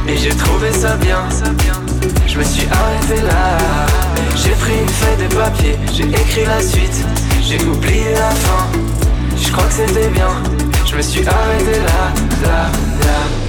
Et 0.07 0.17
j'ai 0.17 0.35
trouvé 0.43 0.71
ça 0.71 0.95
bien. 0.97 1.21
Je 2.25 2.38
me 2.39 2.43
suis 2.43 2.67
arrêté 2.79 3.21
là. 3.21 3.57
J'ai 4.35 4.55
pris 4.63 4.77
une 4.85 4.93
feuille 4.99 5.27
de 5.27 5.35
papier. 5.35 5.75
J'ai 5.93 6.09
écrit 6.21 6.45
la 6.45 6.61
suite. 6.61 7.05
J'ai 7.41 7.61
oublié 7.63 8.11
la 8.15 8.31
fin. 8.31 8.65
Je 9.38 9.51
crois 9.51 9.65
que 9.65 9.73
c'était 9.73 10.09
bien. 10.09 10.33
Je 10.85 10.95
me 10.95 11.01
suis 11.01 11.25
arrêté 11.27 11.77
là, 11.89 12.01
là, 12.43 12.71
là. 13.05 13.46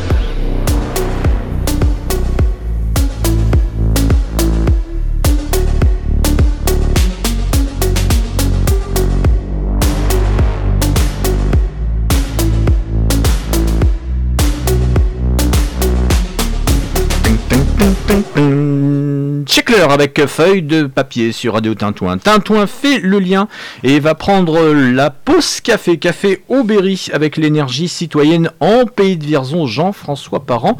Avec 19.79 20.27
feuille 20.27 20.63
de 20.63 20.85
papier 20.85 21.31
sur 21.31 21.55
Radio 21.55 21.73
Tintouin. 21.73 22.19
Tintouin 22.19 22.67
fait 22.67 22.99
le 22.99 23.21
lien 23.21 23.47
et 23.85 24.01
va 24.01 24.17
prendre 24.17 24.75
la 24.75 25.11
pause 25.11 25.61
café, 25.61 25.99
café 25.99 26.43
Aubéry 26.49 27.07
avec 27.13 27.37
l'énergie 27.37 27.87
citoyenne 27.87 28.51
en 28.59 28.87
pays 28.87 29.17
de 29.17 29.25
Vierzon, 29.25 29.67
Jean-François 29.67 30.41
Parent. 30.41 30.79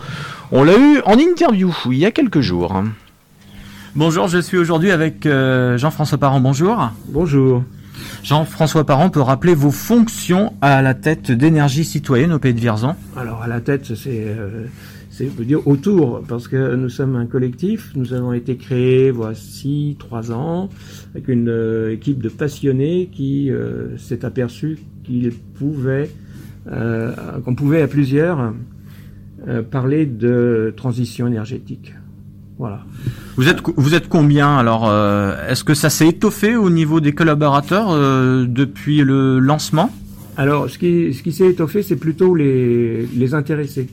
On 0.51 0.65
l'a 0.65 0.77
eu 0.77 1.01
en 1.07 1.17
interview 1.17 1.73
il 1.93 1.99
y 1.99 2.07
a 2.07 2.11
quelques 2.11 2.41
jours. 2.41 2.83
Bonjour, 3.95 4.27
je 4.27 4.39
suis 4.39 4.59
aujourd'hui 4.59 4.91
avec 4.91 5.27
euh, 5.27 5.79
Jean-François 5.79 6.19
Parent. 6.19 6.41
Bonjour. 6.41 6.91
Bonjour. 7.07 7.63
Jean-François 8.25 8.85
Parent 8.85 9.11
peut 9.11 9.21
rappeler 9.21 9.55
vos 9.55 9.71
fonctions 9.71 10.55
à 10.61 10.83
la 10.83 10.95
tête 10.95 11.31
d'énergie 11.31 11.85
citoyenne 11.85 12.33
au 12.33 12.41
pays 12.41 12.55
de 12.55 12.61
Vierzon? 12.61 12.97
Alors 13.17 13.43
à 13.43 13.47
la 13.47 13.61
tête, 13.61 13.95
c'est 13.95 14.25
euh, 14.27 14.67
c'est 15.19 15.45
dire 15.45 15.67
autour, 15.67 16.23
parce 16.29 16.47
que 16.47 16.77
nous 16.77 16.89
sommes 16.89 17.17
un 17.17 17.27
collectif. 17.27 17.91
Nous 17.97 18.13
avons 18.13 18.33
été 18.33 18.57
créés 18.57 19.11
voici 19.11 19.97
trois 19.99 20.31
ans 20.31 20.69
avec 21.13 21.27
une 21.27 21.49
euh, 21.49 21.93
équipe 21.93 22.23
de 22.23 22.29
passionnés 22.29 23.11
qui 23.13 23.51
euh, 23.51 23.97
s'est 23.99 24.25
aperçu 24.25 24.79
qu'il 25.03 25.33
pouvait 25.59 26.11
euh, 26.71 27.13
qu'on 27.45 27.55
pouvait 27.57 27.83
à 27.83 27.89
plusieurs 27.89 28.53
parler 29.71 30.05
de 30.05 30.75
transition 30.77 31.27
énergétique. 31.29 31.95
Voilà. 32.59 32.81
Vous 33.37 33.49
êtes, 33.49 33.61
vous 33.77 33.95
êtes 33.95 34.09
combien 34.09 34.57
alors 34.57 34.93
Est-ce 35.49 35.63
que 35.63 35.75
ça 35.75 35.91
s'est 35.91 36.09
étoffé 36.09 36.57
au 36.57 36.71
niveau 36.71 36.99
des 36.99 37.13
collaborateurs 37.13 37.95
depuis 38.49 38.99
le 39.05 39.39
lancement? 39.39 39.93
Alors, 40.37 40.69
ce 40.69 40.77
qui, 40.77 41.15
ce 41.15 41.23
qui 41.23 41.31
s'est 41.31 41.49
étoffé, 41.49 41.85
c'est 41.85 41.97
plutôt 41.97 42.35
les, 42.35 43.07
les 43.07 43.33
intéressés. 43.33 43.89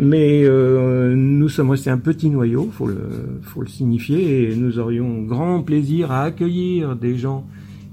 Mais 0.00 0.42
euh, 0.44 1.14
nous 1.14 1.48
sommes 1.48 1.70
restés 1.70 1.90
un 1.90 1.98
petit 1.98 2.30
noyau, 2.30 2.70
faut 2.72 2.86
le, 2.86 2.96
faut 3.42 3.60
le 3.60 3.66
signifier, 3.68 4.50
et 4.50 4.56
nous 4.56 4.78
aurions 4.78 5.22
grand 5.22 5.62
plaisir 5.62 6.10
à 6.10 6.22
accueillir 6.22 6.96
des 6.96 7.16
gens 7.16 7.46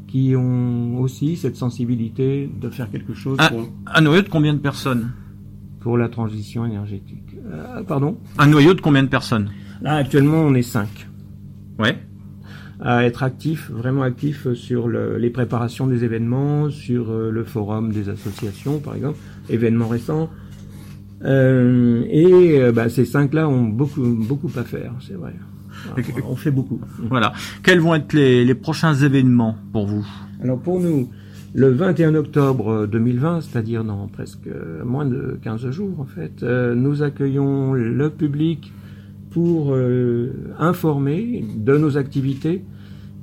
qui 0.08 0.36
ont 0.36 1.00
aussi 1.02 1.36
cette 1.36 1.56
sensibilité 1.56 2.50
de 2.62 2.70
faire 2.70 2.90
quelque 2.90 3.14
chose 3.14 3.38
un, 3.40 3.50
pour, 3.50 3.70
un 3.94 4.02
noyau 4.02 4.22
de 4.22 4.30
combien 4.30 4.54
de 4.54 4.60
personnes? 4.60 5.12
Pour 5.82 5.98
la 5.98 6.08
transition 6.08 6.66
énergétique. 6.66 7.36
Euh, 7.52 7.84
pardon? 7.84 8.18
Un 8.38 8.48
noyau 8.48 8.74
de 8.74 8.80
combien 8.82 9.04
de 9.04 9.10
personnes? 9.10 9.50
Là, 9.82 9.96
actuellement, 9.96 10.38
on 10.42 10.54
est 10.54 10.62
cinq. 10.62 11.10
Ouais. 11.80 11.98
À 12.80 13.04
être 13.06 13.24
actifs, 13.24 13.70
vraiment 13.72 14.04
actifs 14.04 14.54
sur 14.54 14.88
le- 14.88 15.18
les 15.18 15.30
préparations 15.30 15.88
des 15.88 16.04
événements, 16.06 16.70
sur 16.70 17.10
euh, 17.12 17.30
le 17.32 17.44
forum 17.44 17.92
des 17.92 18.08
associations, 18.08 18.80
par 18.80 18.96
exemple, 18.96 19.18
événements 19.50 19.88
récents. 19.90 20.30
Euh, 21.24 22.04
et 22.10 22.62
euh, 22.62 22.72
bah, 22.72 22.90
ces 22.90 23.06
cinq-là 23.06 23.48
ont 23.48 23.64
beaucoup, 23.64 24.02
beaucoup 24.02 24.52
à 24.58 24.64
faire, 24.64 24.94
c'est 25.00 25.14
vrai. 25.14 25.34
On 26.28 26.36
fait 26.36 26.52
beaucoup. 26.52 26.80
Voilà. 27.10 27.34
Quels 27.64 27.80
vont 27.80 27.96
être 27.96 28.14
les, 28.14 28.46
les 28.46 28.56
prochains 28.56 28.94
événements 28.94 29.58
pour 29.72 29.86
vous? 29.88 30.06
Alors 30.42 30.60
pour 30.60 30.80
nous, 30.80 31.10
le 31.54 31.70
21 31.70 32.16
octobre 32.16 32.88
2020, 32.88 33.42
c'est-à-dire 33.42 33.84
dans 33.84 34.08
presque 34.08 34.48
euh, 34.48 34.84
moins 34.84 35.06
de 35.06 35.38
15 35.42 35.70
jours 35.72 36.00
en 36.00 36.06
fait, 36.06 36.44
euh, 36.44 36.76
nous 36.76 37.04
accueillons 37.04 37.74
le 37.74 38.10
public 38.10 38.72
pour 39.32 39.74
euh, 39.74 40.32
informer 40.60 41.44
de 41.56 41.78
nos 41.78 41.98
activités 41.98 42.64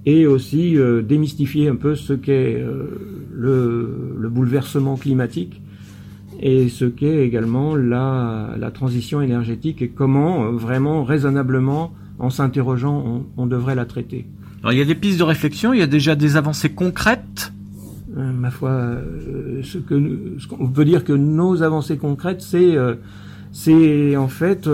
et 0.07 0.27
aussi 0.27 0.77
euh, 0.77 1.03
démystifier 1.03 1.69
un 1.69 1.77
peu 1.77 1.95
ce 1.95 2.13
qu'est 2.13 2.65
le, 3.33 4.17
le 4.19 4.29
bouleversement 4.29 4.97
climatique 4.97 5.63
et 6.41 6.69
ce 6.69 6.87
qu'est 6.87 7.25
également 7.27 7.77
la, 7.77 8.55
la 8.59 8.71
transition 8.71 9.21
énergétique 9.21 9.83
et 9.83 9.89
comment 9.89 10.45
euh, 10.45 10.51
vraiment 10.53 11.05
raisonnablement, 11.05 11.93
en 12.19 12.31
s'interrogeant, 12.31 13.03
on, 13.37 13.43
on 13.43 13.47
devrait 13.47 13.75
la 13.75 13.85
traiter. 13.85 14.27
Alors 14.63 14.73
il 14.73 14.79
y 14.79 14.83
a 14.83 14.87
des 14.87 14.95
pistes 14.95 15.19
de 15.19 15.25
réflexion, 15.25 15.73
il 15.73 15.79
y 15.81 15.83
a 15.83 15.87
déjà 15.87 16.17
des 16.17 16.37
avancées 16.37 16.71
concrètes? 16.71 17.53
Euh, 18.17 18.33
ma 18.33 18.51
foi, 18.51 18.71
euh, 18.71 19.61
ce 19.63 19.79
que 19.79 19.95
nous- 19.95 20.39
ce 20.41 20.47
qu'on 20.49 20.67
peut 20.69 20.85
dire 20.85 21.05
que 21.05 21.13
nos 21.13 21.63
avancées 21.63 21.97
concrètes, 21.99 22.41
c'est 22.43 22.77
euh, 22.77 22.95
c'est 23.53 24.17
en 24.17 24.29
fait 24.29 24.69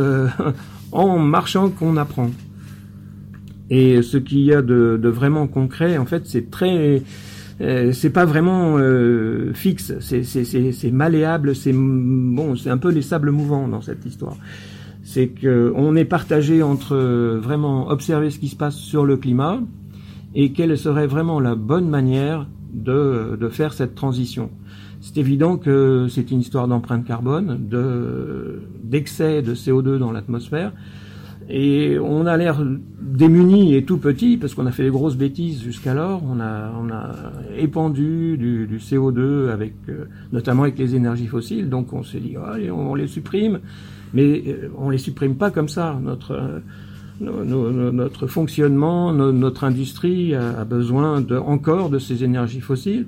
en 0.92 1.18
marchant 1.18 1.68
qu'on 1.70 1.96
apprend. 1.96 2.30
Et 3.70 4.00
ce 4.02 4.16
qu'il 4.16 4.40
y 4.40 4.52
a 4.52 4.62
de, 4.62 4.98
de 5.02 5.08
vraiment 5.08 5.46
concret, 5.48 5.98
en 5.98 6.06
fait, 6.06 6.22
c'est 6.26 6.50
très, 6.50 7.02
euh, 7.60 7.92
c'est 7.92 8.10
pas 8.10 8.26
vraiment 8.26 8.76
euh, 8.78 9.52
fixe, 9.54 9.94
c'est 10.00 10.90
malléable, 10.90 11.54
c'est 11.54 11.72
bon, 11.72 12.54
c'est 12.54 12.68
un 12.70 12.76
peu 12.76 12.90
les 12.90 13.02
sables 13.02 13.30
mouvants 13.30 13.66
dans 13.66 13.80
cette 13.80 14.04
histoire. 14.04 14.36
C'est 15.02 15.28
que 15.28 15.72
on 15.74 15.96
est 15.96 16.04
partagé 16.04 16.62
entre 16.62 16.94
euh, 16.94 17.38
vraiment 17.40 17.88
observer 17.88 18.30
ce 18.30 18.38
qui 18.38 18.48
se 18.48 18.56
passe 18.56 18.76
sur 18.76 19.06
le 19.06 19.16
climat 19.16 19.60
et 20.34 20.52
quelle 20.52 20.76
serait 20.76 21.06
vraiment 21.06 21.40
la 21.40 21.54
bonne 21.54 21.88
manière 21.88 22.46
de, 22.74 23.38
de 23.40 23.48
faire 23.48 23.72
cette 23.72 23.94
transition. 23.94 24.50
C'est 25.00 25.16
évident 25.18 25.56
que 25.56 26.08
c'est 26.10 26.30
une 26.30 26.40
histoire 26.40 26.68
d'empreinte 26.68 27.06
carbone, 27.06 27.58
de 27.70 28.62
d'excès 28.82 29.40
de 29.40 29.54
CO2 29.54 29.98
dans 29.98 30.12
l'atmosphère, 30.12 30.72
et 31.48 31.98
on 31.98 32.26
a 32.26 32.36
l'air 32.36 32.60
démuni 33.00 33.74
et 33.76 33.84
tout 33.84 33.98
petit 33.98 34.36
parce 34.36 34.54
qu'on 34.54 34.66
a 34.66 34.72
fait 34.72 34.82
des 34.84 34.90
grosses 34.90 35.16
bêtises 35.16 35.62
jusqu'alors. 35.62 36.22
On 36.28 36.40
a, 36.40 36.72
on 36.78 36.90
a 36.90 37.14
épandu 37.56 38.36
du, 38.36 38.66
du 38.66 38.78
CO2 38.78 39.50
avec, 39.50 39.74
euh, 39.88 40.06
notamment 40.32 40.64
avec 40.64 40.78
les 40.78 40.94
énergies 40.94 41.26
fossiles. 41.28 41.68
Donc 41.68 41.92
on 41.92 42.02
s'est 42.02 42.18
dit, 42.20 42.34
Ah, 42.36 42.52
allez, 42.54 42.70
on, 42.70 42.94
les 42.94 43.06
supprime, 43.06 43.60
mais 44.12 44.42
euh, 44.46 44.68
on 44.76 44.90
les 44.90 44.98
supprime 44.98 45.36
pas 45.36 45.50
comme 45.50 45.68
ça. 45.68 45.98
Notre 46.02 46.32
euh, 46.32 46.58
no- 47.20 47.44
no- 47.44 47.70
no- 47.70 47.92
notre 47.92 48.26
fonctionnement, 48.26 49.12
no- 49.12 49.32
notre 49.32 49.64
industrie 49.64 50.34
a, 50.34 50.58
a 50.60 50.64
besoin 50.64 51.20
de, 51.20 51.36
encore 51.36 51.90
de 51.90 51.98
ces 51.98 52.24
énergies 52.24 52.60
fossiles. 52.60 53.06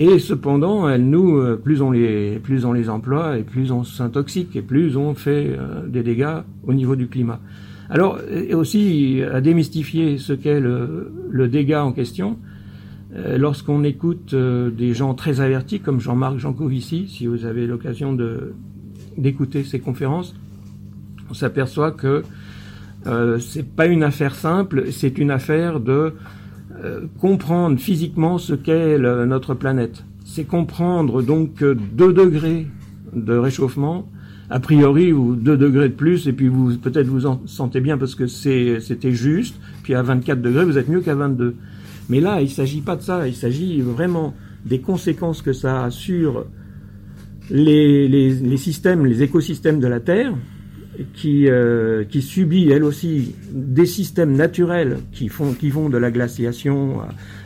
Et 0.00 0.18
cependant, 0.18 0.88
elles 0.88 1.08
nous, 1.08 1.36
euh, 1.38 1.56
plus 1.56 1.80
on 1.80 1.92
les, 1.92 2.40
plus 2.40 2.64
on 2.64 2.72
les 2.72 2.88
emploie 2.88 3.38
et 3.38 3.42
plus 3.44 3.70
on 3.70 3.84
s'intoxique 3.84 4.56
et 4.56 4.62
plus 4.62 4.96
on 4.96 5.14
fait 5.14 5.56
euh, 5.56 5.86
des 5.86 6.02
dégâts 6.02 6.42
au 6.66 6.74
niveau 6.74 6.96
du 6.96 7.06
climat. 7.06 7.40
Alors, 7.90 8.18
et 8.30 8.54
aussi 8.54 9.22
à 9.32 9.40
démystifier 9.40 10.18
ce 10.18 10.32
qu'est 10.32 10.58
le, 10.58 11.12
le 11.30 11.48
dégât 11.48 11.84
en 11.84 11.92
question. 11.92 12.38
euh, 13.14 13.38
Lorsqu'on 13.38 13.84
écoute 13.84 14.34
des 14.34 14.94
gens 14.94 15.14
très 15.14 15.40
avertis 15.40 15.80
comme 15.80 16.00
Jean-Marc 16.00 16.38
Jancovici, 16.38 17.06
si 17.08 17.26
vous 17.26 17.44
avez 17.44 17.66
l'occasion 17.66 18.16
d'écouter 19.16 19.62
ses 19.62 19.78
conférences, 19.78 20.34
on 21.30 21.34
s'aperçoit 21.34 21.92
que 21.92 22.22
euh, 23.06 23.38
c'est 23.38 23.68
pas 23.68 23.86
une 23.86 24.02
affaire 24.02 24.34
simple, 24.34 24.90
c'est 24.90 25.18
une 25.18 25.30
affaire 25.30 25.78
de 25.78 26.14
euh, 26.84 27.06
comprendre 27.18 27.78
physiquement 27.78 28.36
ce 28.36 28.52
qu'est 28.52 28.98
notre 28.98 29.54
planète. 29.54 30.04
C'est 30.26 30.44
comprendre 30.44 31.22
donc 31.22 31.54
que 31.54 31.72
2 31.72 32.12
degrés 32.12 32.66
de 33.14 33.34
réchauffement, 33.34 34.06
a 34.50 34.60
priori, 34.60 35.10
ou 35.12 35.34
2 35.34 35.56
degrés 35.56 35.88
de 35.88 35.94
plus, 35.94 36.26
et 36.28 36.34
puis 36.34 36.48
vous 36.48 36.76
peut-être 36.76 37.06
vous 37.06 37.24
en 37.24 37.40
sentez 37.46 37.80
bien 37.80 37.96
parce 37.96 38.14
que 38.14 38.26
c'était 38.26 39.12
juste, 39.12 39.56
puis 39.82 39.94
à 39.94 40.02
24 40.02 40.42
degrés, 40.42 40.64
vous 40.66 40.76
êtes 40.76 40.88
mieux 40.88 41.00
qu'à 41.00 41.14
22. 41.14 41.54
Mais 42.10 42.20
là, 42.20 42.42
il 42.42 42.50
s'agit 42.50 42.82
pas 42.82 42.96
de 42.96 43.02
ça, 43.02 43.26
il 43.26 43.34
s'agit 43.34 43.80
vraiment 43.80 44.34
des 44.66 44.80
conséquences 44.80 45.40
que 45.40 45.54
ça 45.54 45.84
a 45.84 45.90
sur 45.90 46.44
les 47.50 48.56
systèmes, 48.58 49.06
les 49.06 49.22
écosystèmes 49.22 49.80
de 49.80 49.86
la 49.86 50.00
Terre, 50.00 50.34
qui, 51.14 51.48
euh, 51.48 52.04
qui 52.04 52.22
subit 52.22 52.70
elle 52.70 52.84
aussi 52.84 53.34
des 53.50 53.86
systèmes 53.86 54.34
naturels 54.34 54.98
qui 55.12 55.28
font 55.28 55.52
qui 55.52 55.70
vont 55.70 55.88
de 55.88 55.98
la 55.98 56.10
glaciation 56.10 57.00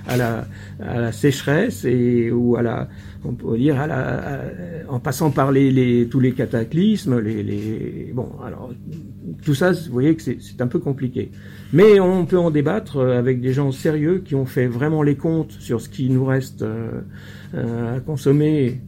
à, 0.07 0.17
la, 0.17 1.13
sécheresse 1.13 1.85
et 1.85 2.31
ou 2.31 2.57
à 2.57 2.63
la 2.63 2.89
on 3.25 3.33
peut 3.33 3.59
dire, 3.59 3.81
à 3.81 3.87
la- 3.87 4.43
en 4.89 5.01
passant 5.01 5.31
par 5.31 5.51
les, 5.51 6.07
tous 6.11 6.21
les 6.21 6.33
cataclysmes, 6.33 7.19
les, 7.19 8.11
bon, 8.15 8.29
alors 8.45 8.71
tout 9.45 9.55
ça, 9.55 9.73
vous 9.73 9.93
voyez 9.93 10.15
que 10.15 10.23
c'est 10.23 10.61
un 10.61 10.67
peu 10.67 10.79
compliqué. 10.79 11.31
Mais 11.73 12.01
on 12.01 12.25
peut 12.25 12.39
en 12.39 12.51
débattre 12.51 12.99
avec 12.99 13.41
des 13.41 13.53
gens 13.53 13.73
sérieux 13.73 14.23
qui 14.25 14.35
ont 14.35 14.47
fait 14.47 14.67
vraiment 14.67 15.03
les 15.03 15.17
comptes 15.17 15.53
sur 15.53 15.81
ce 15.81 15.89
qui 15.89 16.09
nous 16.09 16.25
reste 16.25 16.63
euh, 16.63 17.01
euh, 17.55 17.97
à 17.97 18.01
consommer. 18.01 18.81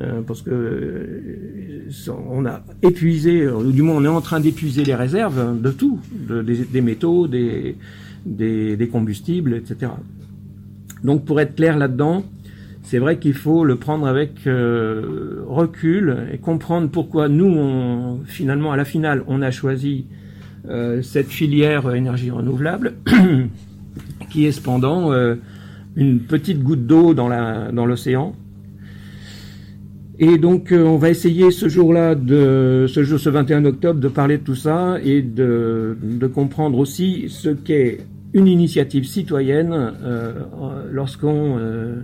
Euh, 0.00 0.22
parce 0.26 0.40
que 0.40 0.50
euh, 0.50 1.86
on 2.30 2.46
a 2.46 2.62
épuisé, 2.80 3.46
ou 3.46 3.72
du 3.72 3.82
moins 3.82 3.96
on 3.96 4.04
est 4.04 4.08
en 4.08 4.22
train 4.22 4.40
d'épuiser 4.40 4.84
les 4.84 4.94
réserves 4.94 5.60
de 5.60 5.70
tout, 5.70 6.00
de- 6.12 6.40
des, 6.40 6.80
métaux, 6.80 7.28
des, 7.28 7.76
combustibles, 8.90 9.54
etc. 9.54 9.92
Donc 11.04 11.26
pour 11.26 11.40
être 11.42 11.56
clair 11.56 11.76
là-dedans, 11.76 12.24
c'est 12.82 12.98
vrai 12.98 13.18
qu'il 13.18 13.34
faut 13.34 13.66
le 13.66 13.76
prendre 13.76 14.06
avec 14.06 14.46
euh, 14.46 15.42
recul 15.46 16.26
et 16.32 16.38
comprendre 16.38 16.88
pourquoi 16.88 17.28
nous, 17.28 18.18
finalement, 18.24 18.72
à 18.72 18.78
la 18.78 18.86
finale, 18.86 19.22
on 19.26 19.42
a 19.42 19.50
choisi 19.50 20.06
cette 21.02 21.26
filière 21.26 21.92
énergie 21.92 22.30
renouvelable, 22.30 22.94
qui 24.30 24.46
est 24.46 24.52
cependant 24.52 25.12
une 25.96 26.20
petite 26.20 26.62
goutte 26.62 26.86
d'eau 26.86 27.14
dans 27.14 27.84
l'océan. 27.84 28.34
Et 30.24 30.38
donc, 30.38 30.70
euh, 30.70 30.84
on 30.84 30.98
va 30.98 31.10
essayer 31.10 31.50
ce 31.50 31.68
jour-là, 31.68 32.14
de 32.14 32.86
ce 32.88 33.02
jour, 33.02 33.18
ce 33.18 33.28
21 33.28 33.64
octobre, 33.64 33.98
de 33.98 34.06
parler 34.06 34.38
de 34.38 34.44
tout 34.44 34.54
ça 34.54 34.98
et 35.04 35.20
de, 35.20 35.96
de 36.00 36.26
comprendre 36.28 36.78
aussi 36.78 37.24
ce 37.28 37.48
qu'est 37.48 37.98
une 38.32 38.46
initiative 38.46 39.04
citoyenne 39.04 39.74
euh, 40.04 40.32
lorsqu'on 40.92 41.56
euh, 41.58 41.96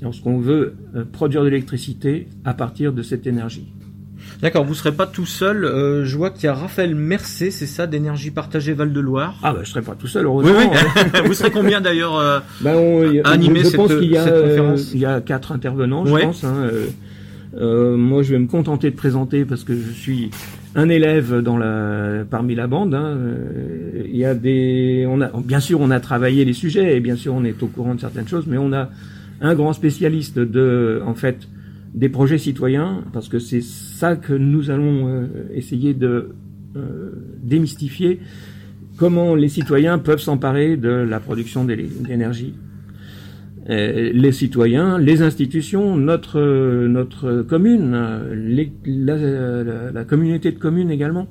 lorsqu'on 0.00 0.38
veut 0.38 0.74
produire 1.12 1.42
de 1.42 1.48
l'électricité 1.48 2.28
à 2.44 2.54
partir 2.54 2.92
de 2.92 3.02
cette 3.02 3.26
énergie. 3.26 3.72
D'accord, 4.40 4.64
vous 4.64 4.74
serez 4.74 4.92
pas 4.92 5.06
tout 5.06 5.26
seul. 5.26 5.64
euh, 5.64 6.04
je 6.04 6.16
vois 6.16 6.30
qu'il 6.30 6.44
y 6.44 6.48
a 6.48 6.54
Raphaël 6.54 6.94
Mercé, 6.94 7.50
c'est 7.50 7.66
ça, 7.66 7.86
d'énergie 7.88 8.30
partagée 8.30 8.74
Val-de-Loire. 8.74 9.38
Ah 9.42 9.52
bah 9.54 9.60
je 9.64 9.70
serai 9.70 9.82
pas 9.82 9.94
tout 9.98 10.06
seul, 10.06 10.26
Oui, 10.26 10.44
heureusement. 10.46 10.72
oui. 10.72 11.20
vous 11.26 11.34
serez 11.34 11.50
combien 11.50 11.80
d'ailleurs 11.80 12.16
euh, 12.16 12.38
Ben, 12.60 12.76
on- 12.76 13.10
y 13.10 13.20
a- 13.20 13.26
à 13.26 13.30
animer 13.32 13.60
je 13.60 13.64
cette, 13.66 13.76
pense 13.76 13.94
qu'il 13.94 14.10
y 14.10 14.16
a, 14.16 14.24
cette 14.24 14.40
conférence 14.42 14.90
il 14.94 15.00
y 15.00 15.04
a 15.06 15.20
quatre 15.20 15.50
intervenants, 15.52 16.06
je 16.06 16.14
pense. 16.16 16.44
hein, 16.44 16.54
euh, 16.72 16.86
euh, 17.56 17.96
moi, 17.96 18.22
je 18.22 18.32
vais 18.32 18.38
me 18.38 18.46
contenter 18.46 18.90
de 18.90 18.96
présenter 18.96 19.44
parce 19.44 19.64
que 19.64 19.74
je 19.74 19.90
suis 19.90 20.30
un 20.74 20.88
élève 20.88 21.40
dans 21.40 21.56
la, 21.56 22.24
parmi 22.28 22.54
la 22.54 22.66
bande. 22.66 22.94
hein, 22.94 23.16
euh, 23.16 24.02
Il 24.06 24.16
y 24.16 24.24
a 24.24 24.34
des, 24.34 25.06
on 25.08 25.20
a, 25.20 25.30
bien 25.42 25.60
sûr, 25.60 25.80
on 25.80 25.90
a 25.90 26.00
travaillé 26.00 26.44
les 26.44 26.52
sujets 26.52 26.96
et 26.96 27.00
bien 27.00 27.16
sûr, 27.16 27.34
on 27.34 27.44
est 27.44 27.62
au 27.62 27.66
courant 27.66 27.94
de 27.94 28.00
certaines 28.00 28.28
choses, 28.28 28.46
mais 28.46 28.58
on 28.58 28.72
a 28.72 28.90
un 29.40 29.54
grand 29.54 29.72
spécialiste 29.72 30.38
de, 30.38 31.00
en 31.06 31.14
fait, 31.14 31.48
des 31.94 32.08
projets 32.10 32.38
citoyens 32.38 33.02
parce 33.12 33.28
que 33.28 33.38
c'est 33.38 33.62
ça 33.62 34.16
que 34.16 34.34
nous 34.34 34.70
allons 34.70 35.08
euh, 35.08 35.26
essayer 35.54 35.94
de 35.94 36.30
euh, 36.76 37.10
démystifier 37.42 38.20
comment 38.98 39.34
les 39.34 39.48
citoyens 39.48 39.98
peuvent 39.98 40.20
s'emparer 40.20 40.76
de 40.76 40.88
la 40.90 41.20
production 41.20 41.64
d'é- 41.64 41.88
d'énergie. 42.06 42.54
Euh, 43.68 44.12
les 44.14 44.30
citoyens, 44.30 44.96
les 44.96 45.22
institutions, 45.22 45.96
notre 45.96 46.40
notre 46.86 47.42
commune, 47.42 47.96
la, 48.84 50.04
communauté 50.04 50.52
de 50.52 50.58
communes 50.58 50.90
également. 50.90 51.26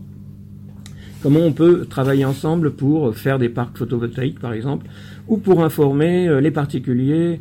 Comment 1.22 1.40
on 1.40 1.54
peut 1.54 1.86
travailler 1.90 2.26
ensemble 2.26 2.72
pour 2.72 3.16
faire 3.16 3.40
des 3.40 3.50
parcs 3.50 3.78
photovoltaïques, 3.78 4.40
par 4.40 4.54
exemple, 4.54 4.86
ou 5.28 5.38
pour 5.38 5.64
informer 5.64 6.28
euh, 6.28 6.42
les 6.42 6.52
particuliers 6.52 7.40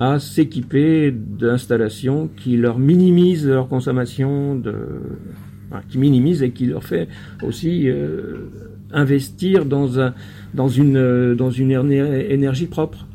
à 0.00 0.18
s'équiper 0.18 1.12
d'installations 1.12 2.28
qui 2.36 2.56
leur 2.56 2.78
minimisent 2.78 3.46
leur 3.46 3.68
consommation 3.68 4.56
de, 4.56 4.74
qui 5.88 5.98
minimisent 5.98 6.42
et 6.42 6.50
qui 6.50 6.66
leur 6.66 6.84
fait 6.84 7.08
aussi 7.42 7.88
euh, 7.88 8.50
investir 8.92 9.64
dans 9.64 10.00
un 10.00 10.14
dans 10.52 10.68
une 10.68 10.96
énergie 12.28 12.66
propre. 12.66 13.05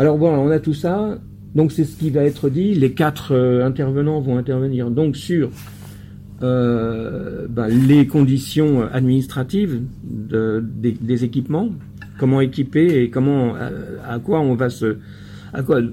Alors 0.00 0.16
voilà, 0.16 0.38
on 0.38 0.50
a 0.50 0.58
tout 0.60 0.72
ça. 0.72 1.18
Donc 1.54 1.72
c'est 1.72 1.84
ce 1.84 1.94
qui 1.98 2.08
va 2.08 2.24
être 2.24 2.48
dit. 2.48 2.74
Les 2.74 2.92
quatre 2.92 3.34
euh, 3.34 3.66
intervenants 3.66 4.18
vont 4.20 4.38
intervenir 4.38 4.90
donc 4.90 5.14
sur 5.14 5.50
euh, 6.42 7.46
ben, 7.50 7.68
les 7.68 8.06
conditions 8.06 8.80
administratives 8.90 9.82
de- 10.02 10.64
des, 10.64 11.24
équipements, 11.24 11.68
comment 12.18 12.40
équiper 12.40 13.02
et 13.02 13.10
comment 13.10 13.54
à, 13.56 13.68
à 14.14 14.18
quoi 14.20 14.40
on 14.40 14.54
va 14.54 14.70
se 14.70 14.96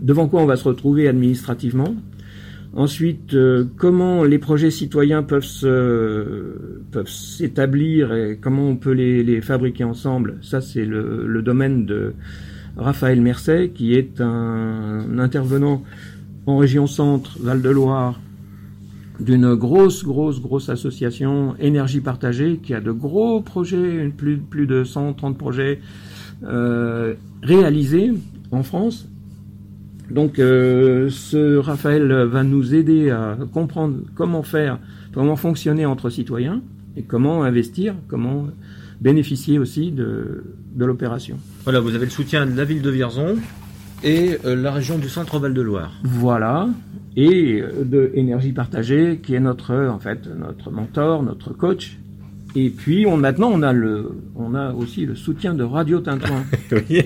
devant 0.02 0.30
quoi 0.30 0.42
on 0.42 0.46
va 0.46 0.56
se 0.56 0.64
retrouver 0.64 1.10
administrativement. 1.10 1.94
Ensuite, 2.78 3.34
euh, 3.34 3.66
comment 3.76 4.24
les 4.24 4.40
projets 4.40 4.72
citoyens 4.72 5.22
peuvent 5.22 5.44
s'établir 7.08 8.14
et 8.14 8.38
comment 8.40 8.70
on 8.70 8.78
peut 8.78 8.94
les, 8.94 9.42
fabriquer 9.42 9.84
ensemble. 9.84 10.38
Ça, 10.42 10.62
c'est 10.62 10.86
le 10.86 11.42
domaine 11.42 11.86
de 11.86 12.14
Raphaël 12.78 13.22
Mercet, 13.22 13.72
qui 13.74 13.94
est 13.94 14.22
un, 14.22 15.20
intervenant 15.20 15.84
en 16.46 16.58
région 16.58 16.88
Centre, 16.88 17.38
Val-de-Loire, 17.42 18.20
d'une 19.20 19.56
grosse, 19.56 20.04
grosse, 20.04 20.42
grosse 20.42 20.70
association 20.70 21.56
Énergie 21.60 22.02
Partagée, 22.02 22.60
qui 22.62 22.74
a 22.74 22.82
de 22.82 22.92
gros 22.92 23.42
projets, 23.42 24.12
plus, 24.16 24.68
de 24.68 24.84
130 24.84 25.38
projets 25.38 25.80
euh, 26.44 27.16
réalisés 27.42 28.14
en 28.52 28.64
France. 28.64 29.10
Donc, 30.12 30.40
euh, 30.40 31.10
ce 31.10 31.58
Raphaël 31.58 32.12
va 32.12 32.44
nous 32.44 32.76
aider 32.76 33.10
à 33.10 33.38
comprendre 33.52 33.98
comment 34.16 34.44
faire, 34.44 34.80
comment 35.14 35.36
fonctionner 35.36 35.86
entre 35.86 36.10
citoyens 36.10 36.62
et 36.96 37.02
comment 37.02 37.44
investir, 37.44 37.96
comment 38.08 38.48
bénéficier 39.02 39.60
aussi 39.60 39.92
de, 39.92 40.44
de 40.74 40.86
l'opération. 40.86 41.38
Voilà, 41.64 41.80
vous 41.80 41.96
avez 41.96 42.06
le 42.06 42.12
soutien 42.12 42.46
de 42.46 42.56
la 42.56 42.66
ville 42.66 42.82
de 42.82 42.90
Vierzon 42.90 43.38
et 44.04 44.38
euh, 44.46 44.56
la 44.56 44.72
région 44.72 44.98
du 44.98 45.10
Centre 45.10 45.40
Val-de-Loire. 45.40 45.94
Voilà. 46.04 46.70
Et 47.16 47.62
euh, 47.62 47.84
de 47.84 48.12
Énergie 48.14 48.52
Partagée, 48.52 49.20
qui 49.24 49.36
est 49.36 49.40
notre, 49.40 49.72
euh, 49.72 49.90
en 49.90 50.00
fait, 50.00 50.28
notre 50.28 50.72
mentor, 50.72 51.24
notre 51.24 51.54
coach. 51.54 51.98
Et 52.56 52.70
puis, 52.70 53.06
on, 53.06 53.18
maintenant, 53.18 53.50
on 53.52 53.62
a 53.62 53.74
le, 53.74 54.12
on 54.36 54.56
a 54.56 54.74
aussi 54.74 55.06
le 55.06 55.16
soutien 55.16 55.54
de 55.54 55.64
Radio 55.64 56.00
Tintouin. 56.00 56.44
Oui. 56.72 57.04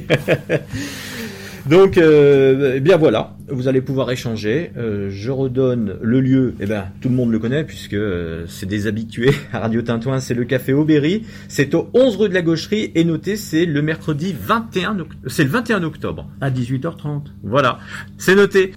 Donc, 1.69 1.97
euh, 1.97 2.73
eh 2.77 2.79
bien 2.79 2.97
voilà, 2.97 3.35
vous 3.47 3.67
allez 3.67 3.81
pouvoir 3.81 4.09
échanger. 4.11 4.71
Euh, 4.77 5.09
je 5.11 5.29
redonne 5.31 5.95
le 6.01 6.19
lieu, 6.19 6.55
eh 6.59 6.65
ben 6.65 6.85
tout 7.01 7.09
le 7.09 7.15
monde 7.15 7.31
le 7.31 7.39
connaît 7.39 7.63
puisque 7.63 7.93
euh, 7.93 8.45
c'est 8.47 8.65
des 8.65 8.87
habitués 8.87 9.31
à 9.53 9.59
Radio 9.59 9.81
Tintouin, 9.81 10.19
c'est 10.19 10.33
le 10.33 10.43
café 10.45 10.73
Aubéry. 10.73 11.23
C'est 11.47 11.73
au 11.75 11.89
11 11.93 12.15
rue 12.17 12.29
de 12.29 12.33
la 12.33 12.41
Gaucherie 12.41 12.91
et 12.95 13.03
notez, 13.03 13.35
c'est 13.35 13.65
le 13.65 13.81
mercredi 13.81 14.35
21, 14.39 14.95
oct- 14.97 15.05
c'est 15.27 15.43
le 15.43 15.49
21 15.49 15.83
octobre. 15.83 16.27
À 16.41 16.49
18h30. 16.49 17.25
Voilà, 17.43 17.77
c'est 18.17 18.35
noté. 18.35 18.73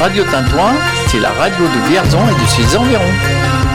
Radio 0.00 0.24
Tintouin, 0.24 0.72
c'est 1.08 1.20
la 1.20 1.30
radio 1.30 1.64
de 1.64 1.88
Vierzon 1.90 2.18
et 2.28 2.42
de 2.42 2.46
ses 2.48 2.76
environs. 2.76 3.71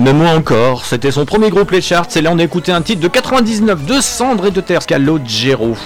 Et 0.00 0.02
même 0.02 0.16
moi 0.16 0.30
encore, 0.30 0.86
c'était 0.86 1.10
son 1.10 1.26
premier 1.26 1.50
groupe 1.50 1.72
les 1.72 1.82
charts, 1.82 2.06
et 2.16 2.22
là 2.22 2.30
on 2.32 2.38
a 2.38 2.42
écouté 2.42 2.72
un 2.72 2.80
titre 2.80 3.02
de 3.02 3.08
99 3.08 3.84
de 3.84 4.00
Cendre 4.00 4.46
et 4.46 4.50
de 4.50 4.62
Terre, 4.62 4.86
Calogero, 4.86 5.76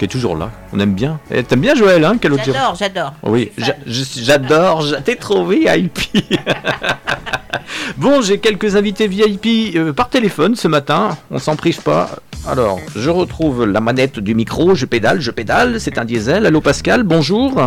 qui 0.00 0.04
est 0.04 0.08
toujours 0.08 0.36
là. 0.36 0.50
On 0.72 0.80
aime 0.80 0.94
bien. 0.94 1.20
Et 1.30 1.44
T'aimes 1.44 1.60
bien 1.60 1.76
Joël, 1.76 2.04
hein, 2.04 2.18
Calogero 2.18 2.52
J'adore, 2.52 2.74
j'adore. 2.74 3.12
Oui, 3.22 3.52
j'adore, 3.86 4.80
j'a- 4.82 5.00
t'es 5.00 5.14
trop 5.14 5.46
VIP. 5.46 5.96
bon, 7.98 8.20
j'ai 8.20 8.38
quelques 8.38 8.74
invités 8.74 9.06
VIP 9.06 9.76
euh, 9.76 9.92
par 9.92 10.08
téléphone 10.08 10.56
ce 10.56 10.66
matin, 10.66 11.10
on 11.30 11.38
s'en 11.38 11.54
prive 11.54 11.82
pas. 11.82 12.10
Alors, 12.48 12.80
je 12.96 13.10
retrouve 13.10 13.64
la 13.64 13.80
manette 13.80 14.18
du 14.18 14.34
micro, 14.34 14.74
je 14.74 14.86
pédale, 14.86 15.20
je 15.20 15.30
pédale, 15.30 15.78
c'est 15.80 15.98
un 15.98 16.04
diesel. 16.04 16.46
Allô 16.46 16.60
Pascal, 16.60 17.04
bonjour. 17.04 17.62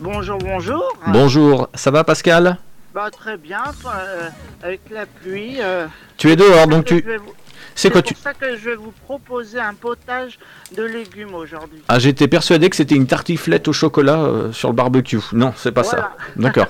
Bonjour, 0.00 0.38
bonjour. 0.38 0.84
Bonjour, 1.08 1.68
ça 1.74 1.90
va 1.90 2.04
Pascal? 2.04 2.56
Bah, 2.94 3.10
très 3.10 3.36
bien, 3.36 3.62
euh, 3.86 4.28
avec 4.62 4.80
la 4.90 5.06
pluie. 5.06 5.58
euh, 5.60 5.86
Tu 6.16 6.30
es 6.30 6.36
dehors, 6.36 6.66
donc 6.66 6.86
tu... 6.86 7.00
vous- 7.02 7.34
C'est 7.74 7.90
quoi 7.90 8.02
tu... 8.02 8.14
pour 8.14 8.22
ça 8.22 8.34
que 8.34 8.56
je 8.56 8.70
vais 8.70 8.74
vous 8.76 8.92
proposer 9.04 9.60
un 9.60 9.74
potage 9.74 10.38
de 10.74 10.82
légumes 10.82 11.34
aujourd'hui. 11.34 11.82
Ah, 11.88 11.98
j'étais 11.98 12.26
persuadé 12.28 12.68
que 12.70 12.76
c'était 12.76 12.94
une 12.96 13.06
tartiflette 13.06 13.68
au 13.68 13.72
chocolat 13.72 14.20
euh, 14.20 14.52
sur 14.52 14.70
le 14.70 14.74
barbecue. 14.74 15.20
Non, 15.32 15.52
c'est 15.56 15.70
pas 15.72 15.84
ça. 15.84 16.16
D'accord. 16.36 16.66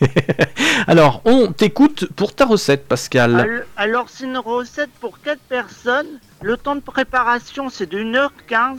Alors, 0.86 1.22
on 1.24 1.52
t'écoute 1.52 2.06
pour 2.16 2.34
ta 2.34 2.44
recette, 2.44 2.86
Pascal. 2.86 3.38
Al- 3.40 3.66
Alors, 3.76 4.06
c'est 4.08 4.24
une 4.24 4.38
recette 4.38 4.90
pour 5.00 5.20
4 5.20 5.38
personnes. 5.48 6.06
Le 6.42 6.56
temps 6.56 6.76
de 6.76 6.80
préparation, 6.80 7.68
c'est 7.70 7.86
de 7.86 7.98
1h15. 7.98 8.78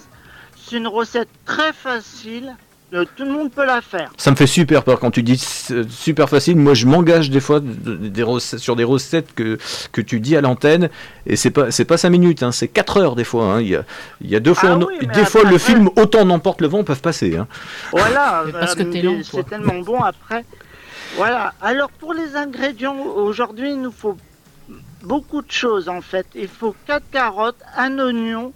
C'est 0.58 0.78
une 0.78 0.88
recette 0.88 1.30
très 1.46 1.72
facile. 1.74 2.56
Euh, 2.94 3.04
tout 3.18 3.26
le 3.26 3.32
monde 3.32 3.52
peut 3.52 3.66
la 3.66 3.82
faire. 3.82 4.10
Ça 4.16 4.32
me 4.32 4.38
fait 4.38 4.48
super 4.48 4.82
peur 4.86 5.00
quand 5.02 5.12
tu 5.12 5.22
dis 5.22 5.44
euh, 5.72 5.84
super 5.90 6.30
facile. 6.30 6.56
Moi, 6.56 6.74
je 6.74 6.86
m'engage 6.86 7.30
des 7.30 7.42
fois 7.42 7.60
des 7.62 8.24
recettes- 8.24 8.60
sur 8.62 8.78
des 8.78 8.86
recettes 8.86 9.36
que, 9.36 9.58
que 9.92 10.00
tu 10.00 10.22
dis 10.22 10.38
à 10.38 10.42
l'antenne, 10.42 10.90
et 11.26 11.36
c'est 11.36 11.52
pas 11.52 11.70
c'est 11.70 11.84
pas 11.84 11.98
5 11.98 12.10
minutes, 12.10 12.44
hein, 12.44 12.54
c'est 12.54 12.70
4 12.70 12.96
heures 12.98 13.16
des 13.18 13.26
fois. 13.26 13.56
hein. 13.56 13.62
Il, 13.62 13.68
y 13.68 13.76
a, 13.76 13.84
il 14.22 14.30
y 14.30 14.38
a 14.38 14.40
deux 14.40 14.54
fois, 14.54 14.70
Ah 14.72 14.78
on- 14.78 14.86
oui, 14.86 14.96
mais 15.02 15.08
des 15.08 15.26
fois 15.26 15.44
le 15.44 15.58
film 15.58 15.90
autant 15.98 16.24
n'emporte 16.24 16.62
le 16.62 16.68
vent 16.68 16.86
peuvent 16.86 17.02
passer. 17.02 17.36
hein. 17.36 17.46
Voilà, 17.92 18.44
Mais 18.46 18.52
parce 18.54 18.76
que 18.76 18.84
euh, 18.84 19.22
c'est 19.22 19.46
tellement 19.50 19.80
bon 19.82 20.00
après. 20.02 20.46
Voilà, 21.18 21.54
alors 21.62 21.90
pour 21.90 22.14
les 22.14 22.38
ingrédients, 22.38 22.96
aujourd'hui 22.98 23.72
il 23.72 23.82
nous 23.82 23.92
faut 23.92 24.16
beaucoup 25.04 25.42
de 25.42 25.52
choses 25.52 25.90
en 25.90 26.00
fait. 26.00 26.26
Il 26.36 26.48
faut 26.48 26.74
4 26.86 27.04
carottes, 27.12 27.60
un 27.76 28.00
oignon, 28.00 28.54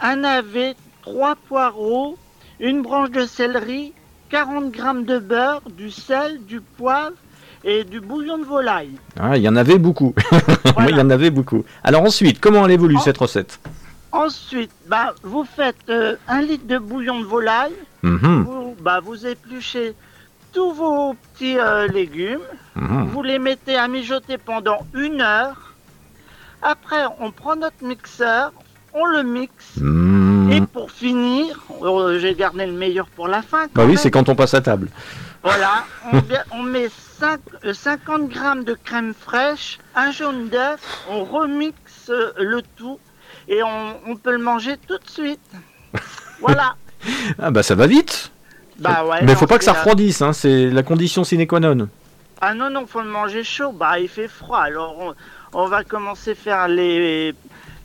un 0.00 0.14
navet, 0.14 0.76
3 1.02 1.34
poireaux, 1.48 2.16
une 2.60 2.82
branche 2.82 3.10
de 3.10 3.26
céleri, 3.26 3.92
40 4.30 4.70
grammes 4.70 5.04
de 5.04 5.18
beurre, 5.18 5.62
du 5.76 5.90
sel, 5.90 6.40
du 6.44 6.60
poivre 6.60 7.16
et 7.64 7.84
du 7.84 8.00
bouillon 8.00 8.38
de 8.38 8.44
volaille. 8.44 8.96
Ah, 9.18 9.36
il 9.36 9.42
y 9.42 9.48
en 9.48 9.56
avait 9.56 9.78
beaucoup. 9.78 10.14
Il 10.88 10.96
y 10.96 11.00
en 11.00 11.08
avait 11.10 11.30
beaucoup. 11.30 11.64
Alors 11.82 12.02
ensuite, 12.02 12.40
comment 12.40 12.64
elle 12.66 12.72
évolue 12.72 12.98
cette 13.02 13.16
recette? 13.16 13.58
Ensuite, 14.12 14.70
bah, 14.86 15.14
vous 15.22 15.44
faites 15.44 15.88
euh, 15.88 16.16
un 16.28 16.42
litre 16.42 16.66
de 16.66 16.78
bouillon 16.78 17.20
de 17.20 17.24
volaille. 17.24 17.74
Mhm. 18.02 18.44
Vous, 18.44 18.76
bah, 18.80 19.00
vous 19.00 19.26
épluchez 19.26 19.94
tous 20.52 20.72
vos 20.72 21.14
petits 21.14 21.58
euh, 21.58 21.88
légumes. 21.88 22.46
Mhm. 22.76 23.06
Vous 23.06 23.22
les 23.22 23.38
mettez 23.38 23.76
à 23.76 23.88
mijoter 23.88 24.36
pendant 24.38 24.86
une 24.94 25.20
heure. 25.20 25.74
Après, 26.62 27.04
on 27.18 27.30
prend 27.30 27.56
notre 27.56 27.82
mixeur, 27.82 28.52
on 28.92 29.04
le 29.06 29.22
mixe. 29.22 29.76
Mhm. 29.78 30.33
Et 30.56 30.60
pour 30.60 30.90
finir, 30.90 31.58
euh, 31.82 32.18
j'ai 32.18 32.34
gardé 32.34 32.66
le 32.66 32.72
meilleur 32.72 33.06
pour 33.06 33.28
la 33.28 33.42
fin. 33.42 33.66
Bah 33.74 33.84
oui, 33.86 33.96
c'est 33.96 34.10
quand 34.10 34.28
on 34.28 34.34
passe 34.34 34.54
à 34.54 34.60
table. 34.60 34.88
Voilà, 35.42 35.84
on, 36.12 36.20
on 36.58 36.62
met 36.62 36.88
cinq- 36.88 37.40
euh, 37.64 37.74
50 37.74 38.28
grammes 38.28 38.64
de 38.64 38.74
crème 38.74 39.14
fraîche, 39.18 39.78
un 39.94 40.10
jaune 40.10 40.48
d'œuf, 40.48 40.80
on 41.10 41.24
remixe 41.24 42.08
euh, 42.10 42.32
le 42.38 42.62
tout 42.76 42.98
et 43.48 43.62
on, 43.62 43.94
on 44.06 44.16
peut 44.16 44.32
le 44.32 44.38
manger 44.38 44.76
tout 44.88 44.98
de 44.98 45.08
suite. 45.10 45.40
Voilà. 46.40 46.74
Ah 47.38 47.50
bah 47.50 47.62
ça 47.62 47.74
va 47.74 47.86
vite. 47.86 48.32
Bah 48.78 49.04
ouais. 49.04 49.22
Mais 49.24 49.34
faut 49.34 49.46
pas 49.46 49.58
que 49.58 49.64
ça 49.64 49.72
euh, 49.72 49.74
refroidisse, 49.74 50.22
hein, 50.22 50.32
c'est 50.32 50.70
la 50.70 50.82
condition 50.82 51.22
sine 51.22 51.46
qua 51.46 51.60
non. 51.60 51.86
Ah 52.40 52.54
non, 52.54 52.70
non, 52.70 52.86
faut 52.86 53.02
le 53.02 53.08
manger 53.10 53.44
chaud. 53.44 53.72
Bah, 53.72 53.98
il 54.00 54.08
fait 54.08 54.26
froid. 54.28 54.58
Alors, 54.60 54.96
on, 54.98 55.14
on 55.52 55.66
va 55.68 55.84
commencer 55.84 56.30
à 56.30 56.34
faire 56.34 56.68
les, 56.68 57.34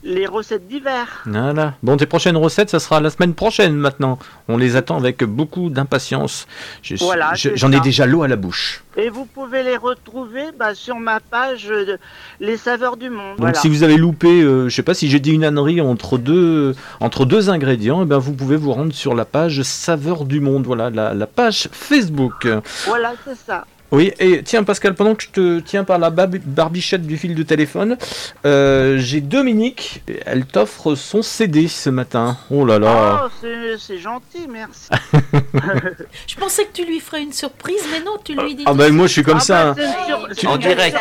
les 0.02 0.26
recettes 0.26 0.66
d'hiver. 0.66 1.06
Voilà. 1.26 1.74
Bon, 1.82 1.96
tes 1.96 2.06
prochaines 2.06 2.36
recettes, 2.36 2.70
ça 2.70 2.80
sera 2.80 3.00
la 3.00 3.10
semaine 3.10 3.34
prochaine 3.34 3.74
maintenant. 3.74 4.18
On 4.48 4.56
les 4.56 4.76
attend 4.76 4.96
avec 4.96 5.22
beaucoup 5.24 5.68
d'impatience. 5.70 6.46
Je- 6.82 6.96
Voilà, 6.96 7.34
je- 7.34 7.50
J'en 7.54 7.70
ai 7.72 7.80
déjà 7.80 8.06
l'eau 8.06 8.22
à 8.22 8.28
la 8.28 8.36
bouche. 8.36 8.82
Et 8.96 9.08
vous 9.10 9.24
pouvez 9.26 9.62
les 9.62 9.76
retrouver 9.76 10.44
bah, 10.58 10.74
sur 10.74 10.96
ma 10.96 11.20
page 11.20 11.68
euh, 11.70 11.96
Les 12.40 12.56
Saveurs 12.56 12.96
du 12.96 13.10
Monde. 13.10 13.32
Donc 13.36 13.40
voilà. 13.40 13.58
si 13.58 13.68
vous 13.68 13.82
avez 13.82 13.96
loupé, 13.96 14.40
euh, 14.42 14.68
je 14.68 14.74
sais 14.74 14.82
pas 14.82 14.94
si 14.94 15.08
j'ai 15.10 15.20
dit 15.20 15.32
une 15.32 15.44
ânerie 15.44 15.80
entre 15.80 16.18
deux, 16.18 16.74
entre 17.00 17.24
deux 17.24 17.50
ingrédients, 17.50 18.02
eh 18.02 18.06
ben 18.06 18.18
vous 18.18 18.32
pouvez 18.32 18.56
vous 18.56 18.72
rendre 18.72 18.92
sur 18.94 19.14
la 19.14 19.24
page 19.24 19.62
Saveur 19.62 20.24
du 20.24 20.40
Monde, 20.40 20.64
voilà, 20.66 20.90
la, 20.90 21.14
la 21.14 21.26
page 21.26 21.68
Facebook. 21.72 22.48
Voilà, 22.86 23.12
c'est 23.26 23.36
ça. 23.36 23.64
Oui, 23.92 24.12
et 24.20 24.42
tiens 24.44 24.62
Pascal, 24.62 24.94
pendant 24.94 25.14
que 25.16 25.22
je 25.24 25.28
te 25.30 25.60
tiens 25.60 25.82
par 25.84 25.98
la 25.98 26.10
barbichette 26.10 27.02
du 27.06 27.16
fil 27.18 27.34
de 27.34 27.42
téléphone, 27.42 27.96
euh, 28.46 28.98
j'ai 28.98 29.20
Dominique, 29.20 30.02
elle 30.26 30.44
t'offre 30.46 30.94
son 30.94 31.22
CD 31.22 31.66
ce 31.66 31.90
matin. 31.90 32.36
Oh 32.50 32.64
là 32.64 32.78
là. 32.78 33.24
Oh, 33.24 33.28
c'est- 33.40 33.78
c'est 33.78 33.98
gentil, 33.98 34.46
merci. 34.48 34.88
Je 36.26 36.36
pensais 36.36 36.64
que 36.66 36.72
tu 36.72 36.84
lui 36.84 37.00
ferais 37.00 37.22
une 37.22 37.32
surprise, 37.32 37.82
mais 37.92 37.98
non, 38.00 38.12
tu 38.24 38.34
lui 38.34 38.54
dis. 38.54 38.62
Ah 38.66 38.74
bah 38.74 38.88
moi 38.90 39.06
je 39.06 39.12
suis 39.12 39.22
comme 39.24 39.40
ça. 39.40 39.70
hein. 39.70 39.74
Tu- 40.36 40.46
En 40.46 40.56
direct. 40.56 40.96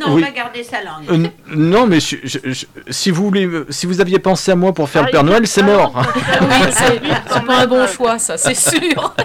non, 0.00 0.14
Oui. 0.14 0.22
on 0.22 0.26
va 0.26 0.30
garder 0.30 0.62
sa 0.64 0.82
langue. 0.82 1.08
Euh, 1.10 1.28
non 1.54 1.86
mais 1.86 2.00
je- 2.00 2.16
je- 2.24 2.38
je- 2.44 2.66
si 2.90 3.10
vous 3.10 3.24
voulez, 3.24 3.48
si 3.70 3.86
vous 3.86 4.00
aviez 4.00 4.18
pensé 4.18 4.50
à 4.52 4.56
moi 4.56 4.72
pour 4.72 4.88
faire 4.88 5.02
Ah, 5.02 5.06
le 5.06 5.12
Père 5.12 5.20
il 5.22 5.26
Noël, 5.26 5.46
c'est 5.46 5.62
mort. 5.62 5.92
Oui, 5.94 6.48
c'est 6.72 7.00
c'est 7.32 7.44
pas 7.46 7.58
un 7.60 7.66
bon 7.66 7.86
choix, 7.86 8.18
ça, 8.18 8.36
c'est 8.36 8.54
sûr. 8.54 9.14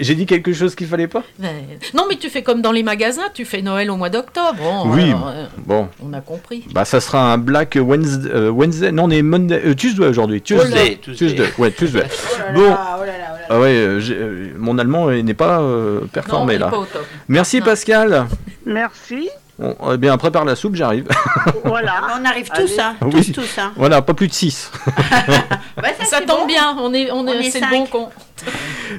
J'ai 0.00 0.14
dit 0.14 0.26
quelque 0.26 0.52
chose 0.52 0.74
qu'il 0.74 0.86
fallait 0.86 1.08
pas? 1.08 1.22
Mais- 1.38 1.78
Non, 1.94 2.04
mais 2.08 2.16
tu 2.16 2.28
fais 2.30 2.42
comme 2.42 2.62
dans 2.62 2.72
les 2.72 2.82
magasins, 2.82 3.28
tu 3.34 3.44
fais 3.44 3.62
Noël 3.62 3.90
au 3.90 3.96
mois 3.96 4.10
d'octobre. 4.10 4.56
Bon, 4.58 4.90
Oui, 4.90 5.10
alors, 5.10 5.28
euh, 5.28 5.46
bon. 5.58 5.88
on 6.04 6.12
a 6.12 6.20
compris. 6.20 6.64
Bah 6.72 6.84
ça 6.84 7.00
sera 7.00 7.32
un 7.32 7.38
Black 7.38 7.78
Wednesday, 7.80 8.30
euh, 8.32 8.50
Wednesday. 8.50 8.92
non 8.92 9.04
on 9.04 9.10
est 9.10 9.22
Monday, 9.22 9.60
euh, 9.64 9.74
Tuesday 9.74 10.06
aujourd'hui, 10.06 10.40
Tuesday, 10.42 10.96
Tuesday, 11.02 11.16
Tuesday. 11.16 11.52
ouais 11.58 11.70
Tuesday. 11.72 12.04
bon, 12.54 12.74
ah 13.48 13.58
ouais, 13.60 13.70
euh, 13.74 14.48
mon 14.58 14.78
allemand 14.78 15.10
n'est 15.10 15.34
pas 15.34 15.60
euh, 15.60 16.00
performé 16.12 16.44
Non, 16.46 16.50
il 16.52 16.54
est 16.56 16.58
là. 16.58 16.70
pas 16.70 16.78
au 16.78 16.84
top. 16.84 17.04
Merci 17.28 17.60
Pascal. 17.60 18.26
Merci. 18.64 19.28
Bon, 19.62 19.76
eh 19.92 19.96
bien, 19.96 20.16
prépare 20.18 20.44
la 20.44 20.56
soupe, 20.56 20.74
j'arrive. 20.74 21.06
Voilà. 21.64 22.18
On 22.20 22.24
arrive 22.24 22.48
tous, 22.48 22.78
hein. 22.80 22.96
Oui. 23.00 23.10
Tous, 23.10 23.40
tous, 23.40 23.58
hein. 23.58 23.72
Voilà, 23.76 24.02
pas 24.02 24.12
plus 24.12 24.26
de 24.26 24.32
6. 24.32 24.72
ça 26.04 26.20
tombe 26.20 26.48
bien, 26.48 26.76
on 26.80 26.92
est, 26.92 27.10
on 27.12 27.26
est, 27.26 27.30
On 27.30 27.40
est 27.40 27.50
c'est 27.50 27.60
le 27.60 27.66
cinq. 27.66 27.70
bon 27.70 27.86
con. 27.86 28.08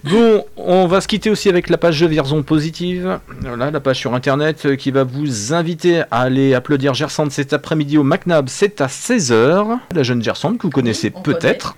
Bon, 0.06 0.46
on 0.56 0.88
va 0.88 1.02
se 1.02 1.08
quitter 1.08 1.30
aussi 1.30 1.50
avec 1.50 1.70
la 1.70 1.78
page 1.78 2.02
Vierzon 2.02 2.44
Positive. 2.44 3.20
Voilà, 3.42 3.72
la 3.72 3.80
page 3.82 3.98
sur 3.98 4.14
internet 4.16 4.66
euh, 4.66 4.76
qui 4.78 4.92
va 4.92 5.04
vous 5.04 5.54
inviter 5.54 6.02
à 6.12 6.22
aller 6.22 6.54
applaudir 6.54 6.94
Gersande 6.94 7.32
cet 7.32 7.52
après-midi 7.52 7.98
au 7.98 8.04
McNab. 8.04 8.48
C'est 8.48 8.80
à 8.80 8.88
16h. 8.88 9.78
La 9.94 10.04
jeune 10.04 10.24
Gersande 10.24 10.58
que 10.58 10.64
vous 10.64 10.72
connaissez 10.72 11.10
peut-être. 11.10 11.76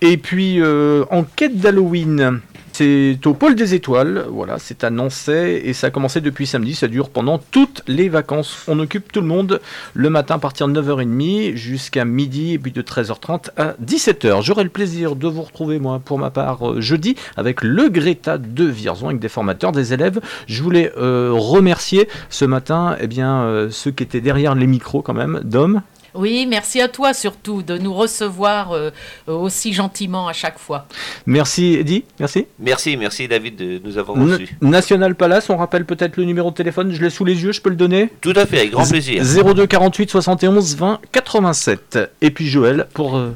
Et 0.00 0.16
puis, 0.16 0.60
euh, 0.60 1.04
en 1.10 1.22
quête 1.22 1.56
d'Halloween. 1.58 2.40
C'est 2.76 3.24
au 3.24 3.34
pôle 3.34 3.54
des 3.54 3.74
étoiles, 3.74 4.26
voilà, 4.28 4.58
c'est 4.58 4.82
à 4.82 4.90
Nancy 4.90 5.30
et 5.30 5.72
ça 5.74 5.86
a 5.86 5.90
commencé 5.90 6.20
depuis 6.20 6.44
samedi, 6.44 6.74
ça 6.74 6.88
dure 6.88 7.08
pendant 7.08 7.38
toutes 7.38 7.84
les 7.86 8.08
vacances. 8.08 8.64
On 8.66 8.80
occupe 8.80 9.12
tout 9.12 9.20
le 9.20 9.28
monde 9.28 9.60
le 9.92 10.10
matin 10.10 10.34
à 10.34 10.38
partir 10.38 10.66
de 10.66 10.82
9h30 10.82 11.54
jusqu'à 11.54 12.04
midi 12.04 12.54
et 12.54 12.58
puis 12.58 12.72
de 12.72 12.82
13h30 12.82 13.50
à 13.56 13.76
17h. 13.80 14.42
J'aurai 14.42 14.64
le 14.64 14.70
plaisir 14.70 15.14
de 15.14 15.28
vous 15.28 15.42
retrouver 15.42 15.78
moi 15.78 16.00
pour 16.04 16.18
ma 16.18 16.30
part 16.30 16.68
euh, 16.68 16.80
jeudi 16.80 17.14
avec 17.36 17.62
le 17.62 17.88
Greta 17.90 18.38
de 18.38 18.64
Vierzon 18.64 19.06
avec 19.06 19.20
des 19.20 19.28
formateurs, 19.28 19.70
des 19.70 19.94
élèves. 19.94 20.20
Je 20.48 20.60
voulais 20.60 20.90
euh, 20.96 21.30
remercier 21.32 22.08
ce 22.28 22.44
matin 22.44 22.96
eh 23.00 23.06
bien, 23.06 23.42
euh, 23.42 23.70
ceux 23.70 23.92
qui 23.92 24.02
étaient 24.02 24.20
derrière 24.20 24.56
les 24.56 24.66
micros 24.66 25.00
quand 25.00 25.14
même, 25.14 25.42
Dom. 25.44 25.80
Oui, 26.14 26.46
merci 26.48 26.80
à 26.80 26.88
toi 26.88 27.12
surtout 27.12 27.62
de 27.62 27.76
nous 27.76 27.92
recevoir 27.92 28.72
euh, 28.72 28.90
aussi 29.26 29.72
gentiment 29.72 30.28
à 30.28 30.32
chaque 30.32 30.58
fois. 30.58 30.86
Merci 31.26 31.74
Eddie, 31.80 32.04
merci. 32.20 32.46
Merci, 32.58 32.96
merci 32.96 33.26
David 33.26 33.56
de 33.56 33.80
nous 33.84 33.98
avoir 33.98 34.16
reçus. 34.18 34.56
National 34.60 35.14
Palace, 35.16 35.50
on 35.50 35.56
rappelle 35.56 35.84
peut-être 35.84 36.16
le 36.16 36.24
numéro 36.24 36.50
de 36.50 36.54
téléphone, 36.54 36.92
je 36.92 37.02
l'ai 37.02 37.10
sous 37.10 37.24
les 37.24 37.42
yeux, 37.42 37.52
je 37.52 37.60
peux 37.60 37.70
le 37.70 37.76
donner 37.76 38.10
Tout 38.20 38.32
à 38.36 38.46
fait, 38.46 38.58
avec 38.58 38.70
grand 38.70 38.88
plaisir. 38.88 39.22
02 39.24 39.66
48 39.66 40.10
71 40.10 40.76
20 40.76 41.00
87. 41.10 41.98
Et 42.20 42.30
puis 42.30 42.46
Joël, 42.48 42.86
pour, 42.94 43.16
euh, 43.16 43.34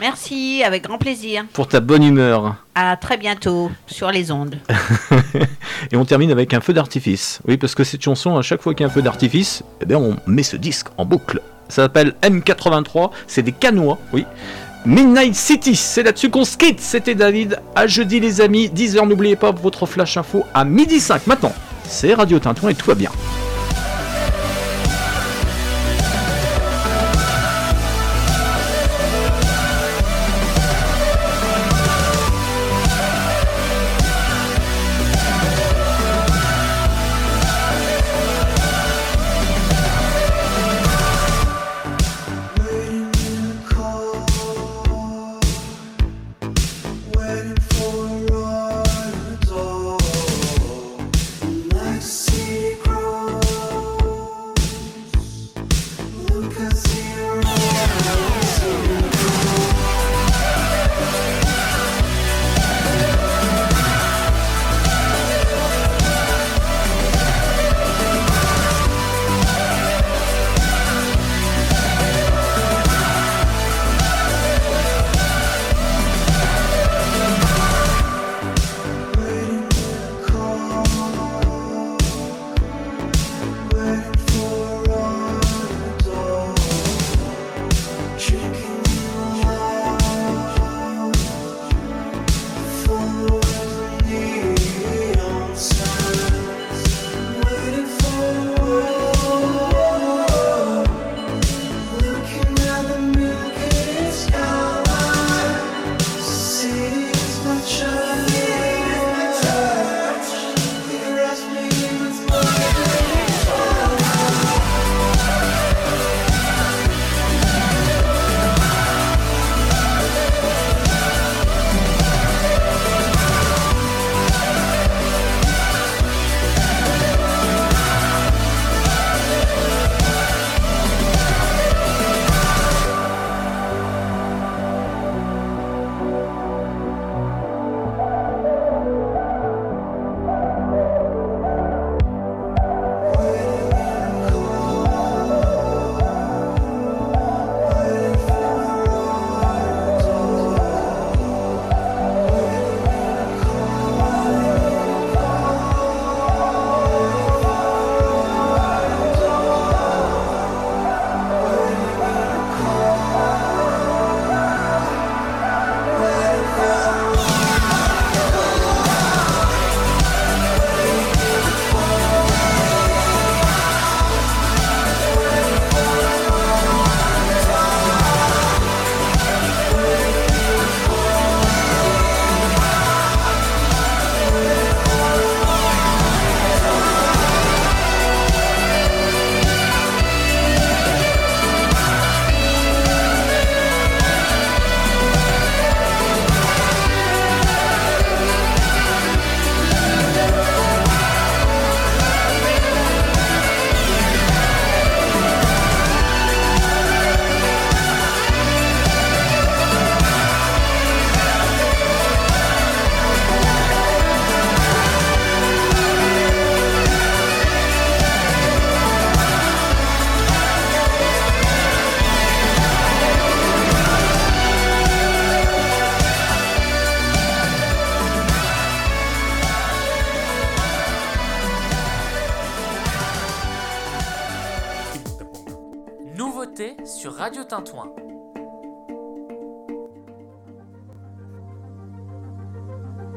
Merci, 0.00 0.62
avec 0.64 0.84
grand 0.84 0.98
plaisir. 0.98 1.44
pour 1.52 1.68
ta 1.68 1.80
bonne 1.80 2.02
humeur. 2.02 2.56
À 2.74 2.96
très 2.96 3.18
bientôt 3.18 3.70
sur 3.86 4.10
les 4.10 4.30
ondes. 4.30 4.56
Et 5.92 5.96
on 5.96 6.04
termine 6.04 6.30
avec 6.30 6.54
un 6.54 6.60
feu 6.60 6.72
d'artifice. 6.72 7.40
Oui, 7.46 7.56
parce 7.58 7.74
que 7.74 7.84
cette 7.84 8.02
chanson, 8.02 8.38
à 8.38 8.42
chaque 8.42 8.62
fois 8.62 8.72
qu'il 8.72 8.84
y 8.84 8.88
a 8.88 8.90
un 8.90 8.94
feu 8.94 9.02
d'artifice, 9.02 9.62
eh 9.82 9.84
bien, 9.84 9.98
on 9.98 10.16
met 10.26 10.42
ce 10.42 10.56
disque 10.56 10.86
en 10.96 11.04
boucle. 11.04 11.42
Ça 11.70 11.82
s'appelle 11.82 12.14
M83, 12.22 13.10
c'est 13.26 13.42
des 13.42 13.52
canois, 13.52 13.98
oui. 14.12 14.26
Midnight 14.86 15.34
City, 15.34 15.76
c'est 15.76 16.02
là-dessus 16.02 16.30
qu'on 16.30 16.44
se 16.44 16.56
quitte. 16.56 16.80
C'était 16.80 17.14
David. 17.14 17.60
À 17.74 17.86
jeudi, 17.86 18.18
les 18.18 18.40
amis. 18.40 18.68
10h, 18.68 19.06
n'oubliez 19.06 19.36
pas 19.36 19.52
votre 19.52 19.84
flash 19.84 20.16
info 20.16 20.44
à 20.54 20.64
midi 20.64 21.00
5. 21.00 21.26
Maintenant, 21.26 21.52
c'est 21.86 22.14
Radio 22.14 22.38
Tintouin 22.38 22.70
et 22.70 22.74
tout 22.74 22.86
va 22.86 22.94
bien. 22.94 23.10